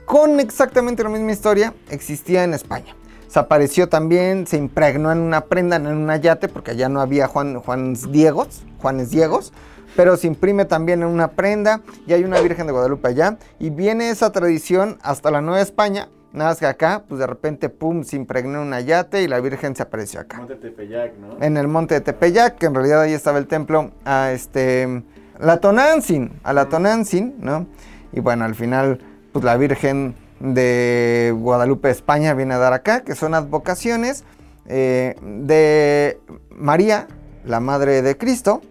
con 0.06 0.40
exactamente 0.40 1.04
la 1.04 1.10
misma 1.10 1.32
historia, 1.32 1.74
existía 1.90 2.44
en 2.44 2.54
España. 2.54 2.96
Se 3.28 3.40
apareció 3.40 3.90
también, 3.90 4.46
se 4.46 4.58
impregnó 4.58 5.12
en 5.12 5.20
una 5.20 5.46
prenda, 5.46 5.78
en 5.78 5.88
un 5.88 6.16
yate, 6.20 6.48
porque 6.48 6.72
allá 6.72 6.90
no 6.90 7.02
había 7.02 7.28
Juan, 7.28 7.60
Juanes 7.60 8.12
Diegos, 8.12 8.64
Juanes 8.82 9.10
Diegos, 9.10 9.52
pero 9.96 10.16
se 10.16 10.28
imprime 10.28 10.66
también 10.66 11.02
en 11.02 11.08
una 11.08 11.32
prenda 11.32 11.82
y 12.06 12.14
hay 12.14 12.24
una 12.24 12.40
Virgen 12.40 12.68
de 12.68 12.74
Guadalupe 12.74 13.08
allá. 13.08 13.38
Y 13.60 13.72
viene 13.72 14.12
esa 14.12 14.32
tradición 14.32 15.00
hasta 15.02 15.32
la 15.32 15.42
Nueva 15.42 15.62
España, 15.62 16.10
nada 16.34 16.52
más 16.52 16.60
que 16.60 16.66
acá, 16.66 17.04
pues 17.08 17.20
de 17.20 17.28
repente, 17.28 17.70
pum, 17.70 18.04
se 18.04 18.16
impregnó 18.16 18.62
en 18.62 18.68
una 18.68 18.82
yate 18.82 19.24
y 19.24 19.28
la 19.28 19.40
Virgen 19.40 19.76
se 19.76 19.84
apareció 19.84 20.20
acá. 20.20 20.38
Monte 20.38 20.56
Tepeyac, 20.56 21.18
¿no? 21.18 21.44
En 21.44 21.58
el 21.58 21.68
monte 21.68 21.96
de 21.96 22.02
Tepeyac, 22.02 22.58
que 22.58 22.68
en 22.68 22.76
realidad 22.76 23.02
ahí 23.02 23.14
estaba 23.14 23.38
el 23.38 23.48
templo 23.48 23.92
a 24.06 24.32
este, 24.32 25.04
la 25.40 25.60
Tonantzin, 25.60 26.32
a 26.44 26.54
la 26.54 26.70
Tonantzin, 26.70 27.36
¿no? 27.40 27.68
Y 28.12 28.20
bueno, 28.20 28.46
al 28.46 28.56
final, 28.56 29.00
pues 29.32 29.44
la 29.46 29.58
Virgen 29.58 30.16
de 30.40 31.34
Guadalupe, 31.36 31.90
España, 31.90 32.34
viene 32.34 32.54
a 32.54 32.58
dar 32.58 32.74
acá, 32.74 33.02
que 33.02 33.16
son 33.16 33.34
advocaciones 33.34 34.24
eh, 34.68 35.16
de 35.22 36.20
María, 36.52 37.08
la 37.44 37.60
Madre 37.60 38.02
de 38.02 38.18
Cristo, 38.18 38.62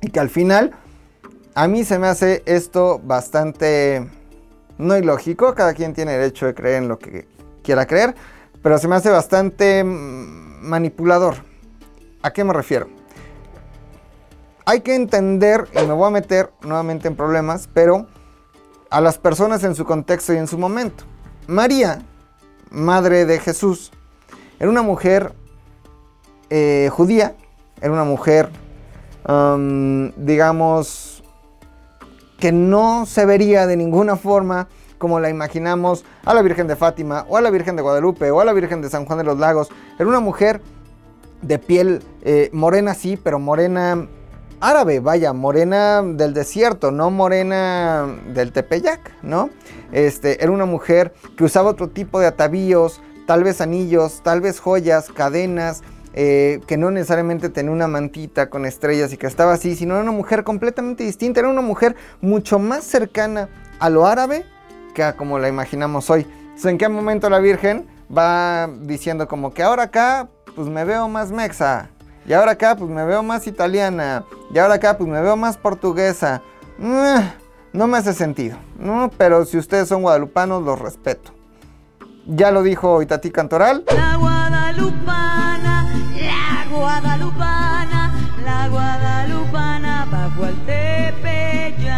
y 0.00 0.10
que 0.10 0.20
al 0.20 0.30
final, 0.30 0.72
a 1.54 1.68
mí 1.68 1.84
se 1.84 1.98
me 1.98 2.06
hace 2.06 2.42
esto 2.46 3.00
bastante 3.02 4.06
no 4.78 4.96
ilógico, 4.96 5.54
cada 5.54 5.74
quien 5.74 5.92
tiene 5.92 6.12
derecho 6.12 6.46
de 6.46 6.54
creer 6.54 6.82
en 6.82 6.88
lo 6.88 6.98
que 6.98 7.28
quiera 7.62 7.86
creer, 7.86 8.14
pero 8.62 8.78
se 8.78 8.88
me 8.88 8.96
hace 8.96 9.10
bastante 9.10 9.84
mm, 9.84 10.60
manipulador. 10.62 11.36
¿A 12.22 12.32
qué 12.32 12.44
me 12.44 12.52
refiero? 12.52 12.88
Hay 14.64 14.80
que 14.80 14.94
entender, 14.94 15.66
y 15.72 15.86
me 15.86 15.92
voy 15.92 16.08
a 16.08 16.10
meter 16.10 16.52
nuevamente 16.62 17.08
en 17.08 17.16
problemas, 17.16 17.68
pero 17.72 18.06
a 18.90 19.00
las 19.00 19.18
personas 19.18 19.64
en 19.64 19.74
su 19.74 19.84
contexto 19.84 20.32
y 20.32 20.36
en 20.36 20.46
su 20.46 20.58
momento. 20.58 21.04
María, 21.46 22.02
madre 22.70 23.24
de 23.24 23.38
Jesús, 23.38 23.92
era 24.58 24.68
una 24.68 24.82
mujer 24.82 25.32
eh, 26.50 26.90
judía, 26.92 27.34
era 27.80 27.92
una 27.92 28.04
mujer, 28.04 28.50
digamos, 30.16 31.17
que 32.38 32.52
no 32.52 33.04
se 33.06 33.26
vería 33.26 33.66
de 33.66 33.76
ninguna 33.76 34.16
forma 34.16 34.68
como 34.98 35.20
la 35.20 35.30
imaginamos 35.30 36.04
a 36.24 36.34
la 36.34 36.42
Virgen 36.42 36.66
de 36.66 36.76
Fátima 36.76 37.24
o 37.28 37.36
a 37.36 37.40
la 37.40 37.50
Virgen 37.50 37.76
de 37.76 37.82
Guadalupe 37.82 38.30
o 38.30 38.40
a 38.40 38.44
la 38.44 38.52
Virgen 38.52 38.82
de 38.82 38.90
San 38.90 39.04
Juan 39.04 39.18
de 39.18 39.24
los 39.24 39.38
Lagos. 39.38 39.68
Era 39.98 40.08
una 40.08 40.20
mujer 40.20 40.60
de 41.42 41.58
piel 41.58 42.02
eh, 42.22 42.50
morena, 42.52 42.94
sí, 42.94 43.16
pero 43.16 43.38
morena 43.38 44.08
árabe, 44.60 45.00
vaya, 45.00 45.32
morena 45.32 46.02
del 46.02 46.34
desierto, 46.34 46.90
no 46.90 47.10
morena 47.10 48.06
del 48.34 48.52
Tepeyac, 48.52 49.12
¿no? 49.22 49.50
Este, 49.92 50.42
era 50.42 50.52
una 50.52 50.64
mujer 50.64 51.14
que 51.36 51.44
usaba 51.44 51.70
otro 51.70 51.88
tipo 51.88 52.18
de 52.18 52.26
atavíos, 52.26 53.00
tal 53.26 53.44
vez 53.44 53.60
anillos, 53.60 54.20
tal 54.24 54.40
vez 54.40 54.58
joyas, 54.58 55.10
cadenas, 55.10 55.82
eh, 56.20 56.58
que 56.66 56.76
no 56.76 56.90
necesariamente 56.90 57.48
tenía 57.48 57.70
una 57.70 57.86
mantita 57.86 58.50
con 58.50 58.66
estrellas 58.66 59.12
y 59.12 59.16
que 59.16 59.28
estaba 59.28 59.52
así, 59.52 59.76
sino 59.76 59.94
era 59.94 60.02
una 60.02 60.10
mujer 60.10 60.42
completamente 60.42 61.04
distinta, 61.04 61.38
era 61.38 61.48
una 61.48 61.62
mujer 61.62 61.94
mucho 62.20 62.58
más 62.58 62.82
cercana 62.82 63.48
a 63.78 63.88
lo 63.88 64.04
árabe 64.04 64.44
que 64.94 65.04
a 65.04 65.16
como 65.16 65.38
la 65.38 65.46
imaginamos 65.46 66.10
hoy. 66.10 66.26
Entonces, 66.42 66.72
¿en 66.72 66.78
qué 66.78 66.88
momento 66.88 67.30
la 67.30 67.38
Virgen 67.38 67.86
va 68.10 68.68
diciendo 68.80 69.28
como 69.28 69.54
que 69.54 69.62
ahora 69.62 69.84
acá 69.84 70.28
pues 70.56 70.66
me 70.66 70.84
veo 70.84 71.06
más 71.06 71.30
mexa, 71.30 71.88
y 72.26 72.32
ahora 72.32 72.50
acá 72.50 72.74
pues 72.74 72.90
me 72.90 73.04
veo 73.04 73.22
más 73.22 73.46
italiana, 73.46 74.24
y 74.52 74.58
ahora 74.58 74.74
acá 74.74 74.98
pues 74.98 75.08
me 75.08 75.20
veo 75.20 75.36
más 75.36 75.56
portuguesa? 75.56 76.42
Mm, 76.78 77.20
no 77.74 77.86
me 77.86 77.96
hace 77.96 78.12
sentido, 78.12 78.56
¿no? 78.76 79.08
Pero 79.16 79.44
si 79.44 79.56
ustedes 79.56 79.86
son 79.86 80.02
guadalupanos, 80.02 80.64
los 80.64 80.80
respeto. 80.80 81.30
Ya 82.26 82.50
lo 82.50 82.64
dijo 82.64 83.02
Itatí 83.02 83.30
Cantoral. 83.30 83.84
La 83.94 84.16
guadalupana, 84.16 84.48
la 85.06 85.27
guadalupana, 87.00 88.12
la 88.44 88.68
guadalupana 88.68 90.06
bajo 90.10 90.46
Tepeyac. 90.66 91.88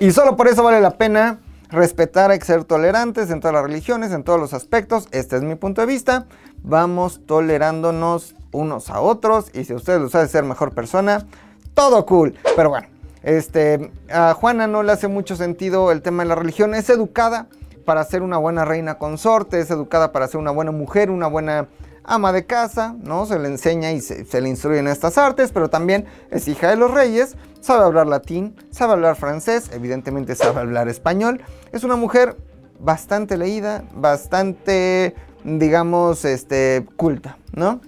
Y 0.00 0.10
solo 0.10 0.36
por 0.36 0.48
eso 0.48 0.64
vale 0.64 0.80
la 0.80 0.96
pena 0.96 1.38
respetar, 1.68 2.32
hay 2.32 2.40
que 2.40 2.46
ser 2.46 2.64
tolerantes 2.64 3.30
en 3.30 3.40
todas 3.40 3.54
las 3.54 3.62
religiones, 3.62 4.10
en 4.12 4.24
todos 4.24 4.40
los 4.40 4.54
aspectos. 4.54 5.06
Este 5.12 5.36
es 5.36 5.42
mi 5.42 5.54
punto 5.54 5.82
de 5.82 5.86
vista. 5.86 6.26
Vamos 6.62 7.20
tolerándonos 7.26 8.34
unos 8.50 8.90
a 8.90 9.00
otros 9.00 9.50
y 9.54 9.64
si 9.64 9.74
ustedes 9.74 10.00
los 10.00 10.14
hace 10.16 10.28
ser 10.28 10.44
mejor 10.44 10.74
persona, 10.74 11.26
todo 11.74 12.04
cool. 12.06 12.34
Pero 12.56 12.70
bueno, 12.70 12.88
este, 13.22 13.92
a 14.12 14.34
Juana 14.34 14.66
no 14.66 14.82
le 14.82 14.90
hace 14.90 15.06
mucho 15.06 15.36
sentido 15.36 15.92
el 15.92 16.02
tema 16.02 16.24
de 16.24 16.28
la 16.28 16.34
religión. 16.34 16.74
Es 16.74 16.90
educada 16.90 17.46
para 17.84 18.02
ser 18.04 18.22
una 18.22 18.36
buena 18.36 18.64
reina 18.64 18.98
consorte, 18.98 19.60
es 19.60 19.70
educada 19.70 20.10
para 20.10 20.26
ser 20.26 20.40
una 20.40 20.50
buena 20.50 20.72
mujer, 20.72 21.10
una 21.10 21.28
buena 21.28 21.68
ama 22.04 22.32
de 22.32 22.46
casa, 22.46 22.94
¿no? 23.00 23.26
Se 23.26 23.38
le 23.38 23.48
enseña 23.48 23.92
y 23.92 24.00
se, 24.00 24.40
le 24.40 24.48
instruye 24.48 24.78
en 24.78 24.88
estas 24.88 25.18
artes, 25.18 25.50
pero 25.52 25.70
también 25.70 26.06
es 26.30 26.48
hija 26.48 26.70
de 26.70 26.76
los 26.76 26.90
reyes, 26.90 27.36
sabe 27.60 27.84
hablar 27.84 28.06
latín, 28.06 28.56
sabe 28.70 28.94
hablar 28.94 29.16
francés, 29.16 29.70
evidentemente 29.72 30.34
sabe 30.34 30.60
hablar 30.60 30.88
español. 30.88 31.40
Es 31.72 31.84
una 31.84 31.96
mujer 31.96 32.36
bastante 32.78 33.36
leída, 33.36 33.84
bastante, 33.94 35.14
digamos, 35.44 36.24
este, 36.24 36.86
culta, 36.96 37.38
¿no? 37.54 37.80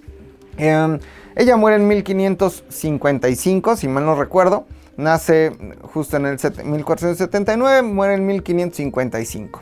Eh, 0.57 0.99
Ella 1.35 1.57
muere 1.57 1.77
en 1.77 1.87
1555, 1.87 3.75
si 3.75 3.87
mal 3.87 4.05
no 4.05 4.15
recuerdo. 4.15 4.65
Nace 4.95 5.51
justo 5.91 6.17
en 6.17 6.27
el 6.27 6.37
1479, 6.37 7.81
muere 7.81 8.13
en 8.13 8.27
1555. 8.27 9.61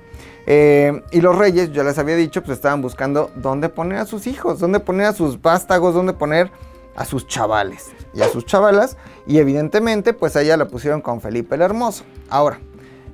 Eh, 0.53 1.01
y 1.11 1.21
los 1.21 1.37
reyes, 1.37 1.71
yo 1.71 1.81
les 1.81 1.97
había 1.97 2.17
dicho, 2.17 2.43
pues 2.43 2.57
estaban 2.57 2.81
buscando 2.81 3.31
dónde 3.35 3.69
poner 3.69 3.99
a 3.99 4.05
sus 4.05 4.27
hijos, 4.27 4.59
dónde 4.59 4.81
poner 4.81 5.05
a 5.05 5.13
sus 5.13 5.41
vástagos, 5.41 5.93
dónde 5.93 6.11
poner 6.11 6.51
a 6.93 7.05
sus 7.05 7.25
chavales 7.25 7.91
y 8.13 8.21
a 8.21 8.27
sus 8.27 8.45
chavalas. 8.45 8.97
Y 9.25 9.37
evidentemente, 9.37 10.11
pues 10.11 10.35
a 10.35 10.41
ella 10.41 10.57
la 10.57 10.67
pusieron 10.67 10.99
con 10.99 11.21
Felipe 11.21 11.55
el 11.55 11.61
Hermoso. 11.61 12.03
Ahora, 12.29 12.59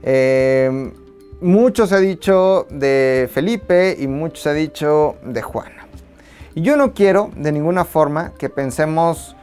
eh, 0.02 0.92
mucho 1.40 1.86
se 1.86 1.94
ha 1.94 2.00
dicho 2.00 2.66
de 2.72 3.30
Felipe 3.32 3.96
y 4.00 4.08
mucho 4.08 4.42
se 4.42 4.50
ha 4.50 4.54
dicho 4.54 5.18
de 5.22 5.44
Juana. 5.44 5.86
Y 6.56 6.64
yo 6.64 6.76
no 6.76 6.96
quiero 6.96 7.30
de 7.36 7.52
ninguna 7.52 7.86
forma 7.86 8.34
que 8.40 8.50
pensemos 8.50 9.36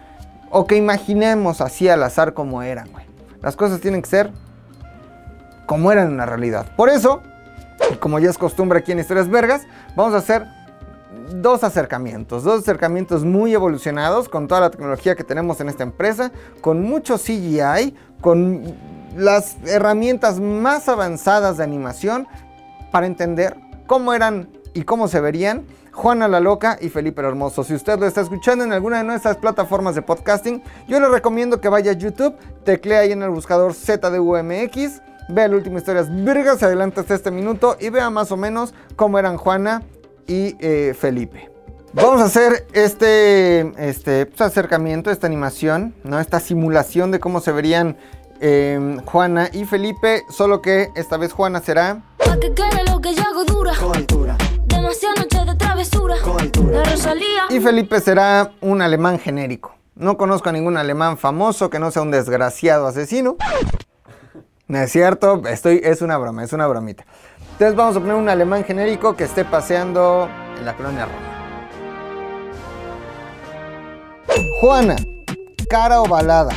o 0.51 0.67
que 0.67 0.75
imaginemos 0.75 1.61
así 1.61 1.89
al 1.89 2.03
azar 2.03 2.35
como 2.35 2.61
eran, 2.61 2.91
güey. 2.91 3.05
Las 3.41 3.55
cosas 3.55 3.81
tienen 3.81 4.03
que 4.03 4.09
ser 4.09 4.33
como 5.67 5.93
eran 5.93 6.09
en 6.09 6.17
la 6.17 6.27
realidad. 6.27 6.67
Por 6.77 6.89
eso, 6.89 7.23
y 7.93 7.97
como 7.97 8.19
ya 8.19 8.31
es 8.31 8.39
costumbre 8.39 8.79
aquí 8.79 8.93
en 8.93 8.99
Historias 8.99 9.29
Vergas, 9.29 9.63
vamos 9.97 10.15
a 10.15 10.19
hacer 10.19 10.47
dos 11.31 11.65
acercamientos, 11.65 12.45
dos 12.45 12.61
acercamientos 12.61 13.25
muy 13.25 13.55
evolucionados 13.55 14.29
con 14.29 14.49
toda 14.49 14.63
la 14.63 14.71
tecnología 14.71 15.15
que 15.15 15.25
tenemos 15.25 15.61
en 15.61 15.69
esta 15.69 15.83
empresa, 15.83 16.33
con 16.61 16.83
mucho 16.83 17.19
CGI, 17.19 17.95
con 18.21 18.75
las 19.17 19.57
herramientas 19.67 20.41
más 20.41 20.89
avanzadas 20.89 21.59
de 21.59 21.65
animación 21.65 22.27
para 22.91 23.07
entender 23.07 23.57
cómo 23.87 24.15
eran 24.15 24.49
y 24.73 24.83
cómo 24.83 25.09
se 25.09 25.21
verían 25.21 25.65
Juana 25.95 26.27
la 26.27 26.41
Loca 26.41 26.77
y 26.81 26.89
Felipe 26.89 27.21
el 27.21 27.29
Hermoso. 27.29 27.63
Si 27.63 27.73
usted 27.73 27.99
lo 27.99 28.07
está 28.07 28.21
escuchando 28.21 28.65
en 28.65 28.73
alguna 28.73 28.99
de 28.99 29.05
nuestras 29.05 29.37
plataformas 29.37 29.95
de 29.95 30.03
podcasting, 30.03 30.63
yo 30.89 30.99
le 30.99 31.09
recomiendo 31.09 31.61
que 31.61 31.69
vaya 31.69 31.93
a 31.93 31.95
YouTube, 31.95 32.35
teclee 32.65 32.97
ahí 32.97 33.13
en 33.13 33.23
el 33.23 33.31
buscador 33.31 33.75
ZDUMX, 33.75 35.01
vea 35.29 35.47
el 35.47 35.55
último 35.55 35.79
Historias 35.79 36.15
Virgas, 36.25 36.63
adelante 36.63 37.01
hasta 37.01 37.15
este 37.15 37.31
minuto 37.31 37.77
y 37.81 37.91
vea 37.91 38.11
más 38.11 38.33
o 38.33 38.37
menos 38.37 38.75
cómo 38.97 39.19
eran 39.19 39.37
Juana 39.37 39.83
y 40.27 40.57
eh, 40.61 40.95
Felipe. 40.99 41.51
Vamos 41.93 42.21
a 42.21 42.25
hacer 42.25 42.67
este, 42.73 43.73
este 43.79 44.27
pues, 44.27 44.41
acercamiento, 44.41 45.11
esta 45.11 45.29
animación, 45.29 45.95
¿no? 46.03 46.19
esta 46.19 46.41
simulación 46.41 47.13
de 47.13 47.21
cómo 47.21 47.41
se 47.41 47.53
verían 47.53 47.97
eh, 48.41 48.99
Juana 49.05 49.49
y 49.53 49.65
Felipe, 49.65 50.25
solo 50.29 50.61
que 50.61 50.89
esta 50.97 51.17
vez 51.17 51.33
Juana 51.33 51.61
será... 51.61 52.03
Pa' 52.19 52.37
que 52.41 52.53
quede 52.53 52.85
lo 52.91 53.01
que 53.01 53.15
yo 53.15 53.23
hago 53.23 53.45
dura. 53.45 54.37
Demasiadas 54.67 55.21
noches 55.21 55.47
de 55.47 55.55
travesura. 55.55 56.17
La 56.73 56.83
Rosalía. 56.83 57.45
Y 57.51 57.61
Felipe 57.61 58.01
será 58.01 58.53
un 58.61 58.83
alemán 58.83 59.21
genérico. 59.21 59.77
No 59.95 60.17
conozco 60.17 60.49
a 60.49 60.53
ningún 60.53 60.77
alemán 60.77 61.17
famoso 61.17 61.71
que 61.71 61.79
no 61.79 61.93
sea 61.93 62.03
un 62.03 62.11
desgraciado 62.11 62.89
asesino. 62.89 63.37
No 64.67 64.79
es 64.79 64.91
cierto, 64.93 65.43
estoy, 65.47 65.81
es 65.85 66.01
una 66.01 66.17
broma, 66.17 66.43
es 66.43 66.53
una 66.55 66.67
bromita. 66.67 67.05
Entonces 67.53 67.77
vamos 67.77 67.97
a 67.97 68.01
poner 68.01 68.15
un 68.15 68.29
alemán 68.31 68.65
genérico 68.65 69.15
que 69.15 69.25
esté 69.25 69.45
paseando 69.45 70.29
en 70.59 70.65
la 70.65 70.75
colonia 70.75 71.05
Roma. 71.05 71.35
Juana, 74.61 74.97
cara 75.69 76.01
ovalada. 76.01 76.53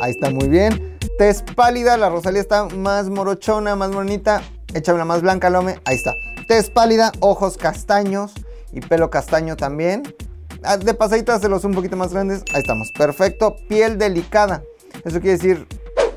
Ahí 0.00 0.10
está 0.10 0.30
muy 0.30 0.48
bien. 0.48 0.98
Tez 1.18 1.42
pálida, 1.54 1.96
la 1.96 2.08
Rosalía 2.08 2.40
está 2.40 2.64
más 2.66 3.08
morochona, 3.08 3.76
más 3.76 3.92
bonita. 3.92 4.42
Échame 4.74 4.98
la 4.98 5.04
más 5.04 5.22
blanca, 5.22 5.48
Lome. 5.48 5.78
Ahí 5.84 5.96
está. 5.96 6.16
Tez 6.48 6.68
pálida, 6.68 7.12
ojos 7.20 7.56
castaños 7.56 8.32
y 8.72 8.80
pelo 8.80 9.08
castaño 9.08 9.56
también. 9.56 10.02
Ah, 10.64 10.76
De 10.76 10.94
pasadita 10.94 11.38
los 11.48 11.64
un 11.64 11.74
poquito 11.74 11.96
más 11.96 12.12
grandes. 12.12 12.42
Ahí 12.52 12.62
estamos. 12.62 12.90
Perfecto. 12.90 13.54
Piel 13.68 13.98
delicada. 13.98 14.62
Eso 15.04 15.20
quiere 15.20 15.38
decir, 15.38 15.66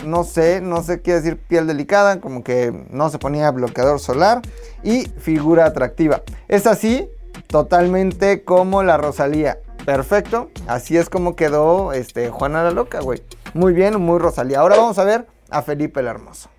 no 0.06 0.24
sé, 0.24 0.62
no 0.62 0.84
sé 0.84 1.02
qué 1.02 1.14
decir 1.14 1.38
piel 1.38 1.68
delicada. 1.68 2.20
Como 2.20 2.44
que 2.44 2.86
no 2.90 3.10
se 3.10 3.20
ponía 3.20 3.52
bloqueador 3.52 4.00
solar. 4.00 4.42
Y 4.84 5.06
figura 5.20 5.66
atractiva. 5.66 6.22
Es 6.48 6.68
así, 6.68 7.10
totalmente 7.48 8.44
como 8.44 8.84
la 8.84 8.98
Rosalía. 8.98 9.60
Perfecto. 9.86 10.50
Así 10.68 10.98
es 10.98 11.10
como 11.10 11.36
quedó 11.36 11.94
este, 11.94 12.30
Juana 12.30 12.64
la 12.64 12.72
Loca, 12.72 13.02
güey. 13.02 13.22
Muy 13.54 13.74
bien, 13.74 14.00
muy 14.02 14.20
Rosalía. 14.20 14.60
Ahora 14.60 14.78
vamos 14.78 14.98
a 14.98 15.04
ver 15.04 15.28
a 15.50 15.62
Felipe 15.62 16.00
el 16.00 16.08
Hermoso. 16.08 16.50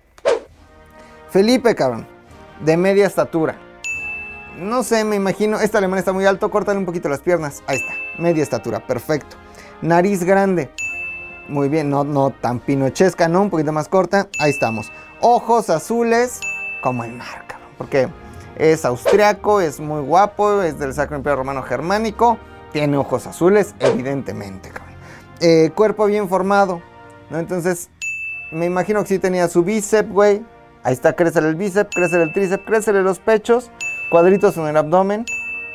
Felipe, 1.29 1.75
cabrón. 1.75 2.07
De 2.61 2.77
media 2.77 3.05
estatura. 3.05 3.57
No 4.57 4.81
sé, 4.81 5.03
me 5.03 5.15
imagino. 5.15 5.59
Este 5.59 5.77
alemán 5.77 5.99
está 5.99 6.13
muy 6.13 6.25
alto. 6.25 6.49
Córtale 6.49 6.79
un 6.79 6.85
poquito 6.85 7.09
las 7.09 7.19
piernas. 7.19 7.61
Ahí 7.67 7.77
está. 7.77 7.93
Media 8.21 8.41
estatura. 8.41 8.85
Perfecto. 8.87 9.35
Nariz 9.81 10.23
grande. 10.23 10.71
Muy 11.47 11.69
bien. 11.69 11.89
No, 11.89 12.03
no 12.03 12.31
tan 12.31 12.59
pinochesca, 12.59 13.27
¿no? 13.27 13.41
Un 13.41 13.49
poquito 13.49 13.71
más 13.71 13.87
corta. 13.87 14.27
Ahí 14.39 14.51
estamos. 14.51 14.91
Ojos 15.21 15.69
azules. 15.69 16.39
Como 16.81 17.03
el 17.03 17.13
mar, 17.13 17.45
cabrón. 17.47 17.69
Porque 17.77 18.07
es 18.57 18.85
austriaco, 18.85 19.61
es 19.61 19.79
muy 19.79 20.01
guapo, 20.01 20.61
es 20.61 20.79
del 20.79 20.93
Sacro 20.93 21.17
Imperio 21.17 21.37
Romano 21.37 21.63
Germánico. 21.63 22.37
Tiene 22.71 22.97
ojos 22.97 23.27
azules, 23.27 23.75
evidentemente, 23.79 24.69
cabrón. 24.69 24.95
Eh, 25.39 25.71
cuerpo 25.75 26.05
bien 26.05 26.27
formado, 26.27 26.81
¿no? 27.29 27.39
Entonces, 27.39 27.89
me 28.51 28.65
imagino 28.65 29.01
que 29.01 29.09
sí 29.09 29.19
tenía 29.19 29.47
su 29.47 29.63
bíceps, 29.63 30.09
güey. 30.09 30.43
Ahí 30.83 30.93
está, 30.93 31.13
crece 31.13 31.39
el 31.39 31.55
bíceps, 31.55 31.93
crece 31.93 32.21
el 32.21 32.33
tríceps, 32.33 32.63
crece 32.65 32.93
los 32.93 33.19
pechos, 33.19 33.71
cuadritos 34.09 34.57
en 34.57 34.67
el 34.67 34.77
abdomen 34.77 35.25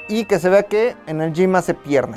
y 0.09 0.25
que 0.25 0.39
se 0.39 0.49
vea 0.49 0.63
que 0.65 0.97
en 1.07 1.21
el 1.21 1.33
gym 1.33 1.55
hace 1.55 1.75
pierna. 1.75 2.17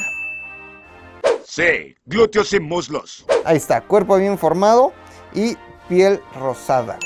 Sí, 1.56 1.95
glúteos 2.06 2.51
y 2.51 2.60
muslos. 2.60 3.26
Ahí 3.45 3.56
está, 3.56 3.80
cuerpo 3.80 4.18
bien 4.18 4.38
formado 4.38 4.91
y 5.34 5.56
piel 5.88 6.20
rosada. 6.38 6.99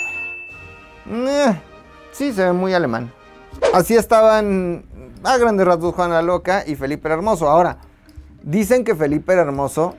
Eh, 1.07 1.61
sí, 2.11 2.33
se 2.33 2.45
ve 2.45 2.51
muy 2.51 2.73
alemán. 2.73 3.13
Así 3.75 3.95
estaban 3.95 4.85
a 5.23 5.37
grandes 5.37 5.67
rasgos 5.67 5.93
Juan 5.93 6.09
la 6.09 6.23
Loca 6.23 6.63
y 6.65 6.73
Felipe 6.73 7.09
el 7.09 7.13
Hermoso. 7.13 7.47
Ahora, 7.47 7.77
dicen 8.41 8.83
que 8.83 8.95
Felipe 8.95 9.33
el 9.33 9.39
Hermoso, 9.39 9.93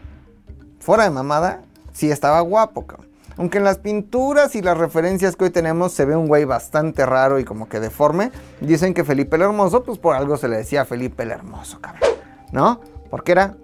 fuera 0.80 1.04
de 1.04 1.10
mamada, 1.10 1.62
sí 1.92 2.10
estaba 2.10 2.40
guapo, 2.40 2.88
cabrón. 2.88 3.08
Aunque 3.36 3.58
en 3.58 3.64
las 3.64 3.78
pinturas 3.78 4.56
y 4.56 4.62
las 4.62 4.76
referencias 4.76 5.36
que 5.36 5.44
hoy 5.44 5.50
tenemos 5.50 5.92
se 5.92 6.04
ve 6.06 6.16
un 6.16 6.26
güey 6.26 6.44
bastante 6.44 7.06
raro 7.06 7.38
y 7.38 7.44
como 7.44 7.68
que 7.68 7.78
deforme, 7.78 8.32
dicen 8.60 8.94
que 8.94 9.04
Felipe 9.04 9.36
el 9.36 9.42
Hermoso, 9.42 9.84
pues 9.84 10.00
por 10.00 10.16
algo 10.16 10.36
se 10.36 10.48
le 10.48 10.56
decía 10.56 10.84
Felipe 10.84 11.22
el 11.22 11.30
Hermoso, 11.30 11.80
cabrón. 11.80 12.10
¿No? 12.50 12.80
Porque 13.10 13.30
era 13.30 13.54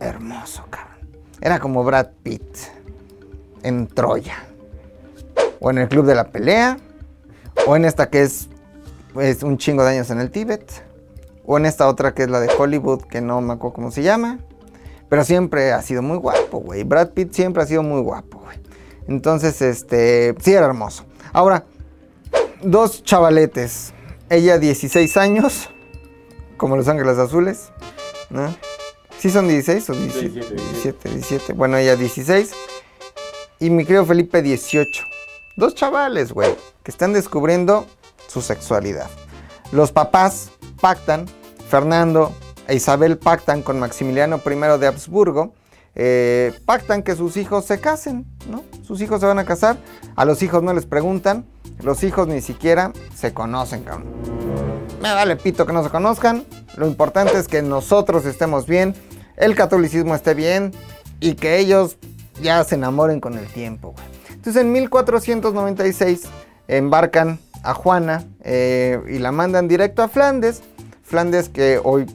hermoso, 0.00 0.64
cabrón. 0.70 0.96
Era 1.40 1.58
como 1.58 1.84
Brad 1.84 2.08
Pitt 2.22 2.42
en 3.62 3.86
Troya. 3.86 4.36
O 5.60 5.70
en 5.70 5.78
el 5.78 5.88
Club 5.88 6.06
de 6.06 6.14
la 6.14 6.30
Pelea. 6.30 6.78
O 7.66 7.76
en 7.76 7.84
esta 7.84 8.08
que 8.10 8.22
es, 8.22 8.48
es 9.20 9.42
un 9.42 9.58
chingo 9.58 9.84
de 9.84 9.90
años 9.90 10.10
en 10.10 10.20
el 10.20 10.30
Tíbet. 10.30 10.84
O 11.44 11.56
en 11.58 11.66
esta 11.66 11.88
otra 11.88 12.14
que 12.14 12.24
es 12.24 12.30
la 12.30 12.40
de 12.40 12.50
Hollywood, 12.56 13.02
que 13.02 13.20
no 13.20 13.40
me 13.40 13.54
acuerdo 13.54 13.74
cómo 13.74 13.90
se 13.90 14.02
llama. 14.02 14.38
Pero 15.08 15.24
siempre 15.24 15.72
ha 15.72 15.82
sido 15.82 16.02
muy 16.02 16.18
guapo, 16.18 16.58
güey. 16.58 16.82
Brad 16.84 17.10
Pitt 17.10 17.32
siempre 17.32 17.62
ha 17.62 17.66
sido 17.66 17.82
muy 17.82 18.00
guapo, 18.00 18.38
güey. 18.38 18.58
Entonces, 19.06 19.62
este, 19.62 20.34
sí 20.40 20.52
era 20.52 20.66
hermoso. 20.66 21.04
Ahora, 21.32 21.64
dos 22.62 23.04
chavaletes. 23.04 23.92
Ella 24.28 24.58
16 24.58 25.16
años, 25.16 25.70
como 26.56 26.76
Los 26.76 26.88
Ángeles 26.88 27.18
Azules. 27.18 27.70
¿no? 28.30 28.54
¿Sí 29.18 29.30
son 29.30 29.48
16 29.48 29.90
o 29.90 29.92
17? 29.94 30.54
17, 30.54 31.08
17. 31.08 31.52
Bueno, 31.54 31.76
ella 31.78 31.96
16. 31.96 32.52
Y 33.60 33.70
mi 33.70 33.84
querido 33.84 34.04
Felipe 34.04 34.42
18. 34.42 35.04
Dos 35.56 35.74
chavales, 35.74 36.32
güey, 36.32 36.54
que 36.82 36.90
están 36.90 37.14
descubriendo 37.14 37.86
su 38.28 38.42
sexualidad. 38.42 39.08
Los 39.72 39.90
papás 39.90 40.50
pactan, 40.80 41.26
Fernando 41.70 42.32
e 42.68 42.74
Isabel 42.74 43.16
pactan 43.16 43.62
con 43.62 43.80
Maximiliano 43.80 44.40
I 44.44 44.78
de 44.78 44.86
Habsburgo, 44.86 45.54
eh, 45.94 46.52
pactan 46.66 47.02
que 47.02 47.16
sus 47.16 47.38
hijos 47.38 47.64
se 47.64 47.80
casen, 47.80 48.26
¿no? 48.50 48.64
Sus 48.82 49.00
hijos 49.00 49.20
se 49.20 49.26
van 49.26 49.38
a 49.38 49.46
casar, 49.46 49.78
a 50.14 50.26
los 50.26 50.42
hijos 50.42 50.62
no 50.62 50.74
les 50.74 50.84
preguntan, 50.84 51.46
los 51.82 52.04
hijos 52.04 52.28
ni 52.28 52.42
siquiera 52.42 52.92
se 53.14 53.32
conocen, 53.32 53.82
cabrón. 53.82 54.12
Me 55.00 55.12
vale 55.12 55.36
pito 55.36 55.66
que 55.66 55.72
no 55.72 55.82
se 55.82 55.90
conozcan, 55.90 56.44
lo 56.76 56.86
importante 56.86 57.38
es 57.38 57.48
que 57.48 57.62
nosotros 57.62 58.26
estemos 58.26 58.66
bien, 58.66 58.94
el 59.36 59.54
catolicismo 59.54 60.14
esté 60.14 60.34
bien 60.34 60.72
y 61.20 61.34
que 61.34 61.58
ellos 61.58 61.98
ya 62.42 62.62
se 62.64 62.74
enamoren 62.74 63.20
con 63.20 63.38
el 63.38 63.46
tiempo. 63.46 63.94
Entonces 64.30 64.62
en 64.62 64.72
1496 64.72 66.22
embarcan 66.68 67.38
a 67.62 67.74
Juana 67.74 68.24
eh, 68.42 69.00
y 69.08 69.18
la 69.18 69.32
mandan 69.32 69.68
directo 69.68 70.02
a 70.02 70.08
Flandes. 70.08 70.62
Flandes 71.02 71.48
que 71.48 71.80
hoy 71.82 72.06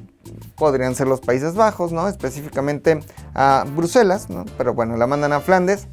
podrían 0.56 0.96
ser 0.96 1.08
los 1.08 1.22
Países 1.22 1.56
Bajos, 1.56 1.92
¿no? 1.92 2.08
Específicamente 2.08 3.00
a 3.34 3.66
Bruselas, 3.76 4.30
¿no? 4.30 4.46
Pero 4.58 4.74
bueno, 4.74 4.98
la 4.98 5.08
mandan 5.08 5.34
a 5.34 5.40
Flandes 5.40 5.88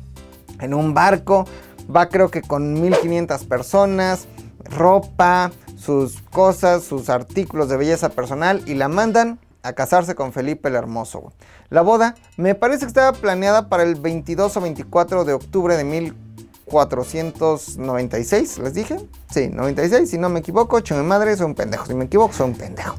en 0.61 0.75
un 0.75 0.95
barco. 0.95 1.47
Va 1.95 2.09
creo 2.09 2.31
que 2.31 2.43
con 2.43 2.81
1500 2.81 3.45
personas, 3.45 4.27
ropa, 4.65 5.51
sus 5.77 6.21
cosas, 6.21 6.85
sus 6.85 7.09
artículos 7.09 7.69
de 7.69 7.77
belleza 7.77 8.11
personal 8.11 8.63
y 8.67 8.75
la 8.75 8.89
mandan 8.89 9.39
a 9.69 9.75
casarse 9.75 10.15
con 10.15 10.33
Felipe 10.33 10.69
el 10.69 10.75
Hermoso. 10.75 11.33
La 11.71 11.81
boda 11.83 12.15
me 12.37 12.55
parece 12.55 12.81
que 12.81 12.89
estaba 12.89 13.13
planeada 13.13 13.69
para 13.69 13.83
el 13.83 13.97
22 13.97 14.57
o 14.57 14.61
24 14.61 15.25
de 15.25 15.33
octubre 15.35 15.77
de 15.77 15.85
1496, 15.85 18.59
¿les 18.59 18.75
dije? 18.75 18.97
Sí, 19.31 19.49
96, 19.49 20.11
si 20.11 20.19
no 20.19 20.29
me 20.29 20.41
equivoco, 20.41 20.81
mi 20.91 20.97
madre, 21.03 21.37
soy 21.37 21.47
un 21.47 21.55
pendejo. 21.55 21.87
Si 21.87 21.95
me 21.95 22.07
equivoco, 22.07 22.33
soy 22.33 22.51
un 22.51 22.57
pendejo. 22.57 22.97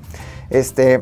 Este, 0.49 1.01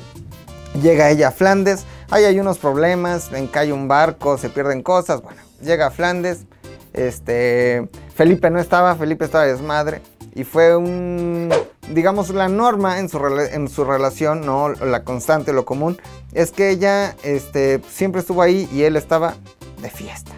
llega 0.82 1.10
ella 1.10 1.30
a 1.30 1.32
Flandes, 1.32 1.86
ahí 2.10 2.26
hay 2.26 2.40
unos 2.40 2.58
problemas, 2.58 3.32
encalla 3.34 3.74
un 3.74 3.88
barco, 3.88 4.38
se 4.38 4.50
pierden 4.50 4.84
cosas, 4.84 5.22
bueno, 5.22 5.42
llega 5.62 5.88
a 5.88 5.92
Flandes, 5.92 6.46
este, 6.94 7.90
Felipe 8.16 8.50
no 8.50 8.60
estaba, 8.60 8.96
Felipe 8.96 9.26
estaba 9.26 9.46
desmadre 9.46 10.02
y 10.34 10.44
fue 10.44 10.76
un, 10.76 11.50
digamos, 11.94 12.30
la 12.30 12.50
norma 12.50 13.00
en 13.00 13.10
su, 13.10 13.18
en 13.18 13.68
su 13.68 13.84
relación, 13.84 14.46
no 14.46 14.70
la 14.70 15.04
constante, 15.04 15.54
lo 15.54 15.66
común, 15.66 15.98
es 16.34 16.52
que 16.52 16.70
ella 16.70 17.16
este, 17.24 17.82
siempre 17.90 18.22
estuvo 18.22 18.42
ahí 18.42 18.70
y 18.72 18.84
él 18.84 18.96
estaba 18.96 19.36
de 19.82 19.90
fiesta. 19.90 20.34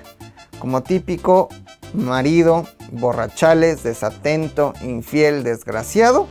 Como 0.59 0.83
típico 0.83 1.49
marido, 1.93 2.65
borrachales, 2.91 3.83
desatento, 3.83 4.73
infiel, 4.81 5.43
desgraciado. 5.43 6.27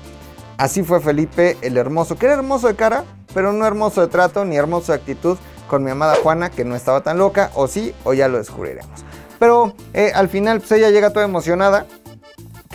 Así 0.56 0.82
fue 0.82 1.00
Felipe 1.00 1.56
el 1.62 1.76
hermoso, 1.76 2.16
que 2.16 2.26
era 2.26 2.34
hermoso 2.34 2.68
de 2.68 2.76
cara, 2.76 3.04
pero 3.34 3.52
no 3.52 3.66
hermoso 3.66 4.00
de 4.00 4.08
trato 4.08 4.44
ni 4.44 4.56
hermoso 4.56 4.92
de 4.92 4.98
actitud 4.98 5.38
con 5.68 5.84
mi 5.84 5.90
amada 5.90 6.16
Juana, 6.22 6.50
que 6.50 6.64
no 6.64 6.74
estaba 6.74 7.02
tan 7.02 7.18
loca, 7.18 7.50
o 7.54 7.68
sí, 7.68 7.94
o 8.04 8.14
ya 8.14 8.28
lo 8.28 8.38
descubriremos. 8.38 9.04
Pero 9.38 9.74
eh, 9.92 10.10
al 10.14 10.28
final, 10.28 10.58
pues 10.58 10.72
ella 10.72 10.90
llega 10.90 11.10
toda 11.10 11.24
emocionada. 11.24 11.86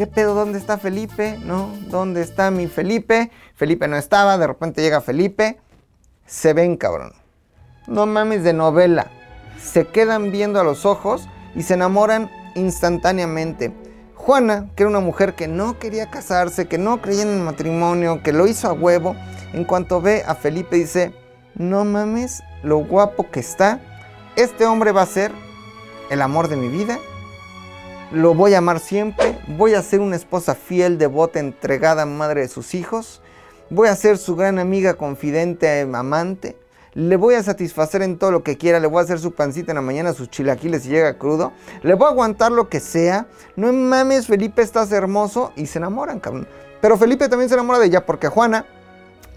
¿Qué 0.03 0.07
pedo? 0.07 0.35
¿Dónde 0.35 0.59
está 0.59 0.77
Felipe? 0.77 1.39
¿No? 1.45 1.69
¿Dónde 1.87 2.21
está 2.21 2.51
mi 2.51 2.67
Felipe? 2.67 3.31
Felipe 3.55 3.87
no 3.87 3.95
estaba, 3.95 4.37
de 4.37 4.47
repente 4.47 4.81
llega 4.81 4.99
Felipe. 4.99 5.61
Se 6.25 6.51
ven, 6.51 6.75
cabrón. 6.75 7.13
No 7.87 8.05
mames 8.05 8.43
de 8.43 8.51
novela. 8.51 9.07
Se 9.57 9.87
quedan 9.87 10.29
viendo 10.29 10.59
a 10.59 10.65
los 10.65 10.85
ojos 10.85 11.29
y 11.55 11.63
se 11.63 11.75
enamoran 11.75 12.29
instantáneamente. 12.55 13.71
Juana, 14.13 14.71
que 14.75 14.83
era 14.83 14.89
una 14.89 14.99
mujer 14.99 15.35
que 15.35 15.47
no 15.47 15.79
quería 15.79 16.11
casarse, 16.11 16.67
que 16.67 16.77
no 16.77 17.01
creía 17.01 17.21
en 17.21 17.29
el 17.29 17.39
matrimonio, 17.39 18.21
que 18.23 18.33
lo 18.33 18.45
hizo 18.45 18.67
a 18.67 18.73
huevo, 18.73 19.15
en 19.53 19.63
cuanto 19.63 20.01
ve 20.01 20.25
a 20.27 20.35
Felipe 20.35 20.75
dice, 20.75 21.13
no 21.55 21.85
mames 21.85 22.43
lo 22.61 22.79
guapo 22.79 23.31
que 23.31 23.39
está, 23.39 23.79
este 24.35 24.65
hombre 24.65 24.91
va 24.91 25.03
a 25.03 25.05
ser 25.05 25.31
el 26.09 26.21
amor 26.21 26.49
de 26.49 26.57
mi 26.57 26.67
vida, 26.67 26.99
lo 28.13 28.35
voy 28.35 28.53
a 28.53 28.59
amar 28.59 28.79
siempre, 28.79 29.39
voy 29.57 29.73
a 29.73 29.81
ser 29.81 29.99
una 29.99 30.15
esposa 30.15 30.53
fiel, 30.53 30.99
devota, 30.99 31.39
entregada, 31.39 32.05
madre 32.05 32.41
de 32.41 32.47
sus 32.47 32.75
hijos, 32.75 33.21
voy 33.71 33.87
a 33.87 33.95
ser 33.95 34.19
su 34.19 34.35
gran 34.35 34.59
amiga, 34.59 34.93
confidente, 34.93 35.81
amante, 35.81 36.55
le 36.93 37.15
voy 37.15 37.33
a 37.33 37.41
satisfacer 37.41 38.03
en 38.03 38.19
todo 38.19 38.31
lo 38.31 38.43
que 38.43 38.55
quiera, 38.55 38.79
le 38.79 38.85
voy 38.85 38.99
a 38.99 39.03
hacer 39.03 39.19
su 39.19 39.33
pancita 39.33 39.71
en 39.71 39.77
la 39.77 39.81
mañana, 39.81 40.13
sus 40.13 40.29
chilaquiles 40.29 40.83
si 40.83 40.89
llega 40.89 41.17
crudo, 41.17 41.53
le 41.81 41.95
voy 41.95 42.05
a 42.05 42.11
aguantar 42.11 42.51
lo 42.51 42.69
que 42.69 42.79
sea, 42.79 43.25
no 43.55 43.73
mames, 43.73 44.27
Felipe 44.27 44.61
estás 44.61 44.91
hermoso 44.91 45.51
y 45.55 45.65
se 45.65 45.79
enamoran, 45.79 46.19
cabrón. 46.19 46.47
Pero 46.81 46.97
Felipe 46.97 47.27
también 47.29 47.49
se 47.49 47.55
enamora 47.55 47.79
de 47.79 47.87
ella 47.87 48.05
porque 48.05 48.27
Juana 48.27 48.67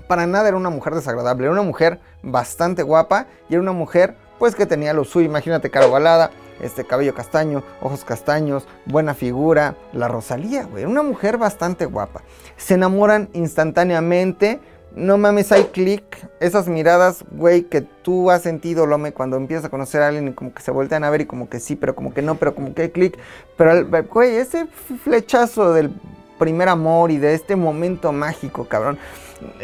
para 0.06 0.26
nada 0.26 0.48
era 0.48 0.56
una 0.56 0.68
mujer 0.68 0.94
desagradable, 0.94 1.44
era 1.44 1.52
una 1.52 1.62
mujer 1.62 1.98
bastante 2.22 2.82
guapa 2.82 3.26
y 3.48 3.54
era 3.54 3.62
una 3.62 3.72
mujer 3.72 4.16
pues 4.38 4.54
que 4.54 4.66
tenía 4.66 4.92
lo 4.92 5.04
suyo, 5.04 5.24
imagínate 5.24 5.70
cara 5.70 5.86
ovalada, 5.86 6.30
este 6.60 6.84
cabello 6.84 7.14
castaño, 7.14 7.62
ojos 7.80 8.04
castaños, 8.04 8.66
buena 8.84 9.14
figura, 9.14 9.76
la 9.92 10.08
Rosalía, 10.08 10.64
güey, 10.64 10.84
una 10.84 11.02
mujer 11.02 11.38
bastante 11.38 11.86
guapa. 11.86 12.22
Se 12.56 12.74
enamoran 12.74 13.28
instantáneamente, 13.32 14.60
no 14.94 15.18
mames, 15.18 15.52
hay 15.52 15.64
clic, 15.64 16.02
esas 16.40 16.68
miradas, 16.68 17.24
güey, 17.30 17.64
que 17.64 17.82
tú 17.82 18.30
has 18.30 18.42
sentido, 18.42 18.86
Lome, 18.86 19.12
cuando 19.12 19.36
empiezas 19.36 19.66
a 19.66 19.68
conocer 19.68 20.00
a 20.02 20.08
alguien 20.08 20.28
y 20.28 20.32
como 20.32 20.54
que 20.54 20.62
se 20.62 20.70
voltean 20.70 21.04
a 21.04 21.10
ver 21.10 21.20
y 21.20 21.26
como 21.26 21.50
que 21.50 21.60
sí, 21.60 21.76
pero 21.76 21.94
como 21.94 22.14
que 22.14 22.22
no, 22.22 22.36
pero 22.36 22.54
como 22.54 22.74
que 22.74 22.82
hay 22.82 22.90
clic, 22.90 23.18
pero, 23.56 23.86
güey, 24.04 24.36
ese 24.36 24.66
flechazo 25.04 25.74
del 25.74 25.90
primer 26.38 26.68
amor 26.68 27.10
y 27.10 27.18
de 27.18 27.34
este 27.34 27.56
momento 27.56 28.12
mágico, 28.12 28.66
cabrón. 28.66 28.98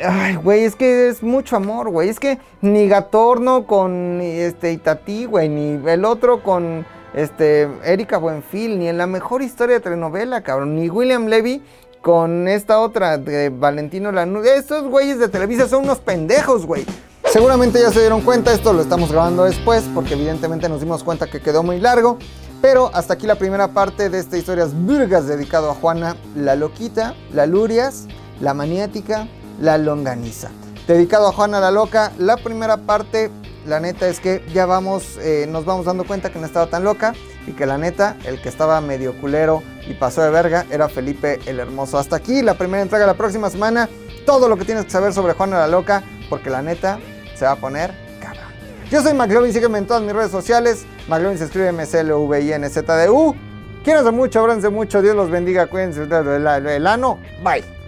Ay, 0.04 0.36
güey, 0.36 0.64
es 0.64 0.76
que 0.76 1.08
es 1.08 1.22
mucho 1.22 1.56
amor, 1.56 1.90
güey. 1.90 2.08
Es 2.08 2.20
que 2.20 2.38
ni 2.60 2.88
Gatorno 2.88 3.66
con 3.66 4.20
este 4.20 4.72
Itatí, 4.72 5.24
güey, 5.24 5.48
ni 5.48 5.88
el 5.88 6.04
otro 6.04 6.42
con 6.42 6.86
este 7.14 7.68
Erika 7.84 8.18
Buenfil, 8.18 8.78
ni 8.78 8.88
en 8.88 8.98
la 8.98 9.06
mejor 9.06 9.42
historia 9.42 9.76
de 9.76 9.80
telenovela, 9.80 10.42
cabrón, 10.42 10.76
ni 10.76 10.88
William 10.88 11.26
Levy 11.26 11.62
con 12.00 12.48
esta 12.48 12.80
otra 12.80 13.16
de 13.16 13.48
Valentino 13.48 14.12
Lanús. 14.12 14.46
Estos 14.46 14.84
güeyes 14.88 15.18
de 15.18 15.28
Televisa 15.28 15.68
son 15.68 15.84
unos 15.84 16.00
pendejos, 16.00 16.66
güey. 16.66 16.84
Seguramente 17.24 17.80
ya 17.80 17.90
se 17.90 18.00
dieron 18.00 18.20
cuenta, 18.20 18.52
esto 18.52 18.72
lo 18.72 18.82
estamos 18.82 19.10
grabando 19.10 19.44
después 19.44 19.84
porque 19.94 20.14
evidentemente 20.14 20.68
nos 20.68 20.80
dimos 20.80 21.04
cuenta 21.04 21.28
que 21.28 21.40
quedó 21.40 21.62
muy 21.62 21.78
largo. 21.78 22.18
Pero 22.60 22.90
hasta 22.94 23.14
aquí 23.14 23.26
la 23.26 23.36
primera 23.36 23.68
parte 23.68 24.08
de 24.08 24.18
esta 24.18 24.36
Historias 24.36 24.70
Virgas 24.86 25.26
dedicado 25.26 25.70
a 25.70 25.74
Juana, 25.74 26.16
la 26.36 26.54
loquita, 26.54 27.14
la 27.32 27.46
lurias, 27.46 28.06
la 28.40 28.54
maniática, 28.54 29.26
la 29.60 29.78
longaniza. 29.78 30.50
Dedicado 30.86 31.28
a 31.28 31.32
Juana 31.32 31.60
la 31.60 31.70
loca, 31.70 32.12
la 32.18 32.36
primera 32.36 32.76
parte, 32.76 33.30
la 33.66 33.78
neta 33.78 34.08
es 34.08 34.18
que 34.18 34.44
ya 34.52 34.66
vamos, 34.66 35.16
eh, 35.20 35.46
nos 35.48 35.64
vamos 35.64 35.86
dando 35.86 36.04
cuenta 36.04 36.30
que 36.32 36.38
no 36.38 36.46
estaba 36.46 36.66
tan 36.66 36.82
loca 36.82 37.14
y 37.46 37.52
que 37.52 37.66
la 37.66 37.78
neta, 37.78 38.16
el 38.24 38.40
que 38.40 38.48
estaba 38.48 38.80
medio 38.80 39.18
culero 39.20 39.62
y 39.86 39.94
pasó 39.94 40.22
de 40.22 40.30
verga 40.30 40.66
era 40.70 40.88
Felipe 40.88 41.38
el 41.46 41.60
Hermoso. 41.60 41.98
Hasta 41.98 42.16
aquí 42.16 42.42
la 42.42 42.54
primera 42.54 42.82
entrega 42.82 43.06
la 43.06 43.14
próxima 43.14 43.50
semana. 43.50 43.88
Todo 44.26 44.48
lo 44.48 44.56
que 44.56 44.64
tienes 44.64 44.84
que 44.84 44.90
saber 44.90 45.12
sobre 45.12 45.34
Juana 45.34 45.58
la 45.58 45.68
loca, 45.68 46.02
porque 46.28 46.50
la 46.50 46.62
neta 46.62 46.98
se 47.36 47.44
va 47.44 47.52
a 47.52 47.56
poner 47.56 47.92
cabrón. 48.20 48.52
Yo 48.90 49.02
soy 49.02 49.14
McLovin, 49.14 49.52
sígueme 49.52 49.78
en 49.78 49.86
todas 49.86 50.02
mis 50.02 50.12
redes 50.12 50.30
sociales. 50.30 50.84
McLovin 51.08 51.38
se 51.38 51.44
escribe 51.44 51.68
M-C-L-V-I-N-Z-D-U. 51.68 53.36
Quiéranse 53.84 54.10
mucho, 54.12 54.40
abranse 54.40 54.68
mucho, 54.68 55.02
Dios 55.02 55.16
los 55.16 55.28
bendiga, 55.28 55.66
cuídense 55.66 56.06
del 56.06 56.86
ano. 56.86 57.18
Bye. 57.42 57.81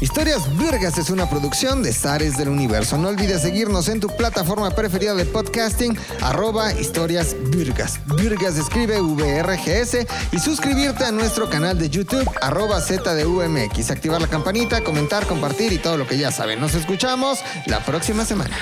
Historias 0.00 0.56
Virgas 0.56 0.96
es 0.96 1.10
una 1.10 1.28
producción 1.28 1.82
de 1.82 1.92
Zares 1.92 2.38
del 2.38 2.48
Universo. 2.48 2.96
No 2.96 3.08
olvides 3.08 3.42
seguirnos 3.42 3.88
en 3.88 4.00
tu 4.00 4.08
plataforma 4.08 4.70
preferida 4.70 5.14
de 5.14 5.26
podcasting, 5.26 5.94
arroba 6.22 6.72
Historias 6.72 7.36
Virgas. 7.50 8.00
Virgas 8.16 8.56
escribe 8.56 8.98
VRGS 8.98 10.06
y 10.32 10.38
suscribirte 10.38 11.04
a 11.04 11.12
nuestro 11.12 11.50
canal 11.50 11.78
de 11.78 11.90
YouTube, 11.90 12.26
arroba 12.40 12.80
ZDUMX. 12.80 13.90
Activar 13.90 14.22
la 14.22 14.28
campanita, 14.28 14.82
comentar, 14.82 15.26
compartir 15.26 15.70
y 15.74 15.78
todo 15.78 15.98
lo 15.98 16.06
que 16.06 16.16
ya 16.16 16.32
saben. 16.32 16.60
Nos 16.60 16.74
escuchamos 16.74 17.40
la 17.66 17.84
próxima 17.84 18.24
semana. 18.24 18.56